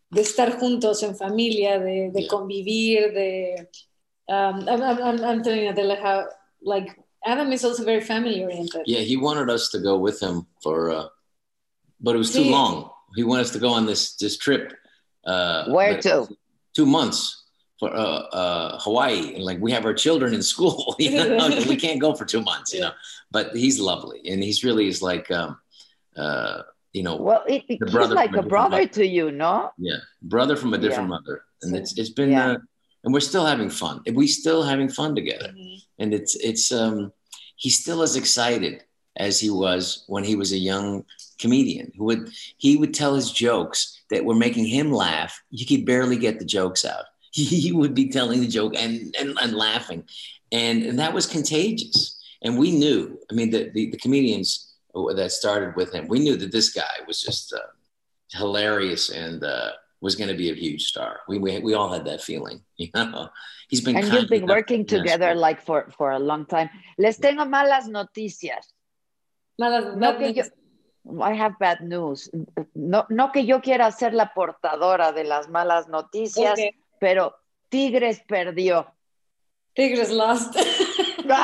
de 0.09 0.21
estar 0.21 0.57
juntos 0.59 1.03
en 1.03 1.15
familia, 1.15 1.79
de, 1.79 2.11
de 2.11 2.21
Yeah. 2.21 2.27
convivir, 2.29 3.13
de... 3.13 3.69
Um, 4.29 4.67
I'm, 4.67 4.81
I'm- 4.81 5.23
I'm, 5.23 5.41
telling 5.43 5.63
you, 5.63 5.69
Adela, 5.69 5.95
how, 5.95 6.25
like, 6.61 6.95
Adam 7.25 7.51
is 7.53 7.63
also 7.63 7.83
very 7.83 8.01
family 8.01 8.43
oriented. 8.43 8.81
yeah. 8.85 8.99
He 9.01 9.15
wanted 9.17 9.49
us 9.49 9.69
to 9.71 9.79
go 9.79 9.97
with 9.97 10.19
him 10.21 10.45
for, 10.61 10.89
uh, 10.91 11.07
but 11.99 12.15
it 12.15 12.17
was 12.17 12.31
too 12.31 12.43
Sí. 12.43 12.49
long. 12.51 12.89
He 13.15 13.23
wanted 13.23 13.45
us 13.45 13.51
to 13.51 13.59
go 13.59 13.69
on 13.69 13.85
this 13.85 14.15
this 14.17 14.37
trip. 14.37 14.73
Uh, 15.25 15.65
Where 15.71 15.99
to? 16.01 16.27
Two 16.77 16.85
months 16.85 17.45
for 17.79 17.89
uh, 17.89 18.21
uh, 18.41 18.79
Hawaii, 18.81 19.33
and 19.33 19.43
like 19.43 19.59
we 19.59 19.71
have 19.71 19.83
our 19.83 19.95
children 19.95 20.31
in 20.35 20.43
school. 20.43 20.95
You 20.99 21.09
know, 21.11 21.47
we 21.67 21.75
can't 21.75 21.99
go 21.99 22.13
for 22.13 22.23
two 22.23 22.41
months. 22.51 22.71
You 22.71 22.81
know, 22.81 22.91
but 23.31 23.45
he's 23.55 23.79
lovely, 23.79 24.21
and 24.29 24.43
he's 24.43 24.63
really 24.63 24.87
is 24.87 25.01
like, 25.01 25.25
um, 25.31 25.57
uh, 26.15 26.61
you 26.93 27.01
know, 27.01 27.15
Well, 27.15 27.43
it, 27.47 27.63
it- 27.67 27.79
The 27.79 27.85
he's 27.87 27.93
brother 27.95 28.13
like 28.13 28.35
a 28.35 28.41
a 28.41 28.43
brother 28.55 28.77
mother. 28.85 28.93
to 28.99 29.05
you, 29.07 29.31
no? 29.31 29.71
yeah, 29.79 30.01
brother 30.21 30.55
from 30.55 30.75
a 30.75 30.77
different 30.77 31.09
Yeah. 31.09 31.15
mother, 31.17 31.35
and 31.63 31.75
it's 31.75 31.97
it's 31.97 32.13
been, 32.19 32.31
Yeah. 32.31 32.51
uh, 32.51 32.57
and 33.03 33.09
we're 33.13 33.27
still 33.31 33.47
having 33.53 33.71
fun. 33.71 33.95
We 34.21 34.27
still 34.27 34.61
having 34.61 34.89
fun 34.99 35.11
together, 35.15 35.49
Mhm. 35.57 35.77
and 36.01 36.09
it's 36.13 36.33
it's 36.49 36.71
um, 36.81 37.11
he's 37.63 37.77
still 37.83 38.03
as 38.07 38.15
excited 38.21 38.75
as 39.27 39.33
he 39.45 39.49
was 39.49 39.83
when 40.13 40.23
he 40.29 40.35
was 40.41 40.51
a 40.53 40.61
young 40.71 40.89
comedian. 41.39 41.91
Who 41.97 42.05
would 42.05 42.29
he 42.57 42.75
would 42.77 42.93
tell 42.93 43.15
his 43.15 43.31
jokes 43.31 44.01
that 44.09 44.25
were 44.25 44.35
making 44.35 44.65
him 44.65 44.91
laugh. 44.91 45.41
You 45.51 45.65
could 45.65 45.85
barely 45.85 46.17
get 46.17 46.39
the 46.39 46.45
jokes 46.45 46.83
out. 46.85 47.05
He 47.31 47.71
would 47.71 47.93
be 47.93 48.09
telling 48.09 48.39
the 48.41 48.47
joke 48.47 48.73
and 48.75 49.15
and, 49.19 49.37
and 49.41 49.53
laughing, 49.53 50.03
and 50.51 50.83
and 50.83 50.97
that 50.99 51.13
was 51.13 51.25
contagious. 51.27 52.15
And 52.43 52.57
we 52.57 52.71
knew. 52.71 53.19
I 53.29 53.33
mean, 53.35 53.49
the 53.51 53.69
the, 53.73 53.91
the 53.91 53.97
comedians 53.97 54.73
that 55.15 55.31
started 55.31 55.75
with 55.75 55.93
him, 55.93 56.07
we 56.07 56.19
knew 56.19 56.35
that 56.37 56.51
this 56.51 56.69
guy 56.73 56.95
was 57.07 57.21
just 57.21 57.53
uh, 57.53 57.59
hilarious 58.31 59.09
and. 59.09 59.43
Uh, 59.43 59.71
was 59.99 60.13
going 60.15 60.29
to 60.29 60.37
be 60.37 60.51
a 60.51 60.53
huge 60.53 60.83
star. 60.83 61.21
We, 61.27 61.39
we 61.39 61.57
we 61.59 61.73
all 61.73 61.91
had 61.91 62.05
that 62.05 62.21
feeling, 62.21 62.61
you 62.77 62.89
know. 62.93 63.29
He's 63.67 63.81
been 63.81 63.97
And 63.97 64.05
you've 64.13 64.29
been 64.29 64.45
working 64.45 64.81
Yes. 64.81 64.89
together 64.95 65.33
like 65.33 65.59
for, 65.65 65.89
for 65.97 66.11
a 66.11 66.19
long 66.19 66.45
time. 66.45 66.69
Les 66.99 67.17
tengo 67.17 67.45
malas 67.45 67.87
noticias. 67.89 68.65
Malas- 69.59 69.97
No 69.97 70.11
bad 70.13 70.19
que 70.19 70.27
yo, 70.33 70.43
news. 70.43 70.51
I 71.21 71.33
have 71.33 71.57
bad 71.59 71.81
news. 71.81 72.29
No, 72.73 73.05
no 73.09 73.31
que 73.31 73.45
yo 73.45 73.61
quiera 73.61 73.91
ser 73.91 74.13
la 74.13 74.33
portadora 74.33 75.11
de 75.11 75.23
las 75.23 75.49
malas 75.49 75.87
noticias, 75.87 76.59
pero 76.99 77.35
Tigres 77.69 78.21
perdió. 78.27 78.93
Tigres 79.73 80.11
lost. 80.11 80.55
No. 81.25 81.43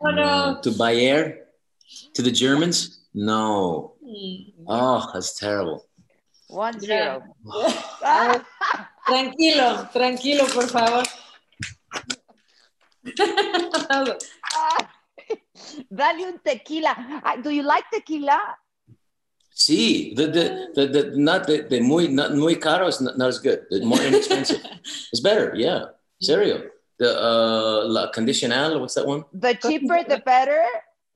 oh 0.00 0.10
no. 0.12 0.60
To 0.60 0.70
Bayer? 0.72 1.48
To 2.14 2.22
the 2.22 2.30
Germans? 2.30 3.06
No. 3.12 3.96
Mm. 4.02 4.54
Oh, 4.66 5.10
that's 5.12 5.34
terrible. 5.38 5.86
One 6.48 6.78
Yeah. 6.80 7.20
zero. 7.42 7.44
Tranquilo, 9.06 9.88
tranquilo, 9.92 10.46
por 10.46 10.66
favor. 10.68 11.04
Dale 15.90 16.26
un 16.26 16.38
tequila. 16.44 16.94
Do 17.42 17.50
you 17.50 17.62
like 17.62 17.84
tequila? 17.92 18.56
See, 19.54 20.14
the, 20.14 20.26
the, 20.26 20.44
the, 20.74 20.86
the, 20.86 21.12
not 21.14 21.46
the, 21.46 21.62
the 21.70 21.80
muy, 21.80 22.08
not 22.08 22.34
muy 22.34 22.56
caro 22.56 22.88
is 22.88 23.00
not, 23.00 23.16
not 23.16 23.28
as 23.28 23.38
good. 23.38 23.62
The 23.70 23.84
more 23.84 24.00
inexpensive. 24.00 24.60
it's 25.12 25.20
better, 25.20 25.54
yeah. 25.54 25.94
Serio. 26.20 26.62
The 26.98 27.16
uh, 27.16 27.84
La 27.86 28.10
Condicional, 28.10 28.80
what's 28.80 28.94
that 28.94 29.06
one? 29.06 29.24
The 29.32 29.54
cheaper, 29.54 30.02
the 30.08 30.22
better. 30.24 30.64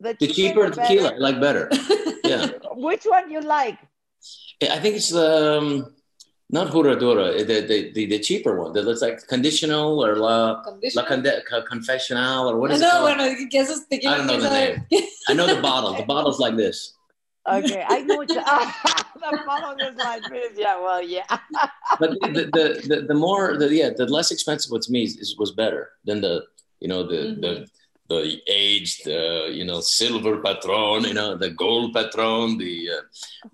The 0.00 0.14
cheaper 0.14 0.70
the 0.70 0.76
tequila, 0.76 1.14
I 1.14 1.18
like 1.18 1.40
better. 1.40 1.70
Yeah. 2.28 2.50
Which 2.74 3.04
one 3.04 3.30
you 3.30 3.40
like? 3.40 3.78
I 4.60 4.78
think 4.80 4.96
it's 4.96 5.14
um, 5.14 5.94
not 6.50 6.68
Herradura, 6.68 7.38
eh, 7.38 7.44
the, 7.44 7.60
the, 7.66 7.92
the, 7.92 8.06
the 8.06 8.18
cheaper 8.18 8.58
one. 8.60 8.72
That 8.72 8.84
looks 8.84 9.02
like 9.02 9.26
Conditional 9.26 10.04
or 10.04 10.16
La, 10.16 10.62
La 10.94 11.04
Conde- 11.04 11.42
Co- 11.48 11.62
Confessional 11.62 12.48
or 12.48 12.58
what 12.58 12.70
is 12.70 12.80
it 12.80 12.90
called? 12.90 13.16
bueno, 13.16 13.34
que 13.50 13.60
eso 13.60 13.72
es. 13.74 13.86
I 13.92 13.98
don't 14.16 14.26
know 14.26 14.40
the 14.40 14.48
quién 14.48 14.86
name. 14.90 15.08
I 15.28 15.34
know 15.34 15.46
the 15.46 15.60
bottle. 15.60 15.94
The 15.94 16.04
bottle's 16.04 16.38
like 16.40 16.56
this. 16.56 16.94
Okay, 17.46 17.84
I 17.86 18.00
know. 18.02 18.18
Which, 18.18 18.28
the 18.28 19.42
bottle 19.46 19.74
is 19.86 19.96
like 19.96 20.22
this. 20.30 20.52
Yeah, 20.56 20.80
well, 20.80 21.02
yeah. 21.02 21.24
but 21.98 22.10
the, 22.20 22.50
the, 22.52 22.86
the, 22.88 23.02
the 23.08 23.14
more 23.14 23.56
the 23.56 23.74
yeah 23.74 23.90
the 23.96 24.06
less 24.06 24.30
expensive 24.30 24.70
one 24.70 24.80
to 24.82 24.92
me 24.92 25.04
is, 25.04 25.16
is 25.16 25.36
was 25.38 25.52
better 25.52 25.90
than 26.04 26.20
the 26.20 26.44
you 26.80 26.88
know 26.88 27.02
the 27.04 27.36
the 27.40 27.68
the 28.08 28.40
aged 28.48 29.06
uh, 29.08 29.44
you 29.58 29.64
know 29.64 29.80
silver 29.80 30.40
Patrón 30.40 31.06
you 31.06 31.14
know 31.14 31.36
the 31.36 31.50
gold 31.50 31.94
Patrón 31.94 32.58
the 32.58 32.88
uh, 32.96 33.02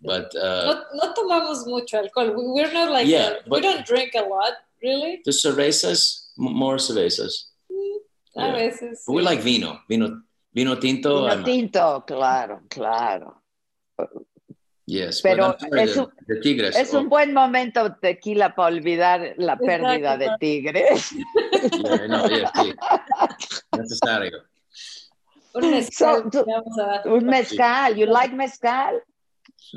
but 0.03 0.35
uh, 0.37 0.65
No, 0.95 1.07
no 1.09 1.15
tomamos 1.15 1.67
mucho 1.67 1.97
alcohol. 1.99 2.31
We- 2.37 2.53
We're 2.63 2.73
not 2.73 2.91
like, 2.93 3.07
Yeah, 3.09 3.31
that. 3.31 3.49
we 3.51 3.61
don't 3.61 3.85
drink 3.85 4.13
a 4.15 4.23
lot, 4.23 4.55
really. 4.83 5.21
the 5.25 5.33
cervezas 5.33 6.31
more 6.37 6.77
cervezas 6.79 7.35
A 8.37 8.47
Yeah. 8.47 8.53
veces. 8.53 9.03
but 9.07 9.13
we 9.15 9.23
sí. 9.23 9.27
like 9.31 9.41
vino 9.43 9.81
vino 9.89 10.23
vino 10.53 10.75
tinto 10.77 11.11
Vino 11.29 11.45
tinto, 11.45 12.05
claro, 12.07 12.61
claro. 12.69 13.41
Yes 14.87 15.21
Pero 15.23 15.57
es 15.77 15.95
the, 15.95 16.01
un- 16.01 16.13
the 16.27 16.37
tigres 16.41 16.77
Es 16.77 16.93
un 16.93 17.09
buen 17.09 17.33
momento 17.33 17.95
tequila 17.97 18.55
para 18.55 18.75
olvidar 18.75 19.35
la 19.39 19.57
pérdida 19.57 20.17
de. 20.19 20.31
Tigres. 20.39 21.13
oh, 21.15 21.97
yeah, 21.97 22.07
no, 22.07 22.29
yeah, 22.29 22.51
sí. 22.55 22.75
necesario 23.79 24.43
Un 25.55 25.71
mezcal, 25.71 26.31
So, 26.33 26.41
a. 26.83 27.03
Un 27.09 27.27
mezcal. 27.27 27.97
You 27.97 28.07
like 28.07 28.35
mezcal? 28.35 29.01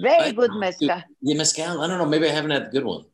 Very 0.01 0.29
I- 0.29 0.31
good 0.33 0.51
mezcal. 0.59 1.03
yeah 1.21 1.37
mezcal 1.37 1.81
I 1.81 1.87
don't 1.87 1.97
know 1.99 2.05
maybe 2.05 2.27
I 2.27 2.31
haven't 2.33 2.51
had 2.51 2.63
a 2.67 2.69
good 2.69 2.83
one 2.83 3.05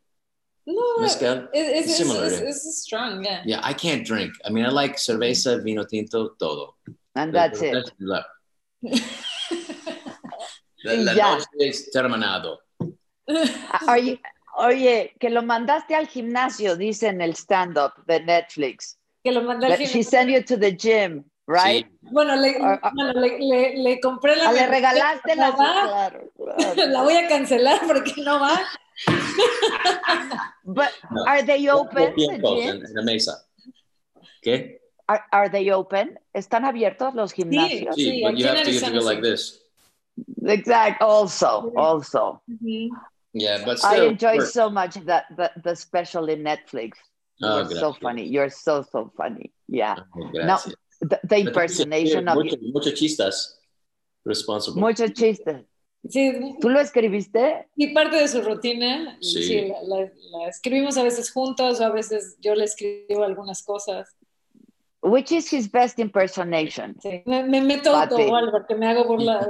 No, 0.66 0.98
mezcal 1.02 1.50
it- 1.54 1.76
it's, 1.78 1.88
it's, 1.90 1.98
Similar, 1.98 2.26
it's, 2.26 2.40
yeah. 2.42 2.48
it's 2.50 2.82
strong, 2.84 3.24
yeah. 3.26 3.42
Yeah, 3.46 3.60
I 3.62 3.74
can't 3.74 4.06
drink. 4.06 4.32
I 4.46 4.50
mean, 4.50 4.64
I 4.66 4.70
like 4.70 4.96
cerveza, 4.96 5.62
vino 5.62 5.84
tinto, 5.84 6.30
todo. 6.40 6.76
And 7.16 7.36
that's 7.36 7.62
it. 7.62 7.92
la, 10.84 11.14
ya. 11.14 11.32
noche 11.36 11.48
es 11.60 11.92
terminado. 11.92 12.62
Oye, 13.90 14.20
oye, 14.58 15.14
que 15.20 15.30
lo 15.30 15.42
mandaste 15.44 15.96
al 15.96 16.08
gimnasio, 16.08 16.76
dice 16.76 17.08
en 17.08 17.22
el 17.22 17.32
stand-up 17.36 17.94
de 18.06 18.20
Netflix. 18.22 19.00
que 19.24 19.32
lo 19.32 19.42
mandé 19.42 19.68
al 19.68 19.72
That 19.74 19.80
she 19.80 19.88
gimnasio. 19.88 20.10
sent 20.10 20.30
you 20.32 20.44
to 20.44 20.60
the 20.60 20.72
gym, 20.76 21.24
right? 21.48 21.86
Sí. 21.88 21.98
Bueno, 22.12 22.36
le, 22.36 22.58
Ah, 22.62 22.80
ah. 22.84 22.92
bueno, 22.94 23.14
le, 23.20 23.40
le, 23.40 23.78
le 23.78 24.00
compré 24.02 24.36
la 24.36 24.50
Ah, 24.50 24.54
le 24.54 24.68
regalaste 24.68 25.36
la... 25.38 25.54
Claro, 25.56 26.30
claro. 26.36 26.74
La 26.90 27.02
voy 27.04 27.16
a 27.16 27.28
cancelar 27.30 27.80
porque 27.88 28.14
no 28.22 28.40
va. 28.42 28.60
But 30.66 30.90
No. 31.12 31.24
are 31.26 31.44
they 31.44 31.68
open, 31.70 32.14
en, 32.18 32.86
en 32.86 32.94
la 32.94 33.02
mesa. 33.04 33.46
¿Qué? 34.42 34.82
Are, 35.08 35.22
are 35.32 35.50
they 35.50 35.72
open? 35.72 36.20
¿Están 36.34 36.66
abiertos 36.66 37.14
los 37.16 37.32
gimnasios? 37.34 37.96
Sí, 37.96 38.04
Sí, 38.12 38.22
but 38.24 38.36
you 38.36 38.46
have 38.48 38.64
to, 38.64 38.70
you 38.72 38.80
have 38.80 38.92
to 38.94 39.00
go 39.00 39.02
sí. 39.02 39.06
like 39.06 39.22
this. 39.22 39.63
Exact. 40.46 41.02
Also, 41.02 41.72
also. 41.76 42.42
Ujú. 42.50 42.90
Yeah, 43.34 43.66
but 43.66 43.84
I 43.84 43.96
still. 43.96 44.10
enjoy 44.10 44.38
work. 44.38 44.48
so 44.48 44.70
much 44.70 44.96
that 45.06 45.26
the, 45.36 45.50
the 45.64 45.76
special 45.76 46.30
in 46.30 46.44
Netflix. 46.44 46.92
Oh, 47.42 47.58
You're 47.58 47.80
so 47.80 47.94
funny. 47.94 48.26
You're 48.28 48.50
so 48.52 48.84
so 48.84 49.12
funny. 49.18 49.52
Yeah. 49.68 49.96
Oh, 50.16 50.30
No, 50.34 50.58
the, 51.02 51.20
the 51.24 51.38
impersonation 51.40 52.28
eh, 52.28 52.32
of 52.32 52.38
mucho, 52.38 52.58
mucho 52.62 52.92
chistas. 52.92 53.58
Responsible. 54.26 54.80
muchos 54.80 55.12
chistes. 55.14 55.66
Sí, 56.08 56.58
¿Tú 56.62 56.70
lo 56.70 56.80
escribiste? 56.82 57.68
y 57.78 57.94
parte 57.94 58.18
de 58.18 58.28
su 58.28 58.42
rutina, 58.42 59.18
Sí. 59.22 59.42
sí, 59.44 59.62
la, 59.70 59.82
la- 59.84 60.12
la 60.38 60.48
escribimos 60.50 60.98
a 60.98 61.04
veces 61.04 61.32
juntos 61.32 61.80
o 61.80 61.86
a 61.86 61.90
veces 61.90 62.36
yo 62.42 62.54
le 62.56 62.66
escribo 62.66 63.24
algunas 63.24 63.64
cosas. 63.64 64.14
Which 65.04 65.32
is 65.34 65.50
his 65.52 65.68
best 65.68 66.00
impersonation? 66.00 66.96
Sí. 67.02 67.24
Me, 67.26 67.44
me 67.44 67.60
meto 67.62 67.94
autogol 67.94 68.50
porque 68.52 68.74
me 68.76 68.88
hago 68.88 69.04
burla. 69.06 69.48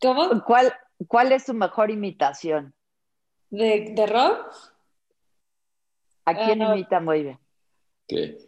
¿Cómo? 0.00 0.42
¿Cuál, 0.44 0.72
¿Cuál 1.06 1.32
es 1.32 1.44
su 1.44 1.54
mejor 1.54 1.90
imitación? 1.90 2.72
¿De, 3.50 3.92
de 3.94 4.06
Rob? 4.06 4.38
¿A 6.24 6.34
quién 6.34 6.62
Ah. 6.62 6.72
imita 6.74 7.00
muy 7.00 7.22
bien? 7.22 7.38
¿Qué? 8.08 8.38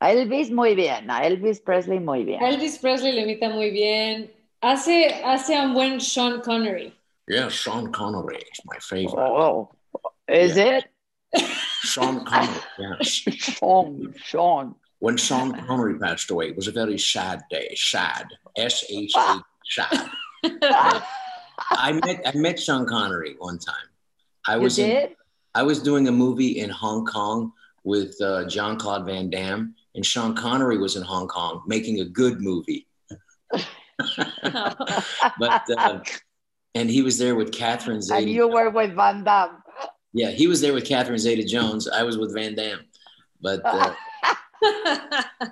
A 0.00 0.10
Elvis 0.12 0.50
muy 0.50 0.74
bien, 0.74 1.10
a 1.10 1.20
Elvis 1.26 1.60
Presley 1.60 2.00
muy 2.00 2.24
bien. 2.24 2.42
A 2.42 2.48
Elvis 2.50 2.78
Presley 2.78 3.12
le 3.12 3.22
imita 3.22 3.48
muy 3.48 3.70
bien. 3.70 4.32
Hace, 4.60 5.22
hace 5.24 5.58
un 5.60 5.74
buen 5.74 6.00
Sean 6.00 6.40
Connery. 6.42 6.92
Yeah, 7.28 7.48
Sean 7.48 7.90
Connery 7.92 8.36
is 8.38 8.60
my 8.64 8.78
favorite. 8.80 9.14
Oh, 9.16 9.70
is 10.28 10.56
it? 10.56 10.84
Sean 11.84 12.24
Connery. 12.24 12.60
Yeah. 12.78 12.96
Sean, 13.02 14.12
Sean. 14.16 14.74
When 15.02 15.16
Sean 15.16 15.50
Connery 15.66 15.98
passed 15.98 16.30
away, 16.30 16.46
it 16.50 16.56
was 16.56 16.68
a 16.68 16.72
very 16.72 16.96
sad 16.96 17.42
day. 17.50 17.74
Sad. 17.74 18.26
S 18.56 18.84
H 18.88 19.12
A. 19.16 19.42
Sad. 19.68 20.10
I 21.86 21.92
met 22.04 22.22
I 22.24 22.32
met 22.36 22.60
Sean 22.60 22.86
Connery 22.86 23.34
one 23.38 23.58
time. 23.58 23.88
I 24.46 24.54
You 24.56 24.62
was 24.62 24.78
in- 24.78 25.08
I 25.56 25.62
was 25.64 25.82
doing 25.82 26.06
a 26.06 26.12
movie 26.12 26.60
in 26.60 26.70
Hong 26.70 27.04
Kong 27.04 27.52
with 27.84 28.14
uh, 28.22 28.46
Jean-Claude 28.48 29.04
Van 29.04 29.28
Damme, 29.28 29.74
and 29.96 30.06
Sean 30.06 30.34
Connery 30.36 30.78
was 30.78 30.94
in 30.94 31.02
Hong 31.02 31.26
Kong 31.26 31.62
making 31.66 31.98
a 32.00 32.04
good 32.20 32.40
movie. 32.40 32.86
But 35.38 35.62
uh, 35.78 36.00
and 36.74 36.88
he 36.88 37.02
was 37.02 37.18
there 37.18 37.34
with 37.34 37.50
Catherine 37.52 38.00
Zeta. 38.02 38.20
and 38.20 38.30
you 38.30 38.46
were 38.48 38.70
with 38.70 38.94
Van 38.94 39.24
Damme. 39.24 39.56
Yeah, 40.12 40.30
he 40.30 40.46
was 40.46 40.60
there 40.60 40.72
with 40.74 40.84
Catherine 40.86 41.18
Zeta 41.18 41.42
Jones. 41.44 41.88
I 41.88 42.02
was 42.04 42.16
with 42.18 42.32
Van 42.34 42.54
Damme. 42.54 42.84
But 43.40 43.60
uh, 43.64 43.92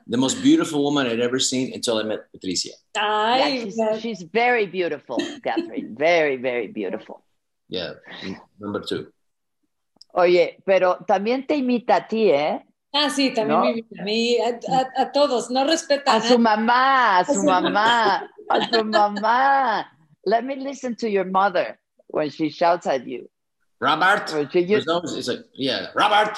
the 0.06 0.16
most 0.16 0.42
beautiful 0.42 0.82
woman 0.82 1.06
I'd 1.06 1.20
ever 1.20 1.38
seen 1.38 1.72
until 1.74 1.98
I 1.98 2.02
met 2.04 2.30
Patricia. 2.32 2.70
Yeah, 2.94 3.48
she's, 3.64 3.78
she's 4.00 4.22
very 4.22 4.66
beautiful, 4.66 5.18
Catherine. 5.42 5.94
Very, 5.98 6.36
very 6.36 6.68
beautiful. 6.68 7.22
Yeah, 7.68 7.94
number 8.58 8.80
two. 8.80 9.12
Oye, 10.14 10.58
pero 10.66 10.98
también 11.06 11.46
te 11.46 11.56
imita 11.56 11.96
a 11.96 12.08
ti, 12.08 12.30
¿eh? 12.30 12.64
Ah, 12.92 13.08
sí, 13.08 13.30
también 13.32 13.48
¿No? 13.60 13.64
me 13.64 13.70
imita 13.70 14.00
a 14.00 14.04
mí, 14.04 14.38
a, 14.40 14.58
a- 14.74 15.02
a 15.02 15.12
todos, 15.12 15.50
no 15.50 15.64
respeta 15.64 16.12
A 16.12 16.16
a 16.16 16.20
su 16.20 16.38
mamá, 16.38 17.18
a 17.20 17.24
su 17.24 17.34
su 17.34 17.42
mamá, 17.44 18.28
a 18.48 18.68
su 18.68 18.84
mamá. 18.84 19.86
Let 20.26 20.44
me 20.44 20.56
listen 20.56 20.96
to 20.96 21.08
your 21.08 21.24
mother 21.24 21.78
when 22.08 22.30
she 22.30 22.50
shouts 22.50 22.86
at 22.88 23.06
you. 23.06 23.28
Robert. 23.80 24.32
When 24.34 24.50
she 24.50 24.64
There's 24.64 24.84
it's 25.16 25.28
like, 25.28 25.44
yeah, 25.54 25.86
Robert, 25.94 26.36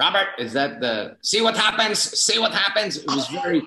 Robert, 0.00 0.28
is 0.38 0.52
that 0.54 0.80
the, 0.80 1.16
see 1.22 1.42
what 1.42 1.56
happens, 1.56 1.98
see 1.98 2.38
what 2.38 2.52
happens. 2.52 2.96
It 2.96 3.06
was 3.06 3.28
very, 3.28 3.62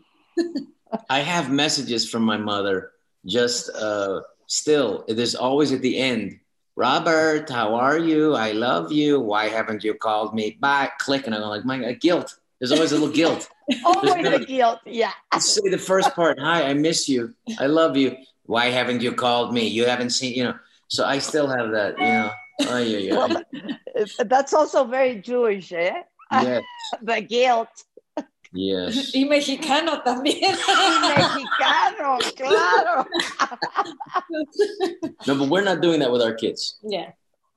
I 1.10 1.20
have 1.20 1.50
messages 1.50 2.10
from 2.10 2.24
my 2.24 2.38
mother 2.38 2.92
just 3.26 3.70
uh, 3.76 4.22
still, 4.48 5.06
it 5.08 5.18
is 5.20 5.36
always 5.36 5.72
at 5.72 5.82
the 5.82 5.98
end, 5.98 6.40
Robert, 6.76 7.50
how 7.50 7.74
are 7.76 7.98
you? 7.98 8.36
I 8.36 8.52
love 8.52 8.92
you. 8.92 9.20
Why 9.20 9.48
haven't 9.48 9.84
you 9.84 9.94
called 9.94 10.36
me 10.36 10.58
back? 10.60 11.00
Click. 11.00 11.26
And 11.26 11.34
I'm 11.34 11.42
like, 11.44 11.64
my 11.64 11.94
guilt. 11.94 12.38
There's 12.60 12.72
always 12.72 12.92
a 12.92 12.96
little 12.96 13.14
guilt. 13.14 13.48
always 13.86 14.14
the 14.14 14.46
guilt. 14.46 14.80
Yeah. 14.86 15.12
Say 15.40 15.70
the 15.70 15.78
first 15.78 16.14
part, 16.14 16.38
hi, 16.40 16.64
I 16.64 16.74
miss 16.74 17.08
you. 17.08 17.34
I 17.60 17.68
love 17.68 17.96
you. 17.96 18.18
Why 18.44 18.66
haven't 18.66 19.02
you 19.02 19.14
called 19.14 19.54
me? 19.54 19.68
You 19.68 19.86
haven't 19.86 20.12
seen, 20.12 20.34
you 20.36 20.44
know. 20.44 20.56
So 20.88 21.06
I 21.06 21.20
still 21.20 21.48
have 21.48 21.72
that, 21.72 21.98
you 21.98 22.06
know. 22.06 22.32
Oh, 22.68 22.78
yeah, 22.78 22.98
yeah. 22.98 23.16
Well, 23.16 23.44
that's 24.26 24.54
also 24.54 24.86
very 24.86 25.16
Jewish, 25.16 25.72
eh? 25.72 26.04
Yes, 26.44 26.64
The 27.02 27.22
guilt. 27.22 27.70
yes. 28.54 29.14
Y 29.14 29.26
mexicano 29.26 30.02
también. 30.04 30.56
Y 30.68 31.00
mexicano, 31.16 32.18
claro. 32.36 33.06
No, 35.28 35.36
but 35.36 35.50
we're 35.50 35.64
not 35.64 35.82
doing 35.82 36.00
that 36.00 36.12
with 36.12 36.22
our 36.22 36.34
kids 36.34 36.78
yeah, 36.84 37.12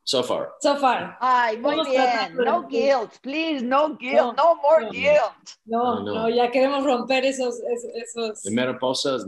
so 0.05 0.23
far. 0.23 0.53
so 0.61 0.77
far. 0.77 1.17
Ay, 1.21 1.57
muy 1.61 1.85
bien. 1.85 2.37
No 2.37 2.63
guilt, 2.63 3.19
please. 3.23 3.63
No 3.63 3.95
guilt. 3.95 4.37
No, 4.37 4.55
No 4.55 4.55
more 4.63 4.81
no. 4.83 4.91
guilt. 4.91 5.57
No, 5.67 5.95
No, 6.01 6.03
no, 6.05 6.15
no. 6.15 6.27
ya 6.29 6.51
queremos 6.51 6.85
romper 6.85 7.25
esos, 7.25 7.61
esos, 7.61 7.93
esos- 8.03 8.43
The 8.43 8.51
Mariposa 8.51 9.19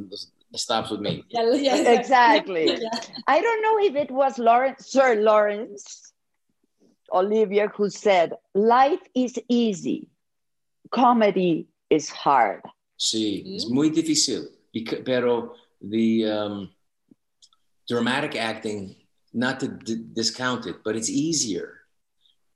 stops 0.54 0.90
with 0.90 1.00
me. 1.00 1.24
ya- 1.28 1.42
ya- 1.54 1.92
Exactly. 1.92 2.66
ya. 2.82 2.90
I 3.28 3.40
don't 3.40 3.62
know 3.62 3.78
if 3.80 3.94
it 3.96 4.10
was 4.10 4.38
Laurence, 4.38 4.86
Sir 4.90 5.16
Laurence 5.16 5.99
Olivier 7.12 7.68
who 7.74 7.90
said, 7.90 8.34
Life 8.54 9.00
is 9.14 9.38
easy, 9.48 10.08
comedy 10.90 11.66
is 11.90 12.08
hard. 12.08 12.62
Sí, 12.98 13.56
es 13.56 13.66
muy 13.68 13.90
difícil. 13.90 14.46
Beca- 14.74 15.04
Pero 15.04 15.54
the 15.80 16.26
um, 16.30 16.70
dramatic 17.88 18.36
acting, 18.36 18.94
not 19.32 19.60
to 19.60 19.68
d- 19.68 20.04
discount 20.12 20.66
it, 20.66 20.76
but 20.84 20.96
it's 20.96 21.08
easier. 21.10 21.78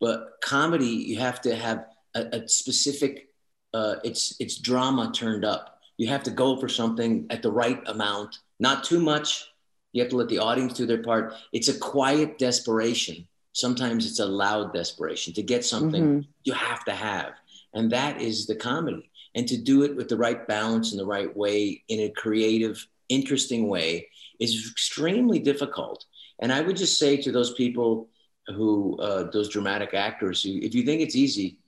But 0.00 0.32
comedy, 0.42 0.86
you 0.86 1.18
have 1.18 1.40
to 1.42 1.54
have 1.56 1.86
a, 2.14 2.20
a 2.42 2.48
specific, 2.48 3.28
uh, 3.72 3.96
it's 4.04 4.36
it's 4.38 4.58
drama 4.58 5.10
turned 5.12 5.44
up. 5.44 5.78
You 5.96 6.08
have 6.08 6.24
to 6.24 6.30
go 6.30 6.58
for 6.60 6.68
something 6.68 7.26
at 7.30 7.40
the 7.42 7.50
right 7.50 7.80
amount, 7.86 8.38
not 8.60 8.84
too 8.84 9.00
much. 9.00 9.46
You 9.92 10.02
have 10.02 10.10
to 10.10 10.16
let 10.16 10.28
the 10.28 10.38
audience 10.38 10.74
do 10.74 10.86
their 10.86 11.02
part. 11.02 11.32
It's 11.52 11.68
a 11.68 11.78
quiet 11.78 12.36
desperation. 12.38 13.26
Sometimes 13.64 14.04
it's 14.04 14.18
a 14.18 14.26
loud 14.26 14.74
desperation 14.74 15.32
to 15.34 15.42
get 15.42 15.64
something 15.64 16.02
Mhm. 16.04 16.26
you 16.44 16.52
have 16.52 16.84
to 16.84 16.92
have. 16.92 17.32
And 17.72 17.90
that 17.92 18.20
is 18.20 18.46
the 18.46 18.56
comedy. 18.56 19.10
And 19.36 19.48
to 19.48 19.56
do 19.56 19.82
it 19.84 19.96
with 19.96 20.08
the 20.08 20.16
right 20.16 20.46
balance 20.46 20.90
and 20.90 21.00
the 21.00 21.06
right 21.06 21.34
way 21.34 21.82
in 21.88 22.00
a 22.00 22.10
creative, 22.10 22.86
interesting 23.08 23.68
way 23.68 24.08
is 24.40 24.68
extremely 24.70 25.38
difficult. 25.38 26.04
And 26.40 26.52
I 26.52 26.60
would 26.60 26.76
just 26.76 26.98
say 26.98 27.16
to 27.18 27.30
those 27.32 27.54
people 27.54 28.08
who, 28.48 28.98
uh, 28.98 29.30
those 29.30 29.48
dramatic 29.48 29.94
actors, 29.94 30.42
who, 30.42 30.58
if 30.60 30.74
you 30.74 30.82
think 30.82 31.00
it's 31.00 31.16
easy, 31.16 31.58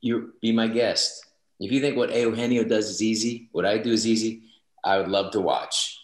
you 0.00 0.34
be 0.42 0.52
my 0.52 0.66
guest. 0.68 1.24
If 1.60 1.70
you 1.72 1.80
think 1.80 1.96
what 1.96 2.10
Eugenio 2.14 2.64
does 2.64 2.90
is 2.90 3.00
easy, 3.02 3.48
what 3.52 3.64
I 3.64 3.78
do 3.78 3.90
is 3.92 4.06
easy, 4.06 4.42
I 4.82 4.98
would 4.98 5.08
love 5.08 5.30
to 5.32 5.40
watch 5.40 5.96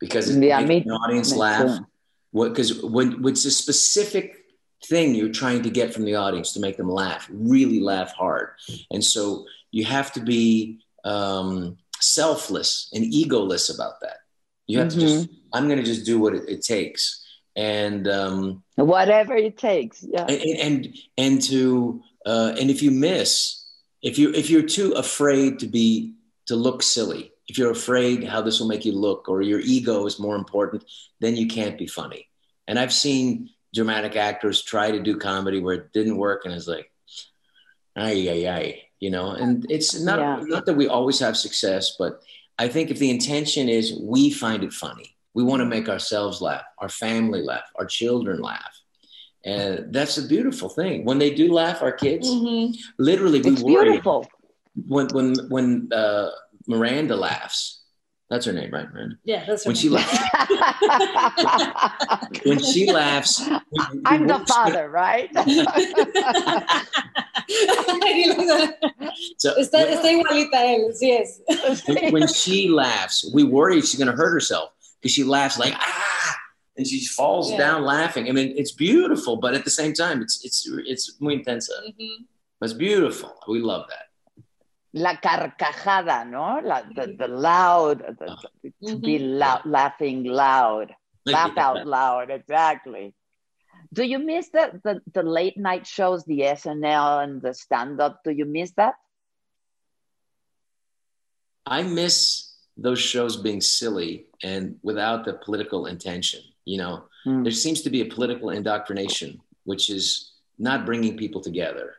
because 0.00 0.28
it 0.34 0.42
Yeah, 0.42 0.58
makes 0.60 0.86
me- 0.86 0.92
an 0.92 0.98
audience 1.02 1.36
laugh. 1.36 1.78
too. 1.78 1.86
What 2.32 2.48
because 2.50 2.82
when 2.82 3.22
what's 3.22 3.44
a 3.44 3.50
specific 3.50 4.35
thing 4.84 5.14
you're 5.14 5.32
trying 5.32 5.62
to 5.62 5.70
get 5.70 5.92
from 5.92 6.04
the 6.04 6.14
audience 6.14 6.52
to 6.52 6.60
make 6.60 6.76
them 6.76 6.90
laugh, 6.90 7.28
really 7.30 7.80
laugh 7.80 8.12
hard, 8.12 8.50
and 8.90 9.02
so 9.02 9.46
you 9.70 9.84
have 9.84 10.12
to 10.12 10.20
be 10.20 10.80
um, 11.04 11.76
selfless 12.00 12.90
and 12.92 13.04
egoless 13.04 13.74
about 13.74 14.00
that. 14.00 14.18
You 14.66 14.80
have 14.80 14.88
to 14.90 14.98
just 15.00 15.28
I'm 15.52 15.66
going 15.66 15.78
to 15.78 15.84
just 15.84 16.04
do 16.04 16.18
what 16.18 16.34
it, 16.34 16.48
it 16.48 16.62
takes, 16.62 17.24
and 17.54 18.08
um, 18.08 18.62
Whatever 18.76 19.36
it 19.36 19.56
takes. 19.56 20.04
Yeah. 20.06 20.26
and 20.26 20.60
and, 20.60 20.96
and 21.16 21.42
to 21.42 22.02
uh, 22.26 22.54
and 22.58 22.70
if 22.70 22.82
you 22.82 22.90
miss 22.90 23.66
if 24.02 24.18
you 24.18 24.32
if 24.32 24.50
you're 24.50 24.62
too 24.62 24.92
afraid 24.92 25.58
to 25.60 25.66
be 25.66 26.14
to 26.46 26.56
look 26.56 26.82
silly 26.82 27.32
if 27.48 27.58
you're 27.58 27.70
afraid 27.70 28.24
how 28.24 28.42
this 28.42 28.60
will 28.60 28.68
make 28.68 28.84
you 28.84 28.92
look 28.92 29.28
or 29.28 29.42
your 29.42 29.60
ego 29.60 30.06
is 30.06 30.18
more 30.18 30.36
important 30.36 30.84
then 31.20 31.36
you 31.36 31.46
can't 31.46 31.78
be 31.78 31.86
funny 31.86 32.28
and 32.68 32.78
i've 32.78 32.92
seen 32.92 33.50
dramatic 33.76 34.14
actors 34.28 34.62
try 34.72 34.86
to 34.90 35.00
do 35.08 35.14
comedy 35.28 35.58
where 35.60 35.74
it 35.80 35.92
didn't 35.92 36.16
work 36.26 36.40
and 36.44 36.52
it's 36.54 36.66
like 36.74 36.88
ay 37.96 38.16
ay 38.34 38.42
ay 38.58 38.66
you 39.04 39.10
know 39.14 39.28
and 39.42 39.66
it's 39.76 39.90
not 40.08 40.18
Yeah. 40.18 40.40
not 40.54 40.64
that 40.66 40.76
we 40.80 40.86
always 40.96 41.18
have 41.26 41.36
success 41.46 41.84
but 42.02 42.12
i 42.64 42.66
think 42.74 42.86
if 42.90 42.98
the 42.98 43.10
intention 43.18 43.64
is 43.78 43.84
we 44.14 44.22
find 44.44 44.60
it 44.68 44.72
funny 44.72 45.08
we 45.36 45.42
want 45.48 45.60
to 45.60 45.66
make 45.76 45.88
ourselves 45.94 46.36
laugh 46.48 46.64
our 46.82 46.88
family 47.04 47.42
laugh 47.52 47.68
our 47.78 47.86
children 48.00 48.36
laugh 48.52 48.74
and 49.44 49.92
that's 49.96 50.16
a 50.18 50.26
beautiful 50.34 50.68
thing. 50.68 51.04
When 51.08 51.18
they 51.22 51.30
do 51.42 51.46
laugh, 51.62 51.78
our 51.86 51.92
kids, 52.04 52.26
Mhm. 52.28 52.74
literally, 52.98 53.40
we 53.46 53.52
It's 53.52 53.62
worry 53.62 53.90
beautiful. 53.90 54.20
when 54.92 55.06
when 55.16 55.28
when 55.54 55.68
uh, 56.02 56.30
Miranda 56.66 57.14
laughs. 57.28 57.58
That's 58.28 58.44
her 58.46 58.52
name, 58.52 58.72
right, 58.72 58.92
Miranda? 58.92 59.16
Yeah, 59.24 59.44
that's 59.46 59.64
When 59.66 59.74
right. 59.74 59.80
she 59.80 59.88
laughs, 59.88 60.18
when 62.44 62.58
she 62.60 62.90
laughs, 62.90 63.40
we- 63.40 63.54
we 63.94 64.02
I'm 64.04 64.26
the 64.26 64.34
worry- 64.34 64.46
father, 64.46 64.90
right? 64.90 65.30
So 69.38 69.54
está, 69.58 69.78
when- 69.84 69.92
está 69.96 70.10
igualita 70.10 70.58
él, 70.64 70.92
sí 70.92 71.10
es. 71.18 71.40
when, 71.86 72.12
when 72.12 72.26
she 72.28 72.68
laughs, 72.68 73.30
we 73.32 73.44
worry 73.44 73.80
she's 73.80 73.94
going 73.96 74.10
to 74.10 74.16
hurt 74.16 74.32
herself 74.32 74.70
because 75.00 75.12
she 75.12 75.24
laughs 75.24 75.58
like 75.58 75.74
ah, 75.76 76.34
and 76.76 76.86
she 76.86 77.04
falls 77.06 77.50
Yeah. 77.50 77.58
down 77.58 77.82
laughing. 77.84 78.28
I 78.28 78.32
mean, 78.32 78.52
it's 78.56 78.72
beautiful, 78.72 79.36
but 79.36 79.54
at 79.54 79.64
the 79.64 79.70
same 79.70 79.92
time, 79.92 80.20
it's 80.22 80.44
it's 80.44 80.68
it's 80.86 81.16
muy 81.20 81.34
intensa. 81.38 81.70
Ujú. 81.88 82.08
It's 82.62 82.72
beautiful. 82.72 83.32
We 83.48 83.60
love 83.60 83.86
that. 83.88 84.05
La 84.96 85.14
carcajada, 85.16 86.24
no? 86.28 86.60
La, 86.64 86.80
the, 86.94 87.14
the 87.18 87.28
loud, 87.28 87.98
the, 88.18 88.36
the- 88.62 88.72
to 88.88 88.96
be 88.96 89.18
loud, 89.18 89.60
laughing 89.66 90.24
loud, 90.24 90.94
laugh 91.26 91.56
out 91.58 91.86
loud, 91.86 92.30
exactly. 92.30 93.14
Do 93.92 94.02
you 94.04 94.18
miss 94.18 94.48
the, 94.48 94.80
the, 94.82 95.00
the 95.12 95.22
late 95.22 95.56
night 95.58 95.86
shows, 95.86 96.24
the 96.24 96.40
SNL 96.40 97.22
and 97.24 97.42
the 97.42 97.52
stand 97.54 98.00
up? 98.00 98.22
Do 98.24 98.30
you 98.30 98.46
miss 98.46 98.72
that? 98.72 98.94
I 101.66 101.82
miss 101.82 102.54
those 102.76 102.98
shows 102.98 103.36
being 103.36 103.60
silly 103.60 104.26
and 104.42 104.76
without 104.82 105.24
the 105.24 105.34
political 105.34 105.86
intention. 105.86 106.40
You 106.64 106.78
know, 106.78 107.04
Mm. 107.26 107.42
there 107.42 107.52
seems 107.52 107.82
to 107.82 107.90
be 107.90 108.02
a 108.02 108.06
political 108.06 108.50
indoctrination, 108.50 109.40
which 109.64 109.90
is 109.90 110.30
not 110.58 110.86
bringing 110.86 111.16
people 111.16 111.40
together, 111.40 111.96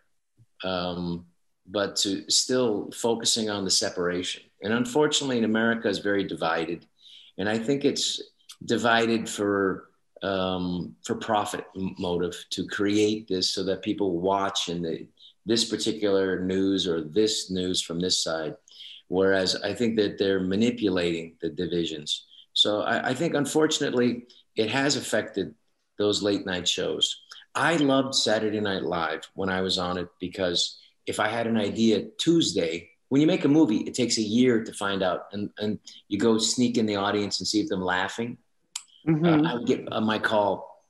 um, 0.63 1.25
but 1.67 1.95
to 1.97 2.29
still 2.29 2.89
focusing 2.91 3.49
on 3.49 3.63
the 3.63 3.71
separation. 3.71 4.43
And 4.61 4.73
unfortunately, 4.73 5.37
in 5.37 5.43
America, 5.43 5.87
is 5.87 5.99
very 5.99 6.23
divided, 6.23 6.85
and 7.37 7.47
I 7.47 7.57
think 7.57 7.85
it's 7.85 8.21
divided 8.65 9.29
for 9.29 9.89
um, 10.23 10.95
for 11.05 11.15
profit 11.15 11.65
motive 11.75 12.35
to 12.49 12.65
create 12.67 13.27
this 13.27 13.49
so 13.49 13.63
that 13.65 13.83
people 13.83 14.19
watch 14.19 14.69
and 14.69 15.07
this 15.45 15.65
particular 15.65 16.39
news 16.39 16.87
or 16.87 17.01
this 17.01 17.51
news 17.51 17.81
from 17.81 17.99
this 17.99 18.23
side 18.23 18.55
whereas 19.07 19.55
I 19.55 19.73
think 19.73 19.95
that 19.97 20.17
they're 20.17 20.39
manipulating 20.39 21.35
the 21.41 21.49
divisions. 21.49 22.25
So 22.53 22.81
I, 22.81 23.09
I 23.09 23.13
think, 23.13 23.33
unfortunately, 23.33 24.25
it 24.55 24.69
has 24.69 24.95
affected 24.95 25.53
those 25.97 26.21
late 26.21 26.45
night 26.45 26.67
shows. 26.67 27.23
I 27.55 27.77
loved 27.77 28.15
Saturday 28.15 28.59
Night 28.59 28.83
Live 28.83 29.29
when 29.33 29.49
I 29.49 29.61
was 29.61 29.77
on 29.77 29.97
it 29.97 30.09
because 30.19 30.79
if 31.07 31.19
I 31.19 31.29
had 31.29 31.47
an 31.47 31.57
idea 31.57 32.05
Tuesday, 32.19 32.89
when 33.09 33.21
you 33.21 33.27
make 33.27 33.45
a 33.45 33.47
movie, 33.47 33.77
it 33.77 33.93
takes 33.93 34.17
a 34.17 34.21
year 34.21 34.63
to 34.63 34.73
find 34.73 35.01
out, 35.01 35.27
and, 35.31 35.49
and 35.57 35.79
you 36.09 36.19
go 36.19 36.37
sneak 36.37 36.77
in 36.77 36.85
the 36.85 36.97
audience 36.97 37.39
and 37.39 37.47
see 37.47 37.61
if 37.61 37.69
them 37.69 37.81
laughing. 37.81 38.37
Mhm. 39.07 39.25
Uh, 39.25 39.49
I 39.49 39.53
would 39.53 39.65
get 39.65 39.87
uh, 39.91 40.01
my 40.01 40.19
call 40.19 40.83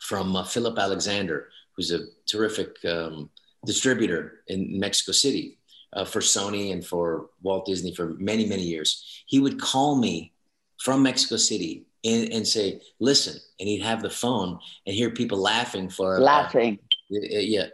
from 0.00 0.36
uh, 0.36 0.44
Philip 0.44 0.78
Alexander, 0.78 1.48
who's 1.74 1.90
a 1.90 2.00
terrific 2.26 2.76
um, 2.84 3.28
distributor 3.64 4.44
in 4.46 4.78
Mexico 4.78 5.10
City 5.10 5.58
uh, 5.94 6.04
for 6.04 6.20
Sony 6.20 6.72
and 6.72 6.86
for 6.86 7.30
Walt 7.42 7.66
Disney 7.66 7.92
for 7.92 8.14
many, 8.18 8.46
many 8.46 8.62
years. 8.62 9.24
He 9.26 9.40
would 9.40 9.60
call 9.60 9.96
me 9.96 10.32
from 10.78 11.02
Mexico 11.02 11.36
City 11.36 11.86
and, 12.04 12.32
and 12.32 12.46
say, 12.46 12.80
listen, 13.00 13.36
and 13.58 13.68
he'd 13.68 13.82
have 13.82 14.00
the 14.00 14.10
phone 14.10 14.60
and 14.86 14.94
hear 14.94 15.10
people 15.10 15.38
laughing 15.38 15.88
for 15.88 16.18
uh, 16.18 16.20
laughing. 16.20 16.78
Eh, 17.12 17.40
yeah, 17.40 17.66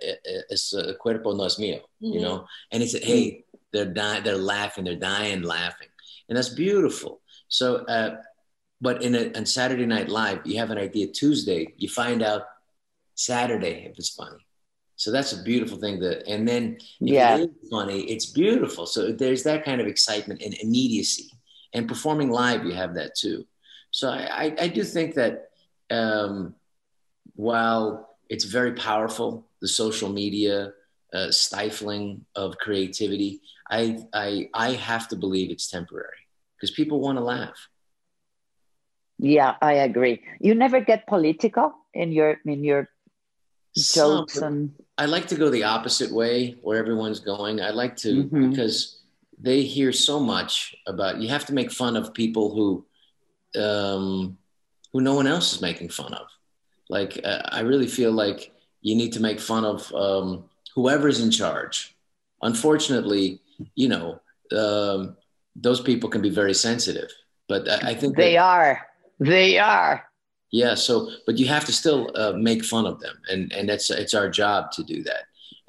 it's 0.50 0.74
eh, 0.74 0.78
uh, 0.80 0.94
cuerpo 0.94 1.32
no 1.34 1.44
es 1.44 1.56
mío, 1.58 1.80
you 2.00 2.18
Mhm. 2.18 2.22
know, 2.22 2.46
and 2.70 2.82
it's 2.82 2.92
hey, 2.92 3.44
they're 3.72 3.86
dying, 3.86 4.22
they're 4.24 4.36
laughing, 4.36 4.84
they're 4.84 4.96
dying 4.96 5.42
laughing, 5.42 5.88
and 6.28 6.36
that's 6.36 6.50
beautiful. 6.50 7.20
So, 7.48 7.76
uh, 7.86 8.16
but 8.80 9.02
in 9.02 9.14
a 9.14 9.32
on 9.36 9.46
Saturday 9.46 9.86
Night 9.86 10.08
Live, 10.08 10.40
you 10.46 10.58
have 10.58 10.70
an 10.70 10.78
idea 10.78 11.06
Tuesday, 11.08 11.72
you 11.76 11.88
find 11.88 12.22
out 12.22 12.42
Saturday 13.14 13.86
if 13.90 13.98
it's 13.98 14.10
funny. 14.10 14.38
So 14.96 15.10
that's 15.10 15.32
a 15.32 15.42
beautiful 15.42 15.78
thing. 15.78 16.00
That 16.00 16.26
and 16.28 16.46
then 16.46 16.76
if 17.00 17.14
Yeah. 17.14 17.36
it 17.38 17.40
is 17.50 17.70
funny, 17.70 18.02
it's 18.10 18.26
beautiful. 18.26 18.86
So 18.86 19.12
there's 19.12 19.42
that 19.44 19.64
kind 19.64 19.80
of 19.80 19.86
excitement 19.86 20.42
and 20.42 20.54
immediacy. 20.54 21.30
And 21.74 21.88
performing 21.88 22.30
live, 22.30 22.64
you 22.66 22.74
have 22.74 22.94
that 22.96 23.14
too. 23.14 23.46
So 23.90 24.10
I, 24.10 24.44
I, 24.44 24.56
I 24.60 24.68
do 24.68 24.84
think 24.84 25.14
that 25.14 25.48
um, 25.90 26.54
while 27.34 28.11
it's 28.32 28.44
very 28.58 28.72
powerful, 28.72 29.30
the 29.60 29.68
social 29.68 30.08
media 30.22 30.72
uh, 31.12 31.30
stifling 31.30 32.24
of 32.34 32.56
creativity, 32.64 33.30
I, 33.78 33.80
I, 34.14 34.48
I 34.54 34.68
have 34.90 35.04
to 35.08 35.16
believe 35.24 35.50
it's 35.50 35.68
temporary 35.68 36.22
because 36.56 36.70
people 36.80 36.98
want 37.00 37.18
to 37.18 37.24
laugh. 37.24 37.58
Yeah, 39.18 39.54
I 39.60 39.74
agree. 39.88 40.22
You 40.40 40.54
never 40.54 40.80
get 40.80 41.06
political 41.06 41.66
in 42.02 42.08
your 42.18 42.30
in 42.52 42.64
your 42.64 42.88
Some- 43.76 44.20
jokes 44.26 44.36
and 44.38 44.72
I 44.96 45.06
like 45.06 45.26
to 45.28 45.36
go 45.42 45.46
the 45.50 45.64
opposite 45.76 46.10
way 46.20 46.56
where 46.64 46.78
everyone's 46.78 47.20
going. 47.20 47.60
I 47.60 47.70
like 47.82 47.94
to 48.04 48.24
Mhm. 48.24 48.50
because 48.50 48.78
they 49.48 49.60
hear 49.76 49.90
so 49.92 50.16
much 50.34 50.74
about 50.92 51.20
you 51.20 51.28
have 51.28 51.44
to 51.46 51.54
make 51.60 51.70
fun 51.82 51.94
of 52.00 52.12
people 52.22 52.46
who 52.56 52.66
um, 53.66 54.38
who 54.92 55.00
no 55.00 55.14
one 55.20 55.28
else 55.34 55.52
is 55.54 55.60
making 55.60 55.90
fun 55.90 56.12
of. 56.22 56.26
Like 56.96 57.12
uh, 57.24 57.40
I 57.58 57.60
really 57.70 57.88
feel 57.98 58.12
like 58.24 58.40
you 58.82 58.94
need 59.00 59.12
to 59.16 59.20
make 59.28 59.40
fun 59.40 59.64
of 59.64 59.78
um, 59.94 60.44
whoever's 60.74 61.20
in 61.24 61.30
charge. 61.30 61.96
Unfortunately, 62.42 63.40
you 63.82 63.88
know 63.88 64.20
um, 64.62 65.16
those 65.66 65.80
people 65.80 66.08
can 66.10 66.22
be 66.22 66.30
very 66.42 66.54
sensitive, 66.54 67.10
but 67.48 67.62
I, 67.68 67.90
I 67.90 67.94
think 67.94 68.16
they 68.16 68.34
that- 68.34 68.44
are. 68.56 68.72
They 69.20 69.58
are. 69.58 69.94
yeah. 70.50 70.74
So, 70.74 71.08
but 71.26 71.38
you 71.38 71.46
have 71.46 71.64
to 71.66 71.72
still 71.72 72.10
uh, 72.22 72.32
make 72.48 72.64
fun 72.64 72.86
of 72.86 72.98
them, 73.00 73.16
and 73.30 73.52
and 73.56 73.68
that's 73.68 73.88
it's 73.90 74.14
our 74.14 74.28
job 74.28 74.72
to 74.76 74.82
do 74.82 74.98
that. 75.08 75.24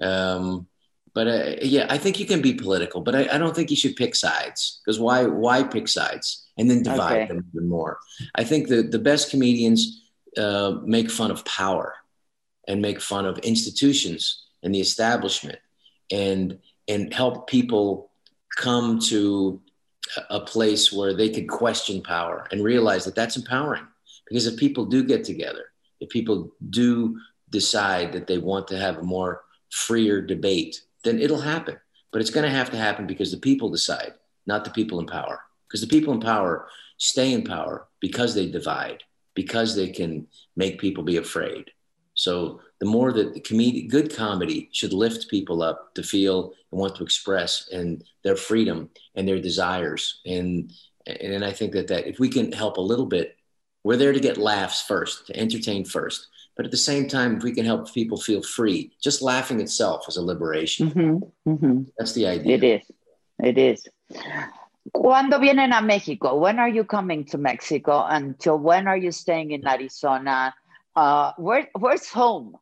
Um, 0.10 0.68
but 1.14 1.28
uh, 1.28 1.56
yeah, 1.62 1.86
I 1.96 1.98
think 2.00 2.20
you 2.20 2.26
can 2.26 2.42
be 2.42 2.54
political, 2.54 3.02
but 3.02 3.14
I, 3.14 3.22
I 3.34 3.38
don't 3.38 3.56
think 3.56 3.70
you 3.70 3.78
should 3.78 3.96
pick 3.96 4.16
sides 4.16 4.82
because 4.82 5.00
why 5.00 5.26
why 5.46 5.62
pick 5.64 5.88
sides 5.88 6.28
and 6.58 6.66
then 6.70 6.82
divide 6.82 7.22
Okay. 7.24 7.28
them 7.30 7.46
even 7.54 7.70
more? 7.70 8.00
I 8.42 8.44
think 8.44 8.68
the 8.68 8.82
the 8.96 9.04
best 9.10 9.30
comedians 9.30 9.82
uh, 10.38 10.78
make 10.84 11.10
fun 11.10 11.32
of 11.32 11.46
power 11.46 11.94
and 12.68 12.82
make 12.82 13.02
fun 13.02 13.26
of 13.26 13.38
institutions 13.40 14.44
and 14.64 14.74
the 14.74 14.80
establishment 14.80 15.60
and 16.12 16.60
and 16.88 17.14
help 17.14 17.48
people 17.48 18.12
come 18.58 19.00
to 19.00 19.62
a 20.30 20.40
place 20.40 20.92
where 20.92 21.14
they 21.14 21.30
could 21.30 21.48
question 21.48 22.02
power 22.02 22.46
and 22.52 22.62
realize 22.62 23.06
that 23.06 23.16
that's 23.16 23.38
empowering. 23.38 23.88
Because 24.28 24.48
if 24.48 24.58
people 24.58 24.86
do 24.86 25.04
get 25.04 25.24
together 25.24 25.66
if 26.00 26.10
people 26.10 26.52
do 26.70 27.18
decide 27.50 28.12
that 28.12 28.28
they 28.28 28.38
want 28.38 28.68
to 28.68 28.78
have 28.78 28.98
a 28.98 29.04
more 29.04 29.44
freer 29.70 30.22
debate 30.22 30.82
then 31.04 31.20
it'll 31.20 31.42
happen. 31.42 31.78
But 32.12 32.22
it's 32.22 32.30
going 32.30 32.46
to 32.46 32.58
have 32.58 32.72
to 32.72 32.78
happen 32.78 33.08
because 33.08 33.32
the 33.32 33.38
people 33.38 33.70
decide 33.70 34.14
not 34.46 34.64
the 34.64 34.72
people 34.72 35.00
in 35.00 35.06
power. 35.06 35.42
Because 35.68 35.82
the 35.82 35.88
people 35.88 36.14
in 36.14 36.20
power 36.20 36.68
stay 36.98 37.34
in 37.34 37.44
power 37.44 37.88
because 38.00 38.36
they 38.36 38.50
divide 38.50 39.04
because 39.34 39.76
they 39.76 39.90
can 39.90 40.28
make 40.56 40.80
people 40.80 41.04
be 41.04 41.18
afraid 41.18 41.72
so 42.16 42.62
the 42.80 42.86
more 42.86 43.12
that 43.14 43.34
the 43.34 43.40
comedy, 43.40 43.84
good 43.88 44.16
comedy 44.16 44.70
should 44.72 44.94
lift 44.94 45.30
people 45.30 45.64
up 45.64 45.94
to 45.96 46.04
feel 46.04 46.54
and 46.72 46.80
want 46.80 46.96
to 46.96 47.04
express 47.04 47.70
and 47.72 48.04
their 48.24 48.36
freedom 48.36 48.90
and 49.16 49.28
their 49.28 49.40
desires. 49.40 50.22
And, 50.26 50.72
and 51.08 51.44
I 51.44 51.52
think 51.52 51.74
that, 51.74 51.88
that 51.88 52.08
if 52.08 52.20
we 52.20 52.30
can 52.30 52.52
help 52.52 52.78
a 52.78 52.82
little 52.82 53.06
bit, 53.06 53.38
we're 53.84 53.98
there 53.98 54.14
to 54.14 54.20
get 54.20 54.38
laughs 54.38 54.82
first, 54.82 55.28
to 55.28 55.38
entertain 55.38 55.86
first. 55.86 56.28
But 56.56 56.66
at 56.66 56.72
the 56.72 56.78
same 56.78 57.08
time, 57.08 57.38
if 57.38 57.44
we 57.44 57.52
can 57.52 57.66
help 57.66 57.92
people 57.92 58.18
feel 58.18 58.44
free, 58.44 58.92
just 59.02 59.22
laughing 59.22 59.60
itself 59.60 60.08
is 60.08 60.18
a 60.18 60.22
liberation. 60.22 60.92
Mhm, 60.92 61.32
mhm. 61.48 61.88
That's 61.98 62.14
the 62.14 62.28
idea. 62.28 62.56
It 62.56 62.64
is. 62.64 62.92
It 63.40 63.58
is. 63.58 63.88
¿Cuándo 64.92 65.40
vienen 65.40 65.72
a 65.74 65.82
México? 65.82 66.36
When 66.36 66.60
are 66.60 66.70
you 66.70 66.84
coming 66.86 67.24
to 67.26 67.38
Mexico? 67.38 68.04
Until 68.08 68.58
when 68.60 68.88
are 68.88 68.98
you 68.98 69.12
staying 69.12 69.52
in 69.52 69.66
Arizona? 69.68 70.54
Uh, 70.96 71.32
where, 71.38 71.70
where's 71.80 72.10
home? 72.10 72.58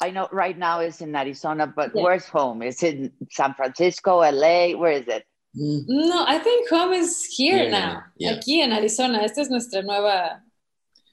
I 0.00 0.10
know 0.10 0.28
right 0.32 0.56
now 0.56 0.80
it's 0.80 1.00
in 1.00 1.14
Arizona, 1.14 1.66
but 1.66 1.92
Yeah. 1.94 2.02
where's 2.02 2.26
home? 2.28 2.62
Is 2.62 2.82
it 2.82 2.94
in 2.96 3.12
San 3.30 3.54
Francisco, 3.54 4.20
LA? 4.22 4.74
Where 4.76 4.92
is 4.92 5.06
it? 5.08 5.24
Mm, 5.56 5.84
No, 5.88 6.24
I 6.26 6.38
think 6.38 6.68
home 6.68 6.92
is 6.92 7.24
here 7.24 7.64
Yeah, 7.64 7.70
now, 7.70 8.02
yeah. 8.16 8.32
aquí 8.34 8.60
en 8.60 8.72
Arizona. 8.72 9.24
Esta 9.24 9.40
es 9.40 9.50
nuestra 9.50 9.82
nueva, 9.82 10.42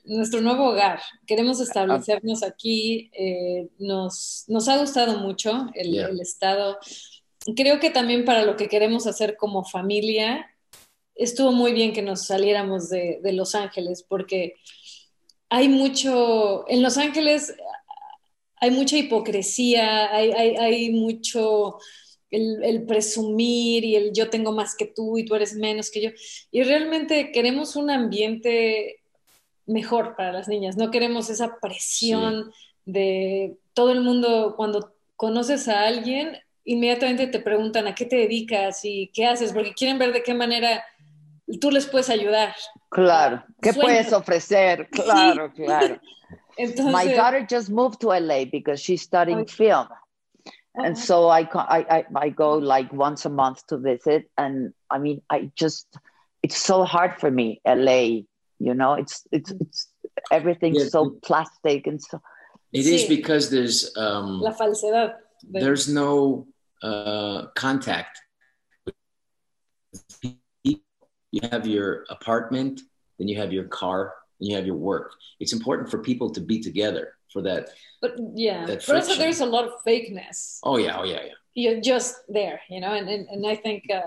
nuestro 0.05 0.41
nuevo 0.41 0.71
hogar. 0.71 0.99
Queremos 1.27 1.59
establecernos 1.61 2.43
aquí. 2.43 3.09
eh, 3.17 3.69
nos, 3.79 4.45
nos 4.49 4.67
ha 4.67 4.77
gustado 4.77 5.17
mucho 5.19 5.67
el, 5.73 5.91
Yeah. 5.93 6.07
el 6.09 6.19
estado. 6.19 6.77
Creo 7.55 7.79
que 7.79 7.89
también 7.89 8.25
para 8.25 8.43
lo 8.43 8.55
que 8.55 8.67
queremos 8.67 9.05
hacer 9.07 9.37
como 9.37 9.63
familia, 9.63 10.49
estuvo 11.15 11.51
muy 11.51 11.73
bien 11.73 11.93
que 11.93 12.01
nos 12.01 12.25
saliéramos 12.27 12.89
de, 12.89 13.19
de 13.21 13.33
Los 13.33 13.55
Ángeles, 13.55 14.03
porque 14.07 14.55
hay 15.49 15.69
mucho, 15.69 16.65
en 16.67 16.81
Los 16.81 16.97
Ángeles 16.97 17.55
hay 18.57 18.71
mucha 18.71 18.97
hipocresía, 18.97 20.13
hay, 20.13 20.31
hay, 20.31 20.55
hay 20.55 20.89
mucho 20.91 21.77
el, 22.31 22.63
el 22.63 22.85
presumir 22.85 23.83
y 23.83 23.95
el 23.95 24.11
yo 24.13 24.29
tengo 24.29 24.51
más 24.51 24.75
que 24.75 24.85
tú 24.85 25.17
y 25.17 25.25
tú 25.25 25.35
eres 25.35 25.53
menos 25.55 25.91
que 25.91 26.01
yo. 26.01 26.09
Y 26.51 26.63
realmente 26.63 27.31
queremos 27.31 27.75
un 27.75 27.89
ambiente 27.89 29.01
mejor 29.65 30.15
para 30.15 30.31
las 30.31 30.47
niñas, 30.47 30.77
no 30.77 30.91
queremos 30.91 31.29
esa 31.29 31.57
presión 31.59 32.51
de 32.85 33.57
todo 33.73 33.91
el 33.91 34.01
mundo 34.01 34.53
cuando 34.55 34.93
conoces 35.15 35.67
a 35.67 35.85
alguien, 35.87 36.37
inmediatamente 36.65 37.27
te 37.27 37.39
preguntan 37.39 37.87
a 37.87 37.95
qué 37.95 38.05
te 38.05 38.15
dedicas 38.17 38.83
y 38.83 39.11
qué 39.13 39.25
haces, 39.27 39.53
porque 39.53 39.73
quieren 39.73 39.97
ver 39.99 40.11
de 40.13 40.23
qué 40.23 40.33
manera 40.33 40.83
tú 41.61 41.69
les 41.71 41.85
puedes 41.85 42.09
ayudar. 42.09 42.55
Claro. 42.89 43.43
¿Qué 43.61 43.71
Sueño. 43.71 43.87
puedes 43.87 44.13
ofrecer? 44.13 44.87
Claro, 44.91 45.51
claro. 45.53 45.99
Entonces, 46.57 46.91
My 46.93 47.13
daughter 47.13 47.45
just 47.49 47.69
moved 47.69 47.99
to 47.99 48.07
LA 48.13 48.45
because 48.51 48.81
she's 48.81 49.01
studying 49.01 49.41
Oh. 49.41 49.45
film. 49.47 49.87
And 50.77 50.97
so 50.97 51.29
I, 51.29 51.41
I, 51.53 51.85
I, 51.89 52.05
I 52.15 52.29
go 52.29 52.57
like 52.57 52.91
once 52.91 53.25
a 53.25 53.29
month 53.29 53.65
to 53.67 53.77
visit. 53.77 54.29
And 54.37 54.73
I 54.89 54.97
mean, 54.97 55.21
I 55.29 55.49
just, 55.55 55.87
it's 56.43 56.57
so 56.57 56.83
hard 56.83 57.17
for 57.19 57.29
me, 57.31 57.61
LA, 57.65 58.23
you 58.59 58.73
know, 58.73 58.93
it's, 58.93 59.25
it's, 59.31 59.51
it's 59.51 59.87
everything's 60.31 60.83
Yeah. 60.83 60.89
so 60.89 61.11
plastic 61.23 61.87
and 61.87 62.01
so, 62.01 62.19
It 62.73 62.85
is 62.87 63.03
Sí. 63.03 63.07
because 63.09 63.49
there's 63.49 63.95
um, 63.95 64.41
la 64.41 64.51
falsedad. 64.51 65.13
there's 65.43 65.87
no 65.87 66.45
uh, 66.83 67.47
contact. 67.55 68.21
You 70.63 71.41
have 71.51 71.67
your 71.67 72.05
apartment, 72.09 72.81
then 73.17 73.27
you 73.27 73.37
have 73.37 73.51
your 73.51 73.65
car, 73.65 74.13
and 74.39 74.49
you 74.49 74.55
have 74.55 74.65
your 74.65 74.77
work. 74.77 75.11
It's 75.39 75.53
important 75.53 75.89
for 75.89 75.99
people 75.99 76.29
to 76.31 76.41
be 76.41 76.61
together 76.61 77.13
for 77.31 77.41
that. 77.41 77.69
But 78.01 78.15
yeah, 78.35 78.65
that 78.65 78.85
but 78.87 78.95
also 78.97 79.15
there's 79.15 79.41
a 79.41 79.45
lot 79.45 79.65
of 79.65 79.73
fakeness. 79.85 80.59
Oh 80.63 80.77
yeah, 80.77 80.97
oh 80.99 81.03
yeah, 81.03 81.21
yeah. 81.25 81.33
You're 81.53 81.81
just 81.81 82.15
there, 82.27 82.61
you 82.69 82.81
know, 82.81 82.93
and, 82.93 83.09
and, 83.09 83.27
and 83.29 83.47
I 83.47 83.55
think... 83.55 83.83
uh, 83.89 84.01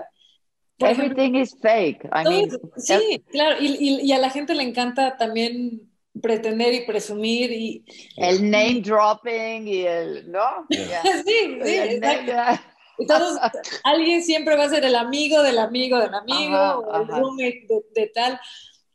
everything 0.81 1.35
is 1.35 1.53
fake. 1.61 2.01
I 2.11 2.23
mean, 2.23 2.49
es- 2.77 2.89
sí, 2.89 3.21
claro, 3.31 3.57
y, 3.59 3.75
y, 3.79 4.01
y 4.03 4.11
a 4.13 4.19
la 4.19 4.29
gente 4.29 4.53
le 4.53 4.63
encanta 4.63 5.17
también 5.17 5.88
pretender 6.21 6.73
y 6.73 6.85
presumir 6.85 7.51
y... 7.51 7.85
el 8.17 8.49
name 8.49 8.81
dropping 8.81 9.67
y 9.67 9.85
el, 9.85 10.31
¿no? 10.31 10.65
Yeah. 10.69 11.01
Sí, 11.25 11.59
sí, 11.63 11.75
El 11.75 11.89
exacto. 11.95 12.31
name- 12.33 12.59
Entonces, 12.99 13.39
alguien 13.83 14.23
siempre 14.23 14.55
va 14.57 14.65
a 14.65 14.69
ser 14.69 14.83
el 14.83 14.95
amigo 14.95 15.41
del 15.41 15.57
amigo 15.57 15.99
del 15.99 16.13
amigo, 16.13 16.55
Ajá, 16.55 16.77
o 16.79 17.01
el 17.01 17.07
roommate 17.07 17.65
de, 17.69 17.81
de 17.95 18.07
tal. 18.13 18.39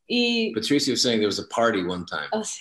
Y... 0.06 0.52
Patricia 0.54 0.92
was 0.92 1.00
saying 1.00 1.20
there 1.20 1.26
was 1.26 1.38
a 1.38 1.48
party 1.48 1.82
one 1.82 2.04
time, 2.04 2.28
oh, 2.32 2.40
sí. 2.44 2.60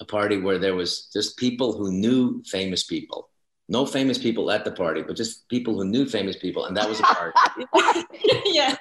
a 0.00 0.04
party 0.04 0.36
where 0.38 0.58
there 0.58 0.74
was 0.74 1.08
just 1.14 1.38
people 1.38 1.72
who 1.72 1.90
knew 1.90 2.42
famous 2.44 2.84
people. 2.84 3.30
No 3.68 3.86
famous 3.86 4.18
people 4.18 4.50
at 4.50 4.64
the 4.66 4.72
party, 4.72 5.02
but 5.02 5.16
just 5.16 5.48
people 5.48 5.72
who 5.74 5.86
knew 5.86 6.04
famous 6.04 6.36
people, 6.36 6.66
and 6.66 6.76
that 6.76 6.88
was 6.88 7.00
a 7.00 7.04
party. 7.04 7.38
Yeah. 8.52 8.76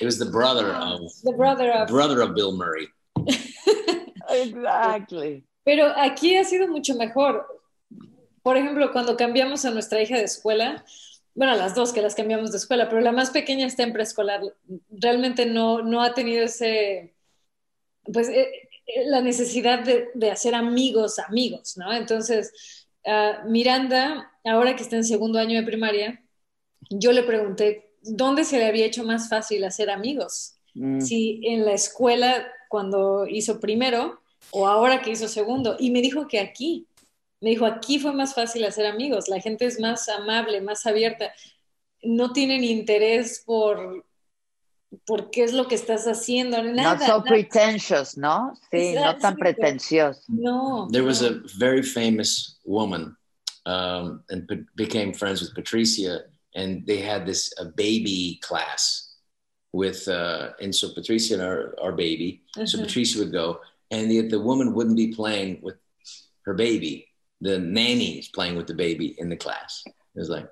It 0.00 0.04
was 0.04 0.18
the 0.18 0.30
brother 0.30 0.72
of 0.72 1.00
The 1.22 1.32
brother 1.32 1.70
of... 1.72 1.88
brother 1.88 2.20
of 2.22 2.34
Bill 2.34 2.56
Murray. 2.56 2.88
Exactly. 4.30 5.44
Pero 5.64 5.92
aquí 5.96 6.36
ha 6.36 6.44
sido 6.44 6.68
mucho 6.68 6.94
mejor. 6.94 7.46
Por 8.42 8.56
ejemplo, 8.56 8.92
cuando 8.92 9.16
cambiamos 9.16 9.64
a 9.64 9.70
nuestra 9.70 10.00
hija 10.00 10.16
de 10.16 10.24
escuela, 10.24 10.84
bueno, 11.34 11.54
las 11.56 11.74
dos 11.74 11.92
que 11.92 12.02
las 12.02 12.14
cambiamos 12.14 12.50
de 12.50 12.58
escuela, 12.58 12.88
pero 12.88 13.00
la 13.00 13.12
más 13.12 13.30
pequeña 13.30 13.66
está 13.66 13.82
en 13.82 13.92
preescolar, 13.92 14.40
realmente 14.90 15.46
no, 15.46 15.82
no 15.82 16.02
ha 16.02 16.14
tenido 16.14 16.44
ese, 16.44 17.14
pues, 18.04 18.28
e- 18.28 18.68
la 19.06 19.20
necesidad 19.20 19.80
de, 19.84 20.08
de 20.14 20.30
hacer 20.30 20.54
amigos, 20.54 21.18
amigos, 21.18 21.76
¿no? 21.76 21.92
Entonces, 21.92 22.86
uh, 23.04 23.48
Miranda, 23.48 24.32
ahora 24.44 24.74
que 24.74 24.82
está 24.82 24.96
en 24.96 25.04
segundo 25.04 25.38
año 25.38 25.60
de 25.60 25.66
primaria, 25.66 26.24
yo 26.88 27.12
le 27.12 27.22
pregunté, 27.22 27.89
¿dónde 28.02 28.44
se 28.44 28.58
le 28.58 28.66
había 28.66 28.86
hecho 28.86 29.04
más 29.04 29.28
fácil 29.28 29.64
hacer 29.64 29.90
amigos? 29.90 30.54
Mm. 30.74 31.00
Si 31.00 31.40
en 31.44 31.64
la 31.64 31.72
escuela 31.72 32.46
cuando 32.70 33.26
hizo 33.26 33.58
primero 33.58 34.20
o 34.52 34.66
ahora 34.66 35.02
que 35.02 35.10
hizo 35.10 35.28
segundo. 35.28 35.76
Y 35.78 35.90
me 35.90 36.00
dijo 36.00 36.28
que 36.28 36.38
aquí, 36.38 36.86
me 37.40 37.50
dijo, 37.50 37.66
aquí 37.66 37.98
fue 37.98 38.12
más 38.12 38.34
fácil 38.34 38.64
hacer 38.64 38.86
amigos, 38.86 39.28
la 39.28 39.40
gente 39.40 39.66
es 39.66 39.80
más 39.80 40.08
amable, 40.08 40.60
más 40.60 40.86
abierta, 40.86 41.32
no 42.02 42.32
tienen 42.32 42.64
interés 42.64 43.42
por, 43.44 44.06
por 45.04 45.30
qué 45.30 45.42
es 45.42 45.52
lo 45.52 45.66
que 45.66 45.74
estás 45.74 46.06
haciendo, 46.06 46.62
nada. 46.62 46.94
Not 46.94 47.00
so 47.00 47.18
nada. 47.18 47.24
pretentious, 47.24 48.16
¿no? 48.16 48.54
Sí, 48.70 48.94
no 48.94 49.02
tan 49.02 49.14
Exacto. 49.16 49.38
pretencioso. 49.38 50.22
No. 50.28 50.88
There 50.90 51.04
was 51.04 51.22
a 51.22 51.40
very 51.58 51.82
famous 51.82 52.60
woman 52.64 53.16
um, 53.66 54.22
and 54.30 54.46
be- 54.46 54.64
became 54.76 55.12
friends 55.12 55.42
with 55.42 55.54
Patricia, 55.54 56.20
and 56.54 56.86
they 56.86 56.98
had 56.98 57.26
this 57.26 57.52
a 57.58 57.64
baby 57.64 58.38
class 58.42 59.08
with, 59.72 60.08
uh, 60.08 60.50
and 60.60 60.74
so 60.74 60.92
Patricia 60.92 61.34
and 61.34 61.42
our, 61.42 61.74
our 61.80 61.92
baby. 61.92 62.42
So 62.64 62.78
Mhm. 62.78 62.82
Patricia 62.84 63.18
would 63.20 63.32
go, 63.32 63.60
and 63.90 64.10
the, 64.10 64.22
the 64.28 64.40
woman 64.40 64.74
wouldn't 64.74 64.96
be 64.96 65.08
playing 65.14 65.60
with 65.62 65.76
her 66.44 66.54
baby. 66.54 67.06
The 67.40 67.58
nanny 67.58 68.18
is 68.18 68.28
playing 68.28 68.56
with 68.56 68.66
the 68.66 68.74
baby 68.74 69.14
in 69.18 69.28
the 69.28 69.36
class. 69.36 69.82
It 69.86 69.92
was 70.18 70.28
like, 70.28 70.48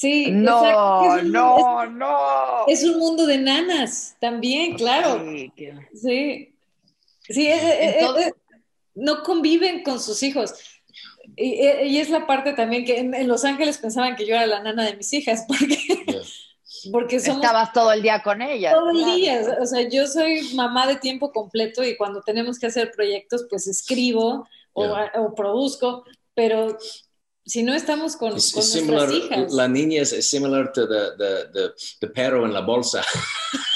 Sí, 0.00 0.30
No, 0.30 0.62
exacto. 0.62 1.16
Es 1.16 1.22
un- 1.24 1.32
no, 1.32 1.84
no. 1.90 2.64
Es, 2.68 2.82
es 2.82 2.88
un 2.88 2.98
mundo 3.00 3.26
de 3.26 3.36
nanas 3.38 4.14
también, 4.20 4.76
claro. 4.76 5.18
Sí, 5.24 5.52
Sí. 5.92 6.54
Sí, 7.28 7.46
eh, 7.48 7.52
eh, 7.52 7.78
eh, 7.80 7.94
Entonces- 8.00 8.28
eh, 8.28 8.32
no 8.94 9.22
conviven 9.24 9.82
con 9.82 9.98
sus 10.00 10.22
hijos. 10.22 10.54
Y, 11.36 11.66
y 11.86 11.98
es 11.98 12.10
la 12.10 12.26
parte 12.26 12.52
también 12.52 12.84
que 12.84 12.98
en, 12.98 13.14
en 13.14 13.28
Los 13.28 13.44
Ángeles 13.44 13.78
pensaban 13.78 14.16
que 14.16 14.26
yo 14.26 14.34
era 14.34 14.46
la 14.46 14.60
nana 14.62 14.84
de 14.84 14.96
mis 14.96 15.12
hijas, 15.12 15.44
porque, 15.48 15.78
porque 16.92 17.20
somos 17.20 17.42
Estabas 17.44 17.72
todo 17.72 17.92
el 17.92 18.02
día 18.02 18.22
con 18.22 18.42
ella. 18.42 18.72
todo 18.72 18.90
el 18.90 18.96
claro. 18.98 19.14
día. 19.14 19.58
O 19.60 19.66
sea, 19.66 19.88
yo 19.88 20.06
soy 20.06 20.54
mamá 20.54 20.86
de 20.86 20.96
tiempo 20.96 21.32
completo 21.32 21.84
y 21.84 21.96
cuando 21.96 22.22
tenemos 22.22 22.58
que 22.58 22.66
hacer 22.66 22.90
proyectos, 22.90 23.46
pues 23.48 23.66
escribo 23.66 24.46
o, 24.72 24.84
Yeah. 24.84 25.12
o 25.16 25.34
produzco, 25.34 26.04
pero 26.34 26.78
si 27.44 27.62
no 27.64 27.74
estamos 27.74 28.16
con, 28.16 28.32
It's, 28.34 28.52
con 28.52 28.62
similar. 28.62 29.08
nuestras 29.08 29.30
hijas. 29.40 29.52
La 29.52 29.66
niña 29.66 30.02
is 30.02 30.28
similar 30.30 30.70
to 30.72 30.86
the, 30.86 31.16
the, 31.16 31.48
the, 31.52 31.70
the 32.00 32.06
perro 32.08 32.44
en 32.46 32.52
la 32.52 32.60
bolsa. 32.60 33.02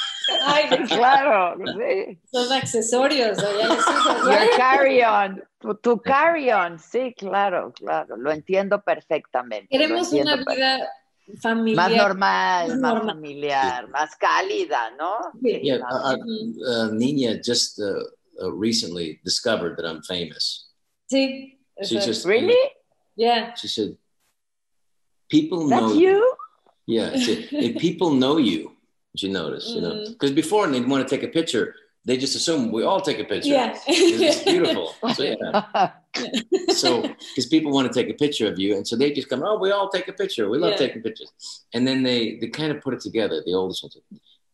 Ay, 0.45 0.69
Claro, 0.89 1.57
sí. 1.65 2.19
son 2.31 2.53
accesorios. 2.53 3.39
o 3.39 3.59
ya 3.59 3.69
les 3.69 3.79
usas, 3.79 4.25
¿no? 4.25 4.31
Your 4.33 4.57
carry 4.57 5.03
on, 5.03 5.43
tu, 5.61 5.75
tu 5.77 6.01
carry 6.01 6.51
on, 6.51 6.79
sí, 6.79 7.15
claro, 7.17 7.73
claro, 7.73 8.17
lo 8.17 8.31
entiendo 8.31 8.83
perfectamente. 8.83 9.69
Queremos 9.71 10.13
entiendo 10.13 10.35
una 10.43 10.55
vida 10.55 10.89
familiar. 11.41 11.77
más 11.91 11.97
normal, 11.97 12.79
Más 12.79 13.05
familiar, 13.05 13.89
más 13.89 14.17
cálida, 14.17 14.91
¿no? 14.99 15.17
Sí. 15.43 15.61
Yeah, 15.63 15.79
claro. 15.79 16.19
uh, 16.19 16.89
uh, 16.89 16.93
Nina 16.93 17.41
just 17.43 17.79
uh, 17.81 18.03
uh, 18.45 18.51
recently 18.53 19.21
discovered 19.25 19.77
that 19.77 19.87
I'm 19.87 20.03
famous. 20.03 20.69
Sí. 21.11 21.59
She 21.83 21.97
just 21.99 22.25
Really? 22.27 22.57
Yeah. 23.17 23.55
She 23.55 23.67
said, 23.69 23.97
"People 25.29 25.67
know 25.67 25.93
you? 25.95 26.23
Yeah, 26.87 27.17
she 27.17 27.35
said, 27.37 27.49
if 27.53 27.79
people 27.81 28.11
know 28.11 28.39
you, 28.39 28.72
she 29.17 29.31
noticed, 29.31 29.71
you 29.71 29.81
know, 29.81 29.93
mm-hmm. 29.93 30.13
because 30.13 30.33
before 30.33 30.67
they'd 30.67 30.89
want 30.89 31.07
to 31.07 31.15
take 31.15 31.23
a 31.23 31.33
picture, 31.33 31.75
they 32.05 32.17
just 32.17 32.35
assume 32.35 32.73
we 32.73 32.83
all 32.83 33.01
take 33.01 33.19
a 33.19 33.25
picture. 33.25 33.51
Yeah. 33.51 33.79
It's 33.87 34.43
beautiful. 34.43 34.95
So 35.15 35.23
yeah, 35.23 35.91
so 36.75 37.03
because 37.03 37.47
people 37.47 37.73
want 37.73 37.91
to 37.91 37.95
take 37.95 38.13
a 38.13 38.17
picture 38.17 38.47
of 38.47 38.59
you, 38.59 38.77
and 38.77 38.87
so 38.87 38.97
they 38.97 39.13
just 39.13 39.29
come, 39.31 39.43
oh, 39.43 39.59
we 39.59 39.71
all 39.71 39.89
take 39.89 40.09
a 40.09 40.13
picture. 40.13 40.49
We 40.51 40.59
love 40.59 40.73
Yeah. 40.73 40.77
taking 40.77 41.03
pictures, 41.03 41.31
and 41.73 41.87
then 41.87 42.03
they 42.03 42.37
they 42.41 42.49
kind 42.49 42.71
of 42.73 42.83
put 42.83 42.95
it 42.95 43.01
together. 43.01 43.43
The 43.45 43.55
oldest 43.55 43.83
ones, 43.83 43.97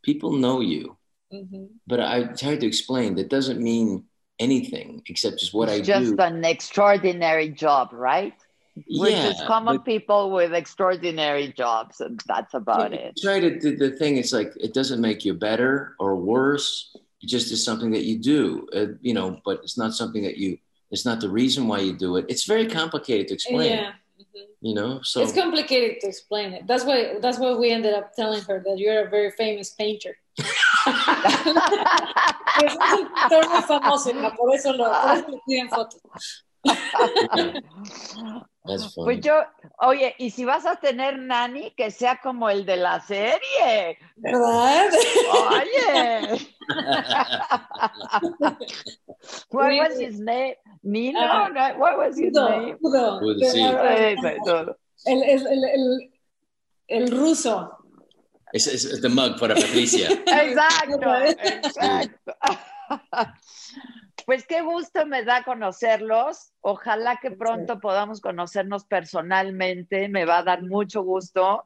people 0.03 0.33
know 0.33 0.61
you, 0.61 0.97
Ujú. 1.33 1.69
but 1.87 2.01
I 2.01 2.25
tried 2.43 2.61
to 2.61 2.67
explain 2.67 3.17
that 3.17 3.29
doesn't 3.29 3.61
mean 3.61 4.05
anything 4.39 5.03
except 5.07 5.41
just 5.41 5.53
what 5.53 5.69
It's 5.69 5.89
I 5.89 5.93
just 5.95 6.17
do. 6.17 6.23
an 6.23 6.45
extraordinary 6.45 7.49
job, 7.49 7.93
right? 7.93 8.35
We're 8.91 9.11
yeah, 9.11 9.31
just 9.31 9.47
common 9.47 9.77
but- 9.79 9.85
people 9.87 10.31
with 10.31 10.53
extraordinary 10.55 11.53
jobs, 11.53 12.01
and 12.01 12.21
that's 12.27 12.55
about 12.55 12.93
it. 12.93 13.19
try 13.21 13.41
to 13.41 13.59
do 13.59 13.77
the 13.77 13.91
thing 13.91 14.17
is, 14.17 14.33
like 14.33 14.53
it 14.61 14.75
doesn't 14.75 15.01
make 15.01 15.25
you 15.25 15.35
better 15.35 15.95
or 15.99 16.17
worse 16.17 16.95
it 17.23 17.27
just 17.27 17.51
is 17.51 17.65
something 17.65 17.91
that 17.91 18.05
you 18.05 18.17
do 18.19 18.67
uh, 18.77 18.87
you 19.01 19.13
know 19.13 19.41
but 19.45 19.59
it's 19.65 19.77
not 19.77 19.93
something 19.93 20.23
that 20.23 20.37
you 20.37 20.57
it's 20.91 21.05
not 21.05 21.21
the 21.21 21.29
reason 21.29 21.67
why 21.67 21.81
you 21.81 21.93
do 21.93 22.17
it 22.17 22.25
it's 22.29 22.45
very 22.45 22.67
complicated 22.67 23.27
to 23.29 23.35
explain 23.35 23.73
Yeah. 23.73 23.93
Mhm. 24.21 24.47
you 24.61 24.75
know 24.75 25.01
so 25.03 25.23
It's 25.23 25.33
complicated 25.33 26.01
to 26.03 26.07
explain 26.09 26.53
it. 26.53 26.67
That's 26.69 26.85
why 26.85 27.19
that's 27.21 27.39
why 27.39 27.51
we 27.55 27.71
ended 27.71 27.95
up 27.95 28.15
telling 28.15 28.43
her 28.49 28.63
that 28.67 28.77
you're 28.79 29.01
a 29.07 29.11
very 29.11 29.31
famous 29.33 29.71
painter. 29.71 30.15
Es 32.59 32.75
un 32.75 33.07
pintor 33.07 33.49
muy 33.51 33.63
famoso, 33.63 34.13
¿no? 34.15 34.31
por 34.37 34.55
eso 34.55 34.73
lo 34.73 34.85
por 34.91 35.11
eso 35.17 35.29
le 35.31 35.39
piden 35.47 35.69
fotos. 35.69 36.01
That's 38.69 38.95
funny 38.95 39.05
Pues 39.05 39.21
yo, 39.21 39.43
oye, 39.81 40.15
y 40.19 40.31
si 40.31 40.45
vas 40.45 40.67
a 40.67 40.77
tener 40.77 41.19
nani, 41.19 41.73
que 41.73 41.91
sea 41.91 42.21
como 42.23 42.49
el 42.49 42.65
de 42.65 42.77
la 42.77 43.01
serie. 43.01 43.99
¿Verdad? 44.17 44.91
Oye. 45.51 46.39
what 49.51 49.73
was 49.73 49.99
his 49.99 50.21
name? 50.21 50.55
Nino? 50.83 51.21
Ah. 51.21 51.49
No, 51.49 51.79
what 51.79 51.99
was 51.99 52.17
his 52.17 52.33
Pudo, 52.33 52.51
name? 52.51 52.77
Pero 52.83 53.21
sí. 53.51 53.63
Todo. 54.45 54.77
El, 55.07 55.23
el, 55.23 55.47
el, 55.47 55.65
el, 55.65 56.11
el 56.89 57.11
ruso. 57.11 57.79
it's, 58.53 58.67
it's, 58.67 58.85
it's 58.85 59.01
the 59.01 59.09
mug 59.09 59.39
para 59.39 59.55
Patricia 59.55 60.09
Exacto, 60.27 61.01
exacto. 61.37 62.33
Pues 64.27 64.47
qué 64.47 64.61
gusto 64.63 65.07
me 65.07 65.25
da 65.25 65.43
conocerlos. 65.45 66.53
Ojalá 66.61 67.19
que 67.21 67.31
pronto 67.31 67.81
podamos 67.81 68.21
conocernos 68.21 68.85
personalmente. 68.85 70.09
Me 70.09 70.25
va 70.25 70.39
a 70.39 70.43
dar 70.43 70.63
mucho 70.63 71.03
gusto. 71.03 71.65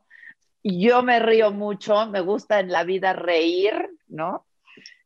Yo 0.63 1.03
me 1.03 1.19
río 1.19 1.51
mucho. 1.51 2.07
Me 2.07 2.21
gusta 2.21 2.61
en 2.61 2.71
la 2.71 2.85
vida 2.85 3.13
reír, 3.13 3.73
¿no? 4.09 4.47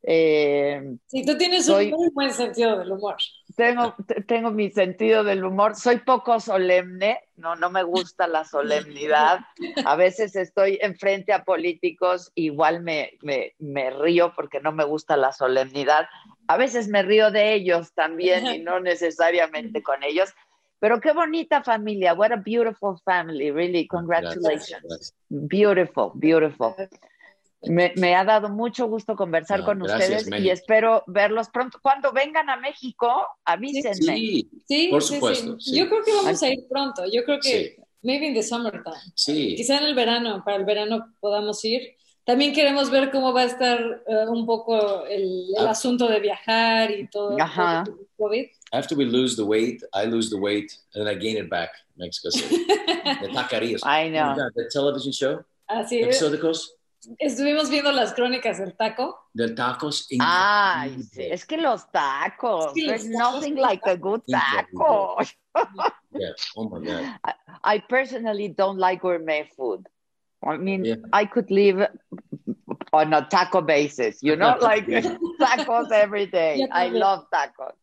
Eh, 0.02 0.96
Sí, 1.06 1.24
tú 1.24 1.36
tienes 1.36 1.66
Soy- 1.66 1.92
un 1.92 1.98
muy 1.98 2.10
buen 2.10 2.32
sentido 2.32 2.78
del 2.78 2.92
humor. 2.92 3.16
Tengo, 3.56 3.94
te- 4.06 4.22
tengo 4.22 4.50
mi 4.50 4.70
sentido 4.70 5.24
del 5.24 5.44
humor. 5.44 5.74
Soy 5.74 5.98
poco 5.98 6.38
solemne, 6.40 7.18
no, 7.36 7.56
no 7.56 7.70
me 7.70 7.82
gusta 7.82 8.28
la 8.28 8.44
solemnidad. 8.44 9.40
A 9.84 9.96
veces 9.96 10.36
estoy 10.36 10.78
enfrente 10.82 11.32
a 11.32 11.44
políticos, 11.44 12.30
igual 12.34 12.82
me, 12.82 13.12
me, 13.22 13.54
me 13.58 13.90
río 13.90 14.32
porque 14.36 14.60
no 14.60 14.72
me 14.72 14.84
gusta 14.84 15.16
la 15.16 15.32
solemnidad. 15.32 16.06
A 16.48 16.56
veces 16.56 16.88
me 16.88 17.02
río 17.02 17.30
de 17.30 17.54
ellos 17.54 17.92
también 17.94 18.46
y 18.46 18.58
no 18.60 18.78
necesariamente 18.78 19.82
con 19.82 20.02
ellos. 20.04 20.32
Pero 20.78 21.00
qué 21.00 21.12
bonita 21.12 21.62
familia. 21.62 22.14
What 22.14 22.32
a 22.32 22.36
beautiful 22.36 22.98
family, 23.04 23.50
really. 23.50 23.88
Congratulations. 23.88 24.82
Gracias. 24.82 25.14
Beautiful, 25.28 26.12
beautiful. 26.14 26.74
Me, 27.62 27.92
me 27.96 28.14
ha 28.14 28.24
dado 28.24 28.48
mucho 28.48 28.86
gusto 28.86 29.16
conversar 29.16 29.60
No, 29.60 29.64
con 29.66 29.78
gracias, 29.80 30.24
ustedes 30.24 30.44
y 30.44 30.50
espero 30.50 31.02
verlos 31.06 31.48
pronto. 31.48 31.78
Cuando 31.82 32.12
vengan 32.12 32.48
a 32.50 32.56
México, 32.56 33.26
avísenme. 33.44 33.94
sí 33.94 34.50
Sí, 34.68 34.88
Por 34.90 35.02
sí, 35.02 35.14
supuesto, 35.14 35.58
sí. 35.58 35.70
sí. 35.72 35.78
Yo 35.78 35.88
creo 35.88 36.04
que 36.04 36.12
vamos 36.14 36.42
a 36.42 36.48
ir 36.48 36.66
pronto. 36.68 37.02
Yo 37.10 37.24
creo 37.24 37.38
que 37.40 37.48
sí 37.76 37.82
maybe 38.02 38.26
in 38.26 38.34
the 38.34 38.42
summertime. 38.42 38.94
sí 39.14 39.54
Quizá 39.56 39.78
en 39.78 39.84
el 39.84 39.94
verano, 39.94 40.42
para 40.44 40.58
el 40.58 40.64
verano 40.64 41.12
podamos 41.20 41.64
ir. 41.64 41.96
También 42.24 42.52
queremos 42.52 42.90
ver 42.90 43.10
cómo 43.10 43.32
va 43.32 43.42
a 43.42 43.44
estar 43.44 43.80
eh, 44.06 44.26
un 44.28 44.46
poco 44.46 45.04
el, 45.06 45.46
el 45.56 45.66
Ah. 45.66 45.70
asunto 45.70 46.06
de 46.08 46.20
viajar 46.20 46.90
y 46.90 47.08
todo. 47.08 47.36
Ajá. 47.40 47.84
COVID. 48.18 48.46
after 48.72 48.96
we 48.98 49.04
lose 49.04 49.36
the 49.36 49.42
weight 49.44 49.80
I 49.94 50.06
lose 50.06 50.28
the 50.30 50.36
weight 50.40 50.70
and 50.94 51.04
then 51.06 51.08
I 51.08 51.18
gain 51.18 51.36
it 51.36 51.48
back 51.50 51.70
Mexico 51.96 52.30
City 52.30 52.64
the 53.22 53.28
taquerías 53.32 53.80
I 53.84 54.08
know. 54.10 54.34
The 54.54 54.68
television 54.72 55.12
show 55.12 55.44
Así 55.68 55.98
es. 56.00 56.06
episódicos 56.06 56.74
Estuvimos 57.18 57.68
viendo 57.70 57.92
las 57.92 58.12
crónicas 58.14 58.58
del 58.58 58.76
taco. 58.76 59.18
del 59.32 59.54
tacos 59.54 60.06
Ay, 60.20 60.88
increíble. 60.94 61.04
sí, 61.12 61.22
es 61.32 61.44
que 61.46 61.56
los 61.56 61.90
tacos. 61.92 62.72
Sí, 62.74 62.86
los 62.86 63.02
There's 63.02 63.04
tacos. 63.16 63.34
nothing 63.34 63.54
like 63.56 63.82
a 63.86 63.96
good 63.96 64.22
taco. 64.30 65.18
Yeah. 66.12 66.32
Oh 66.56 66.68
my 66.68 66.80
God. 66.84 67.04
I 67.64 67.78
personally 67.88 68.48
don't 68.48 68.78
like 68.78 69.02
gourmet 69.02 69.48
food. 69.56 69.86
I 70.42 70.56
mean, 70.56 70.84
Yeah. 70.84 70.96
I 71.12 71.26
could 71.26 71.50
live 71.50 71.86
on 72.92 73.12
a 73.14 73.26
taco 73.28 73.60
basis, 73.62 74.22
you 74.22 74.36
know, 74.36 74.56
like 74.60 74.86
tacos 75.40 75.90
every 75.92 76.26
day. 76.26 76.58
Yo 76.58 76.66
I 76.72 76.88
love 76.88 77.26
tacos. 77.32 77.74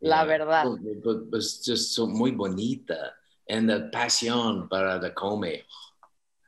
La 0.00 0.24
verdad. 0.24 0.64
But, 0.64 1.02
but, 1.04 1.30
but 1.30 1.36
it's 1.38 1.64
just 1.64 1.94
so 1.94 2.06
muy 2.06 2.30
bonita. 2.32 3.12
And 3.48 3.68
the 3.70 3.90
pasión 3.94 4.68
para 4.68 4.98
the 4.98 5.10
come. 5.10 5.62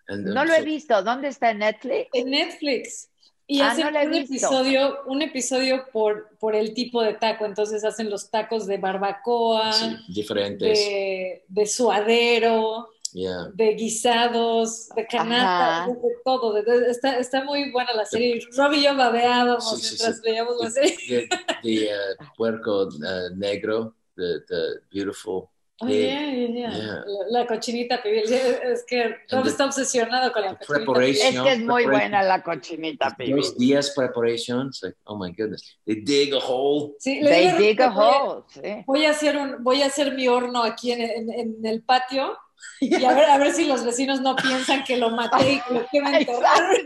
No 0.09 0.45
lo 0.45 0.55
he 0.55 0.63
visto. 0.63 1.03
¿Dónde 1.03 1.29
está 1.29 1.51
en 1.51 1.59
Netflix? 1.59 2.09
En 2.13 2.31
Netflix. 2.31 3.09
Y 3.47 3.61
Ah, 3.61 3.71
hacen 3.71 3.93
no 3.93 4.01
un 4.01 4.11
visto. 4.11 4.35
episodio, 4.35 4.99
un 5.07 5.23
episodio 5.23 5.87
por, 5.93 6.37
por 6.39 6.55
el 6.55 6.75
tipo 6.75 7.03
de 7.03 7.15
taco. 7.15 7.47
Entonces 7.47 7.83
hacen 7.85 8.11
los 8.11 8.31
tacos 8.31 8.67
de 8.67 8.77
barbacoa, 8.79 9.73
Sí, 9.73 9.97
diferentes. 10.09 10.79
de, 10.79 11.45
de 11.49 11.67
suadero, 11.67 12.89
Yeah. 13.15 13.47
de 13.55 13.73
guisados, 13.73 14.91
de 14.95 15.07
canasta, 15.07 15.87
de, 15.87 15.95
de 15.95 16.15
todo. 16.23 16.53
de- 16.53 16.63
de- 16.63 16.91
está, 16.91 17.19
está 17.19 17.43
muy 17.43 17.71
buena 17.71 17.95
la 17.95 18.05
serie. 18.05 18.39
Rob 18.55 18.75
y 18.75 18.83
yo 18.83 18.95
babeábamos 18.95 19.81
Sí, 19.81 19.87
mientras 19.97 20.17
sí. 20.17 20.23
veíamos 20.27 20.55
la 20.61 20.71
serie. 20.71 20.97
The, 21.07 21.29
the 21.63 21.87
uh, 21.87 22.25
puerco 22.37 22.83
uh, 22.89 23.35
negro, 23.35 23.95
the, 24.15 24.41
the 24.47 24.81
beautiful 24.93 25.49
Oh, 25.81 25.87
yeah, 25.87 26.31
yeah, 26.33 26.49
yeah. 26.49 26.71
Yeah. 26.77 27.03
La, 27.07 27.41
la 27.41 27.47
cochinita 27.47 28.03
pibil. 28.03 28.25
Es 28.25 28.85
que 28.85 29.15
Rob 29.31 29.47
está 29.47 29.65
obsesionado 29.67 30.33
con 30.33 30.43
la 30.43 30.57
cochinita 30.57 30.75
preparation. 30.85 31.27
Es 31.27 31.31
pibil. 31.35 31.43
que 31.45 31.53
es 31.53 31.59
muy 31.61 31.85
preparation. 31.85 32.11
buena 32.11 32.23
la 32.25 32.43
cochinita 32.43 33.15
pibil. 33.17 33.37
Those 33.37 33.55
días 33.59 33.91
preparations, 33.95 34.81
like, 34.83 34.97
oh 35.05 35.17
my 35.17 35.31
goodness. 35.31 35.79
They 35.87 35.97
dig 36.03 36.35
a 36.35 36.39
hole. 36.41 36.95
Sí, 36.99 37.21
They 37.23 37.47
digo, 37.47 37.59
dig 37.59 37.81
a 37.81 37.91
voy 37.91 38.05
a- 38.05 38.23
hole, 38.25 38.43
sí. 38.49 38.85
Voy 38.89 39.05
a 39.07 39.11
hacer 39.11 39.37
un, 39.37 39.63
voy 39.63 39.83
a 39.83 39.87
hacer 39.87 40.13
mi 40.15 40.27
horno 40.27 40.65
aquí 40.65 40.91
en, 40.91 41.01
en- 41.01 41.31
en 41.33 41.65
el 41.65 41.83
patio 41.83 42.37
y 42.81 43.05
a 43.05 43.15
ver, 43.15 43.31
a 43.31 43.39
ver 43.39 43.53
si 43.53 43.65
los 43.67 43.85
vecinos 43.85 44.21
no 44.21 44.35
piensan 44.35 44.83
que 44.83 44.97
lo 44.97 45.11
maté 45.11 45.53
y 45.53 45.61
que 45.61 45.75
lo 45.75 45.87
quieren 45.87 46.13
enterrar. 46.17 46.77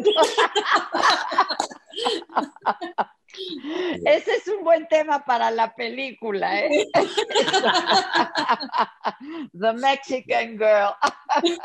Ese 4.05 4.37
es 4.37 4.49
un 4.49 4.65
buen 4.65 4.87
tema 4.89 5.25
para 5.25 5.51
la 5.51 5.75
película, 5.75 6.61
¿eh? 6.61 6.87
The 9.59 9.73
Mexican 9.75 10.59
Girl. 10.59 10.95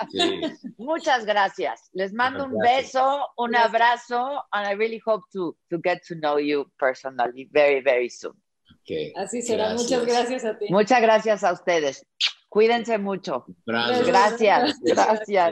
Sí. 0.09 0.41
Muchas 0.77 1.25
gracias. 1.25 1.89
Les 1.93 2.13
mando 2.13 2.45
un 2.45 2.57
beso, 2.59 3.27
un 3.37 3.51
Gracias. 3.51 3.73
abrazo, 3.73 4.43
and 4.51 4.67
I 4.67 4.73
really 4.75 5.01
hope 5.05 5.23
to, 5.33 5.55
to 5.69 5.79
get 5.83 6.01
to 6.07 6.15
know 6.15 6.37
you 6.37 6.65
personally 6.77 7.49
very, 7.51 7.81
very 7.81 8.09
soon. 8.09 8.33
Okay. 8.83 9.13
Así 9.15 9.41
será. 9.41 9.69
Gracias. 9.69 9.91
Muchas 9.91 10.05
gracias 10.05 10.45
a 10.45 10.57
ti. 10.57 10.65
Muchas 10.69 11.01
gracias 11.01 11.43
a 11.43 11.51
ustedes. 11.51 12.05
Cuídense 12.49 12.97
mucho. 12.97 13.45
Gracias, 13.65 14.79
gracias. 14.81 15.51